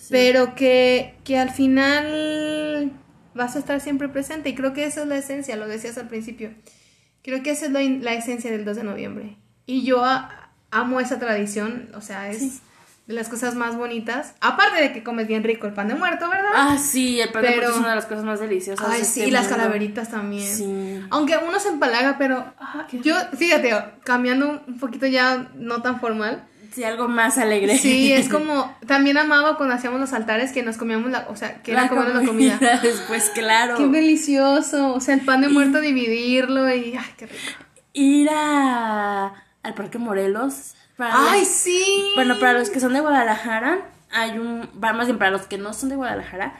pero 0.10 0.56
que, 0.56 1.16
que 1.24 1.38
al 1.38 1.50
final 1.50 2.94
vas 3.34 3.56
a 3.56 3.60
estar 3.60 3.82
siempre 3.82 4.08
presente 4.08 4.50
y 4.50 4.56
creo 4.56 4.74
que 4.74 4.86
esa 4.86 5.02
es 5.02 5.08
la 5.08 5.18
esencia, 5.18 5.58
lo 5.58 5.68
decías 5.68 5.98
al 5.98 6.08
principio. 6.08 6.52
Creo 7.24 7.42
que 7.42 7.52
esa 7.52 7.68
es 7.68 7.72
la, 7.72 8.14
esencia 8.14 8.52
del 8.52 8.66
2 8.66 8.76
de 8.76 8.84
noviembre. 8.84 9.38
Y 9.66 9.84
yo 9.84 10.04
amo 10.72 11.00
esa 11.00 11.20
tradición, 11.20 11.90
o 11.96 12.02
sea, 12.02 12.30
es 12.30 12.62
de 13.08 13.14
las 13.14 13.30
cosas 13.30 13.56
más 13.56 13.78
bonitas. 13.78 14.36
Aparte 14.42 14.82
de 14.82 14.92
que 14.92 15.04
comes 15.04 15.28
bien 15.28 15.44
rico 15.44 15.66
el 15.66 15.74
pan 15.74 15.88
de 15.88 15.96
muerto, 15.96 16.30
¿verdad? 16.30 16.52
Ah, 16.54 16.78
sí, 16.78 17.22
el 17.22 17.32
pan 17.32 17.44
de 17.44 17.52
muerto 17.52 17.72
es 17.72 17.78
una 17.78 17.90
de 17.90 17.96
las 17.96 18.06
cosas 18.06 18.26
más 18.26 18.42
deliciosas. 18.42 18.86
Ay, 18.90 19.06
sí, 19.06 19.22
y 19.24 19.32
las 19.32 19.48
calaveritas 19.48 20.12
también. 20.12 20.54
Sí. 20.54 21.02
Aunque 21.10 21.38
uno 21.38 21.60
se 21.60 21.70
empalaga, 21.70 22.18
pero 22.18 22.54
ah, 22.60 22.88
yo, 22.92 23.16
fíjate, 23.38 23.74
cambiando 24.04 24.62
un 24.68 24.78
poquito 24.78 25.06
ya 25.06 25.50
no 25.56 25.82
tan 25.82 26.02
formal. 26.02 26.46
Sí, 26.74 26.84
algo 26.84 27.08
más 27.08 27.38
alegre. 27.38 27.78
Sí, 27.78 28.12
es 28.12 28.30
como, 28.32 28.76
también 28.88 29.18
amaba 29.18 29.58
cuando 29.58 29.76
hacíamos 29.76 30.00
los 30.00 30.12
altares 30.14 30.52
que 30.52 30.64
nos 30.64 30.78
comíamos 30.78 31.12
la, 31.12 31.28
o 31.30 31.36
sea, 31.36 31.62
que 31.62 31.72
era 31.72 31.88
comer 31.88 32.16
la 32.16 32.26
comida. 32.26 32.58
Después, 32.82 33.30
claro. 33.30 33.78
Qué 33.78 33.88
delicioso, 33.88 34.94
o 34.94 35.00
sea, 35.00 35.14
el 35.14 35.22
pan 35.22 35.42
de 35.42 35.50
muerto 35.50 35.82
dividirlo 35.82 36.68
y, 36.74 36.96
ay, 36.98 37.14
qué 37.16 37.28
rico. 37.28 37.64
Ir 37.94 38.30
a, 38.32 39.34
al 39.62 39.74
Parque 39.76 40.00
Morelos. 40.00 40.74
ay, 40.98 41.46
sí. 41.46 42.12
Bueno, 42.16 42.40
para 42.40 42.54
los 42.54 42.72
que 42.72 42.80
son 42.80 42.94
de 42.94 43.02
Guadalajara, 43.02 43.82
hay 44.12 44.40
un, 44.40 44.68
más 44.80 45.06
bien 45.06 45.20
para 45.20 45.30
los 45.30 45.44
que 45.44 45.60
no 45.60 45.74
son 45.74 45.90
de 45.90 45.96
Guadalajara, 45.96 46.56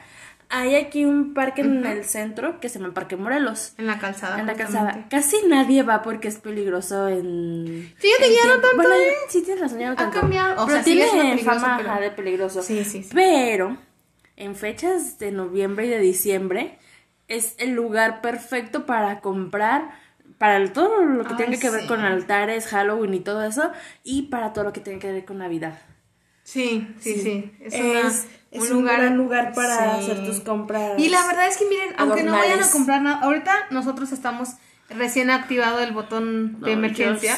hay 0.48 0.74
aquí 0.76 1.04
un 1.04 1.34
parque 1.34 1.62
en 1.62 1.84
el 1.84 2.04
centro 2.04 2.60
que 2.60 2.68
se 2.68 2.78
llama 2.78 2.94
Parque 2.94 3.16
Morelos. 3.16 3.74
En 3.78 3.86
la 3.86 3.98
calzada. 3.98 4.38
En 4.38 4.46
la 4.46 4.54
calzada. 4.54 5.06
Casi 5.10 5.36
nadie 5.48 5.82
va 5.82 6.02
porque 6.02 6.28
es 6.28 6.38
peligroso 6.38 7.08
en. 7.08 7.92
Fíjate 7.96 8.28
que 8.28 8.34
ya 8.34 8.46
no 8.46 8.60
tanto. 8.60 8.76
Bueno, 8.76 8.94
¿eh? 8.94 9.14
sí 9.28 9.42
tienes 9.42 9.62
razón, 9.62 9.78
ya 9.78 9.90
no 9.90 9.96
tanto. 9.96 10.18
Ha 10.18 10.20
cambiado. 10.20 10.62
O 10.62 10.66
pero 10.66 10.82
sea, 10.82 10.84
tiene 10.84 11.38
fama 11.38 12.00
de 12.00 12.10
peligroso. 12.10 12.62
Sí, 12.62 12.84
sí, 12.84 13.02
sí. 13.02 13.10
Pero 13.12 13.76
en 14.36 14.54
fechas 14.54 15.18
de 15.18 15.32
noviembre 15.32 15.86
y 15.86 15.90
de 15.90 15.98
diciembre 15.98 16.78
es 17.28 17.54
el 17.58 17.70
lugar 17.70 18.20
perfecto 18.20 18.86
para 18.86 19.20
comprar 19.20 20.04
para 20.38 20.72
todo 20.72 21.04
lo 21.04 21.24
que 21.24 21.34
tenga 21.34 21.58
que 21.58 21.70
ver 21.70 21.86
con 21.86 22.00
altares, 22.00 22.66
Halloween 22.66 23.14
y 23.14 23.20
todo 23.20 23.44
eso, 23.44 23.70
y 24.02 24.22
para 24.22 24.52
todo 24.52 24.64
lo 24.64 24.72
que 24.72 24.80
tenga 24.80 24.98
que 24.98 25.12
ver 25.12 25.24
con 25.24 25.38
Navidad. 25.38 25.78
Sí, 26.42 26.94
sí, 27.00 27.14
sí. 27.14 27.52
Es, 27.60 28.28
un, 28.54 28.68
lugar, 28.70 29.00
gran 29.00 29.16
lugar 29.16 29.52
para 29.54 29.96
hacer 29.96 30.24
tus 30.24 30.40
compras. 30.40 30.92
Y 30.98 31.08
la 31.08 31.26
verdad 31.26 31.48
es 31.48 31.56
que 31.56 31.64
miren, 31.66 31.94
aunque 31.98 32.22
no 32.22 32.32
vayan 32.32 32.62
a 32.62 32.70
comprar 32.70 33.02
nada, 33.02 33.20
ahorita 33.20 33.52
nosotros 33.70 34.12
estamos 34.12 34.50
recién 34.90 35.30
activado 35.30 35.80
el 35.80 35.92
botón 35.92 36.60
de 36.60 36.72
emergencia. 36.72 37.36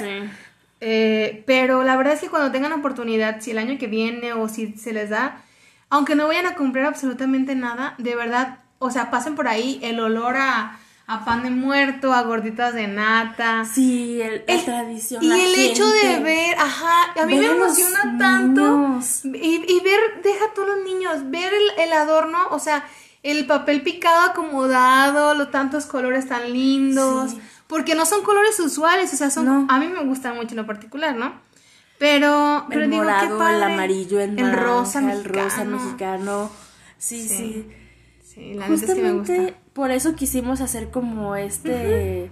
Eh, 0.80 1.42
pero 1.46 1.82
la 1.82 1.96
verdad 1.96 2.14
es 2.14 2.20
que 2.20 2.28
cuando 2.28 2.52
tengan 2.52 2.72
oportunidad, 2.72 3.40
si 3.40 3.50
el 3.50 3.58
año 3.58 3.78
que 3.78 3.86
viene 3.86 4.34
o 4.34 4.48
si 4.48 4.74
se 4.74 4.92
les 4.92 5.10
da, 5.10 5.42
aunque 5.88 6.14
no 6.14 6.26
vayan 6.26 6.46
a 6.46 6.54
comprar 6.54 6.84
absolutamente 6.84 7.54
nada, 7.54 7.94
de 7.98 8.14
verdad, 8.14 8.58
o 8.78 8.90
sea, 8.90 9.10
pasen 9.10 9.36
por 9.36 9.48
ahí 9.48 9.80
el 9.82 10.00
olor 10.00 10.36
a 10.36 10.78
a 11.08 11.24
pan 11.24 11.44
de 11.44 11.50
muerto, 11.50 12.12
a 12.12 12.22
gorditas 12.22 12.74
de 12.74 12.88
nata. 12.88 13.64
Sí, 13.64 14.20
el, 14.20 14.44
la 14.46 14.64
tradición. 14.64 15.22
Y 15.22 15.30
el 15.30 15.54
hecho 15.54 15.88
de 15.88 16.18
ver, 16.20 16.56
ajá, 16.58 17.12
a 17.20 17.26
mí 17.26 17.38
me 17.38 17.46
emociona 17.46 18.16
tanto. 18.18 18.98
Y, 19.24 19.64
y, 19.68 19.80
ver, 19.84 20.00
deja 20.22 20.52
todos 20.54 20.68
los 20.68 20.84
niños, 20.84 21.30
ver 21.30 21.52
el, 21.78 21.92
adorno, 21.92 22.48
o 22.50 22.58
sea, 22.58 22.84
el 23.22 23.46
papel 23.46 23.82
picado 23.82 24.30
acomodado, 24.30 25.34
los 25.34 25.50
tantos 25.50 25.86
colores 25.86 26.28
tan 26.28 26.52
lindos. 26.52 27.36
Porque 27.68 27.96
no 27.96 28.06
son 28.06 28.22
colores 28.22 28.58
usuales, 28.60 29.12
o 29.12 29.16
sea, 29.16 29.30
son. 29.30 29.66
A 29.68 29.78
mí 29.78 29.88
me 29.88 30.04
gustan 30.04 30.36
mucho 30.36 30.50
en 30.50 30.58
lo 30.58 30.66
particular, 30.66 31.16
¿no? 31.16 31.40
Pero, 31.98 32.66
el 32.70 32.88
morado, 32.88 33.48
el 33.48 33.62
amarillo, 33.62 34.20
el, 34.20 34.38
el 34.38 34.52
rosa 34.52 35.00
mexicano. 35.00 35.38
El 35.38 35.44
rosa 35.44 35.64
mexicano. 35.64 36.50
Sí, 36.98 37.28
sí. 37.28 37.66
Sí, 38.22 38.54
la 38.54 38.66
Justamente, 38.66 38.92
es 38.92 38.94
que 38.94 39.02
me 39.02 39.46
gusta 39.48 39.65
por 39.76 39.90
eso 39.90 40.14
quisimos 40.16 40.62
hacer 40.62 40.88
como 40.90 41.36
este, 41.36 42.30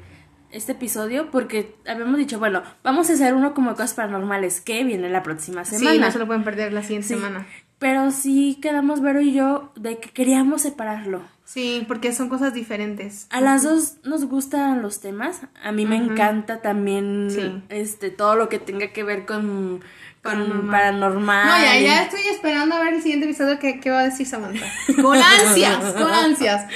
este 0.50 0.72
episodio, 0.72 1.30
porque 1.30 1.76
habíamos 1.86 2.16
dicho, 2.16 2.38
bueno, 2.38 2.62
vamos 2.82 3.10
a 3.10 3.12
hacer 3.12 3.34
uno 3.34 3.52
como 3.52 3.72
cosas 3.72 3.92
paranormales, 3.92 4.62
que 4.62 4.82
viene 4.82 5.10
la 5.10 5.22
próxima 5.22 5.66
semana. 5.66 5.92
Sí, 5.92 5.98
no 5.98 6.10
se 6.10 6.18
lo 6.18 6.26
pueden 6.26 6.42
perder 6.42 6.72
la 6.72 6.80
siguiente 6.82 7.08
semana. 7.08 7.46
Pero 7.78 8.10
sí 8.12 8.58
quedamos 8.62 9.02
Vero 9.02 9.20
y 9.20 9.34
yo 9.34 9.72
de 9.76 9.98
que 9.98 10.08
queríamos 10.08 10.62
separarlo. 10.62 11.20
Sí, 11.44 11.84
porque 11.86 12.14
son 12.14 12.30
cosas 12.30 12.54
diferentes. 12.54 13.26
A 13.28 13.42
las 13.42 13.62
dos 13.62 13.96
nos 14.04 14.24
gustan 14.24 14.80
los 14.80 15.00
temas. 15.00 15.42
A 15.62 15.70
mí 15.70 15.84
me 15.84 15.96
encanta 15.96 16.62
también 16.62 17.28
Sí. 17.30 17.62
este 17.68 18.08
todo 18.08 18.36
lo 18.36 18.48
que 18.48 18.58
tenga 18.58 18.90
que 18.94 19.04
ver 19.04 19.26
con 19.26 19.82
Paranormal. 20.24 20.70
paranormal. 20.70 21.46
No, 21.46 21.58
ya, 21.64 21.78
ya 21.80 22.02
estoy 22.02 22.20
esperando 22.32 22.74
a 22.74 22.80
ver 22.80 22.94
el 22.94 23.02
siguiente 23.02 23.26
episodio 23.26 23.58
que, 23.60 23.78
que 23.78 23.90
va 23.90 24.00
a 24.00 24.04
decir 24.04 24.26
Samantha. 24.26 24.66
Con 25.02 25.16
ansias, 25.16 25.92
con 25.92 26.10
ansias. 26.12 26.66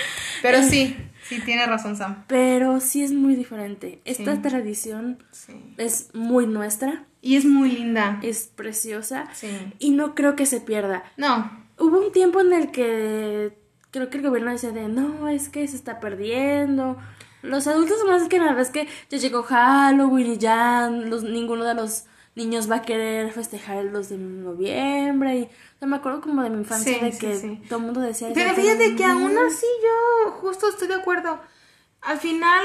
Pero 0.43 0.63
sí, 0.63 0.97
sí, 1.29 1.41
tiene 1.41 1.67
razón 1.67 1.97
Sam. 1.97 2.25
Pero 2.29 2.79
sí 2.81 3.03
es 3.03 3.13
muy 3.13 3.35
diferente. 3.35 4.01
Esta 4.05 4.37
Sí. 4.37 4.43
tradición 4.43 5.23
Sí. 5.33 5.75
es 5.79 6.11
muy 6.15 6.47
nuestra, 6.47 7.05
Y 7.23 7.37
es 7.37 7.45
muy 7.45 7.71
linda. 7.73 8.21
es 8.23 8.47
preciosa 8.55 9.25
Sí. 9.33 9.49
y 9.81 9.91
no 9.91 10.15
creo 10.15 10.37
que 10.37 10.47
se 10.47 10.61
pierda. 10.61 11.03
No, 11.17 11.67
Hubo 11.81 12.01
un 12.05 12.11
tiempo 12.13 12.41
en 12.41 12.53
el 12.53 12.71
que 12.73 13.57
creo 13.93 14.11
que 14.11 14.19
el 14.19 14.25
gobierno 14.25 14.51
decía 14.51 14.73
de 14.73 14.89
no, 14.89 15.29
es 15.29 15.49
que 15.49 15.67
se 15.69 15.77
está 15.77 16.01
perdiendo. 16.01 16.99
Los 17.43 17.69
adultos 17.69 17.99
más 18.09 18.29
que 18.29 18.41
nada 18.41 18.61
es 18.61 18.71
que 18.71 18.89
ya 19.09 19.17
llegó 19.19 19.45
Halloween 19.45 20.33
y 20.33 20.39
ya 20.39 20.91
los, 20.91 21.23
ninguno 21.23 21.63
de 21.65 21.75
los 21.75 22.05
niños 22.39 22.71
va 22.71 22.77
a 22.77 22.83
querer 22.83 23.31
festejar 23.33 23.77
el 23.77 23.93
2 23.93 24.09
de 24.09 24.17
noviembre. 24.17 25.37
Y, 25.37 25.43
o 25.43 25.79
sea, 25.79 25.89
me 25.89 25.97
acuerdo 25.97 26.23
como 26.23 26.43
de 26.43 26.49
mi 26.49 26.59
infancia 26.59 26.95
Sí, 26.99 27.05
de 27.05 27.13
sí, 27.13 27.19
que 27.19 27.37
sí. 27.37 27.63
todo 27.69 27.81
el 27.81 27.85
mundo 27.85 28.01
decía 28.01 28.31
Pero 28.33 28.55
fíjate 28.55 28.97
que 28.97 29.05
aún 29.05 29.37
así 29.37 29.67
yo 29.83 30.31
justo 30.33 30.69
estoy 30.71 30.89
de 30.89 30.95
acuerdo. 30.95 31.39
Al 32.01 32.19
final 32.19 32.65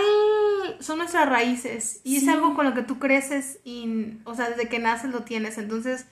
son 0.80 1.00
nuestras 1.00 1.28
raíces 1.28 2.00
y 2.04 2.16
es 2.18 2.28
algo 2.28 2.56
con 2.56 2.66
lo 2.66 2.74
que 2.74 2.84
tú 2.84 3.00
creces 3.00 3.60
y, 3.66 4.20
o 4.24 4.36
sea, 4.36 4.50
desde 4.50 4.70
que 4.70 4.80
naces 4.80 5.12
lo 5.12 5.24
tienes. 5.24 5.58
Entonces 5.58 6.06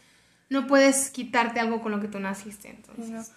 no 0.50 0.68
puedes 0.68 1.10
quitarte 1.12 1.60
algo 1.62 1.82
con 1.82 1.92
lo 1.94 2.02
que 2.02 2.08
tú 2.10 2.20
naciste. 2.20 2.70
Entonces. 2.70 3.32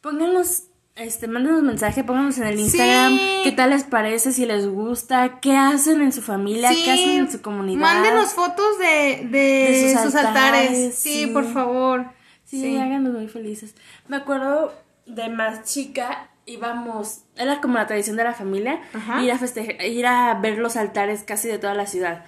Pónganos, 0.00 0.64
este, 0.96 1.26
mándenos 1.28 1.62
mensaje, 1.62 2.04
pónganos 2.04 2.38
en 2.38 2.44
el 2.44 2.60
Instagram 2.60 3.12
Sí. 3.18 3.40
qué 3.44 3.52
tal 3.52 3.70
les 3.70 3.84
parece, 3.84 4.32
si 4.32 4.46
les 4.46 4.66
gusta, 4.68 5.40
qué 5.40 5.56
hacen 5.56 6.00
en 6.02 6.12
su 6.12 6.22
familia, 6.22 6.70
qué 6.70 6.90
hacen 6.92 7.10
en 7.10 7.30
su 7.32 7.42
comunidad. 7.42 7.80
Mándenos 7.80 8.32
fotos 8.34 8.78
de, 8.78 9.26
de, 9.30 9.38
De 9.38 9.92
sus 9.94 10.02
sus, 10.02 10.14
altares. 10.14 10.68
altares, 10.70 10.94
Sí, 10.94 11.24
sí. 11.24 11.26
por 11.26 11.52
favor. 11.52 12.06
Sí, 12.44 12.76
háganos 12.76 13.12
muy 13.14 13.26
felices. 13.28 13.74
Me 14.06 14.16
acuerdo 14.16 14.72
de 15.06 15.28
más 15.28 15.64
chica, 15.64 16.30
íbamos, 16.46 17.22
era 17.36 17.60
como 17.60 17.74
la 17.74 17.86
tradición 17.88 18.16
de 18.16 18.22
la 18.24 18.32
familia, 18.34 18.80
Ajá. 18.92 19.20
ir 19.22 19.32
a 19.32 19.38
festejar, 19.38 19.82
ir 19.84 20.06
a 20.06 20.34
ver 20.34 20.58
los 20.58 20.76
altares 20.76 21.24
casi 21.24 21.48
de 21.48 21.58
toda 21.58 21.74
la 21.74 21.86
ciudad. 21.86 22.24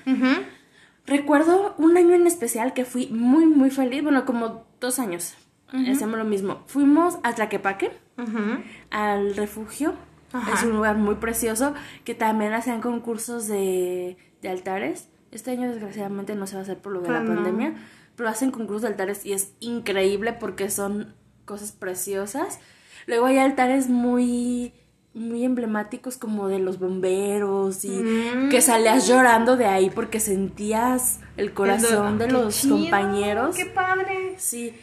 Recuerdo 1.07 1.75
un 1.79 1.97
año 1.97 2.15
en 2.15 2.27
especial 2.27 2.73
que 2.75 2.85
fui 2.85 3.07
muy, 3.09 3.47
muy 3.47 3.71
feliz, 3.71 4.03
bueno, 4.03 4.25
como 4.25 4.65
dos 4.81 4.99
años. 4.99 5.35
Hacemos 5.73 6.17
lo 6.19 6.25
mismo. 6.25 6.63
Fuimos 6.67 7.19
a 7.23 7.35
Tlaquepaque, 7.35 7.91
Ujú. 8.19 8.63
al 8.91 9.35
refugio. 9.37 9.95
Ajá. 10.33 10.55
Es 10.55 10.63
un 10.65 10.71
lugar 10.73 10.97
muy 10.97 11.17
precioso 11.17 11.75
que 12.05 12.15
también 12.15 12.53
hacían 12.53 12.81
concursos 12.81 13.47
de, 13.49 14.17
de 14.43 14.49
altares. 14.49 15.09
Este 15.33 15.51
año 15.51 15.69
desgraciadamente 15.71 16.35
no 16.35 16.47
se 16.47 16.55
va 16.55 16.61
a 16.61 16.63
hacer 16.63 16.79
por 16.79 16.93
lo 16.93 17.01
de 17.01 17.09
la 17.11 17.19
Pues 17.19 17.29
no. 17.31 17.35
pandemia, 17.37 17.75
pero 18.17 18.29
hacen 18.29 18.51
concursos 18.51 18.83
de 18.83 18.89
altares 18.89 19.25
y 19.27 19.33
es 19.33 19.53
increíble 19.61 20.33
porque 20.33 20.71
son 20.71 21.15
cosas 21.45 21.73
preciosas. 21.73 22.59
Luego 23.07 23.27
hay 23.27 23.39
altares 23.39 23.89
muy 23.89 24.73
muy 25.15 25.45
emblemáticos 25.47 26.19
como 26.19 26.47
de 26.49 26.59
los 26.59 26.79
bomberos 26.79 27.87
y 27.87 27.89
Mm. 27.89 28.49
que 28.51 28.61
salías 28.61 29.09
llorando 29.09 29.57
de 29.57 29.65
ahí 29.65 29.89
porque 29.89 30.21
sentías 30.21 31.21
el 31.39 31.55
corazón 31.55 32.19
de 32.19 32.31
los 32.31 32.61
chido, 32.61 32.77
compañeros. 32.77 33.57
¡Qué 33.57 33.65
padre! 33.65 34.35
Sí, 34.37 34.75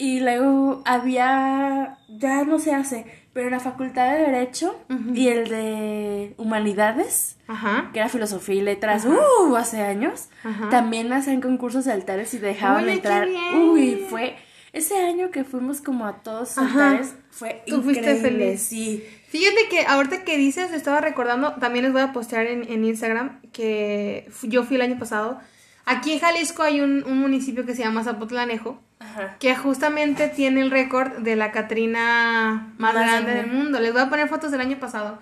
y 0.00 0.20
luego 0.20 0.82
había, 0.86 1.98
ya 2.08 2.44
no 2.44 2.58
se 2.58 2.72
hace, 2.72 3.04
pero 3.34 3.50
la 3.50 3.60
Facultad 3.60 4.10
de 4.12 4.18
Derecho 4.22 4.74
y 5.14 5.28
el 5.28 5.48
de 5.48 6.34
Humanidades, 6.38 7.36
Ajá. 7.46 7.90
que 7.92 7.98
era 8.00 8.08
Filosofía 8.08 8.54
y 8.54 8.60
Letras, 8.62 9.04
uh, 9.04 9.56
hace 9.56 9.82
años, 9.82 10.28
Ajá. 10.42 10.70
también 10.70 11.12
hacían 11.12 11.40
concursos 11.42 11.84
de 11.84 11.92
altares 11.92 12.32
y 12.34 12.38
dejaban 12.38 12.84
Oye, 12.84 12.94
entrar. 12.94 13.28
Uy, 13.54 14.06
fue, 14.08 14.36
ese 14.72 14.96
año 15.04 15.30
que 15.30 15.44
fuimos 15.44 15.82
como 15.82 16.06
a 16.06 16.22
todos 16.22 16.56
altares, 16.56 17.14
fue 17.30 17.62
Tú 17.66 17.82
fuiste 17.82 18.00
increíble, 18.14 18.30
feliz. 18.46 18.62
sí. 18.62 19.04
Fíjate 19.28 19.68
que 19.68 19.86
ahorita 19.86 20.24
que 20.24 20.36
dices, 20.38 20.72
estaba 20.72 21.00
recordando, 21.00 21.52
también 21.56 21.84
les 21.84 21.92
voy 21.92 22.02
a 22.02 22.12
postear 22.12 22.46
en, 22.46 22.64
en 22.72 22.84
Instagram 22.84 23.40
que 23.52 24.28
yo 24.42 24.64
fui 24.64 24.76
el 24.76 24.82
año 24.82 24.98
pasado. 24.98 25.40
Aquí 25.86 26.12
en 26.12 26.20
Jalisco 26.20 26.62
hay 26.62 26.80
un, 26.80 27.04
un 27.04 27.18
municipio 27.18 27.64
que 27.66 27.74
se 27.74 27.82
llama 27.82 28.04
Zapotlanejo, 28.04 28.80
Ajá. 29.00 29.36
que 29.40 29.56
justamente 29.56 30.28
tiene 30.28 30.60
el 30.60 30.70
récord 30.70 31.18
de 31.18 31.34
la 31.36 31.50
Catrina 31.52 32.72
más, 32.78 32.94
Más 32.94 33.04
grande 33.04 33.34
del 33.34 33.46
mundo. 33.48 33.80
Les 33.80 33.92
voy 33.92 34.02
a 34.02 34.08
poner 34.10 34.28
fotos 34.28 34.50
del 34.52 34.60
año 34.60 34.78
pasado. 34.78 35.18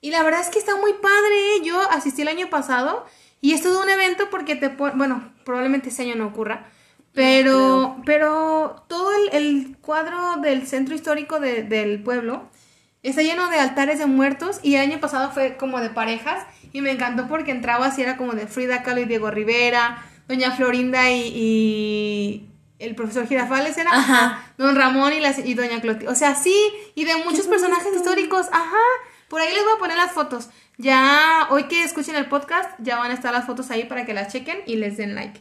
Y 0.00 0.10
la 0.10 0.22
verdad 0.22 0.40
es 0.40 0.48
que 0.50 0.58
está 0.58 0.76
muy 0.76 0.92
padre. 0.92 1.64
Yo 1.64 1.80
asistí 1.90 2.22
el 2.22 2.28
año 2.28 2.48
pasado 2.50 3.06
y 3.40 3.52
es 3.54 3.62
todo 3.62 3.82
un 3.82 3.88
evento 3.88 4.28
porque 4.30 4.54
te 4.56 4.70
pon- 4.70 4.92
bueno, 4.96 5.32
probablemente 5.44 5.88
este 5.88 6.02
año 6.02 6.14
no 6.14 6.26
ocurra, 6.26 6.66
pero, 7.14 7.96
pero 8.04 8.84
todo 8.88 9.10
el, 9.16 9.34
el 9.34 9.76
cuadro 9.80 10.36
del 10.42 10.66
centro 10.66 10.94
histórico 10.94 11.40
de- 11.40 11.62
del 11.62 12.02
pueblo 12.02 12.42
está 13.02 13.22
lleno 13.22 13.48
de 13.48 13.58
altares 13.58 13.98
de 13.98 14.06
muertos 14.06 14.60
y 14.62 14.74
el 14.76 14.82
año 14.82 15.00
pasado 15.00 15.30
fue 15.30 15.56
como 15.56 15.80
de 15.80 15.90
parejas 15.90 16.44
y 16.74 16.80
me 16.80 16.90
encantó 16.90 17.28
porque 17.28 17.52
entrabas 17.52 17.96
y 17.98 18.02
era 18.02 18.16
como 18.16 18.32
de 18.32 18.48
Frida 18.48 18.82
Kahlo 18.82 19.00
y 19.00 19.04
Diego 19.04 19.30
Rivera, 19.30 20.04
Doña 20.26 20.50
Florinda 20.50 21.08
y, 21.08 21.20
y 21.28 22.48
el 22.80 22.96
profesor 22.96 23.28
Girafales 23.28 23.78
era 23.78 23.92
Ajá. 23.92 24.52
Don 24.58 24.74
Ramón 24.74 25.12
y, 25.12 25.20
las, 25.20 25.38
y 25.38 25.54
Doña 25.54 25.80
Clotilde. 25.80 26.08
O 26.08 26.16
sea, 26.16 26.34
sí, 26.34 26.54
y 26.96 27.04
de 27.04 27.14
muchos 27.18 27.46
personajes 27.46 27.94
históricos. 27.94 28.48
Ajá. 28.50 28.82
Por 29.28 29.40
ahí 29.40 29.54
les 29.54 29.62
voy 29.62 29.74
a 29.76 29.78
poner 29.78 29.96
las 29.96 30.10
fotos. 30.10 30.50
Ya, 30.76 31.46
hoy 31.50 31.68
que 31.68 31.84
escuchen 31.84 32.16
el 32.16 32.26
podcast, 32.26 32.68
ya 32.80 32.98
van 32.98 33.12
a 33.12 33.14
estar 33.14 33.32
las 33.32 33.46
fotos 33.46 33.70
ahí 33.70 33.84
para 33.84 34.04
que 34.04 34.12
las 34.12 34.32
chequen 34.32 34.58
y 34.66 34.74
les 34.74 34.96
den 34.96 35.14
like. 35.14 35.40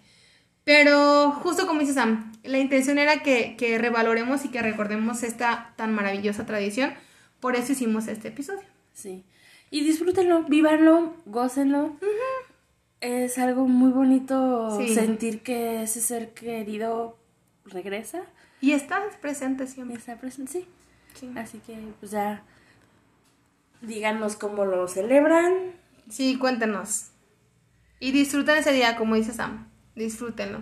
Pero 0.63 1.31
justo 1.31 1.65
como 1.65 1.79
dice 1.79 1.93
Sam, 1.93 2.31
la 2.43 2.59
intención 2.59 2.99
era 2.99 3.23
que, 3.23 3.55
que 3.57 3.79
revaloremos 3.79 4.45
y 4.45 4.49
que 4.49 4.61
recordemos 4.61 5.23
esta 5.23 5.73
tan 5.77 5.95
maravillosa 5.95 6.45
tradición. 6.45 6.93
Por 7.39 7.55
eso 7.55 7.71
hicimos 7.71 8.07
este 8.07 8.27
episodio. 8.27 8.67
Sí. 8.93 9.25
Y 9.73 9.83
disfrútenlo, 9.83 10.43
vívanlo, 10.43 11.15
gócenlo. 11.25 11.95
Es 13.01 13.39
algo 13.39 13.67
muy 13.67 13.89
bonito 13.91 14.77
Sí. 14.79 14.93
sentir 14.93 15.41
que 15.41 15.81
ese 15.81 15.99
ser 15.99 16.35
querido 16.35 17.17
regresa. 17.65 18.21
Y 18.61 18.73
estás 18.73 19.15
presente 19.17 19.65
siempre. 19.65 19.97
Está 19.97 20.15
presente, 20.17 20.51
sí. 20.51 20.67
Sí. 21.15 21.31
Así 21.35 21.57
que, 21.57 21.75
pues 21.99 22.11
ya, 22.11 22.43
díganos 23.81 24.35
cómo 24.35 24.63
lo 24.63 24.87
celebran. 24.87 25.71
Sí, 26.07 26.37
cuéntenos. 26.37 27.07
Y 27.99 28.11
disfruten 28.11 28.57
ese 28.57 28.73
día, 28.73 28.95
como 28.95 29.15
dice 29.15 29.33
Sam. 29.33 29.69
Disfrútenlo. 29.95 30.61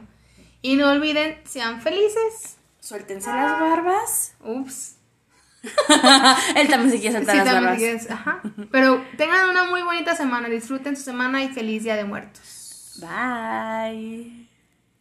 Y 0.61 0.77
no 0.77 0.89
olviden, 0.89 1.35
sean 1.43 1.81
felices. 1.81 2.55
Suéltense 2.79 3.27
las 3.29 3.59
barbas. 3.59 4.35
Ups. 4.41 4.95
Él 6.55 6.67
también 6.69 6.91
se 6.91 6.99
quiere 6.99 7.19
Sí, 7.19 7.25
soltar 7.25 7.35
las 7.35 7.45
también 7.45 7.63
barbas. 7.63 7.77
quieres, 7.77 8.09
ajá. 8.11 8.41
Pero 8.71 9.03
tengan 9.17 9.49
una 9.49 9.65
muy 9.65 9.81
bonita 9.83 10.15
semana. 10.15 10.47
Disfruten 10.49 10.95
su 10.95 11.03
semana 11.03 11.43
y 11.43 11.49
feliz 11.49 11.83
Día 11.83 11.95
de 11.95 12.03
Muertos. 12.05 12.93
Bye. 12.99 14.50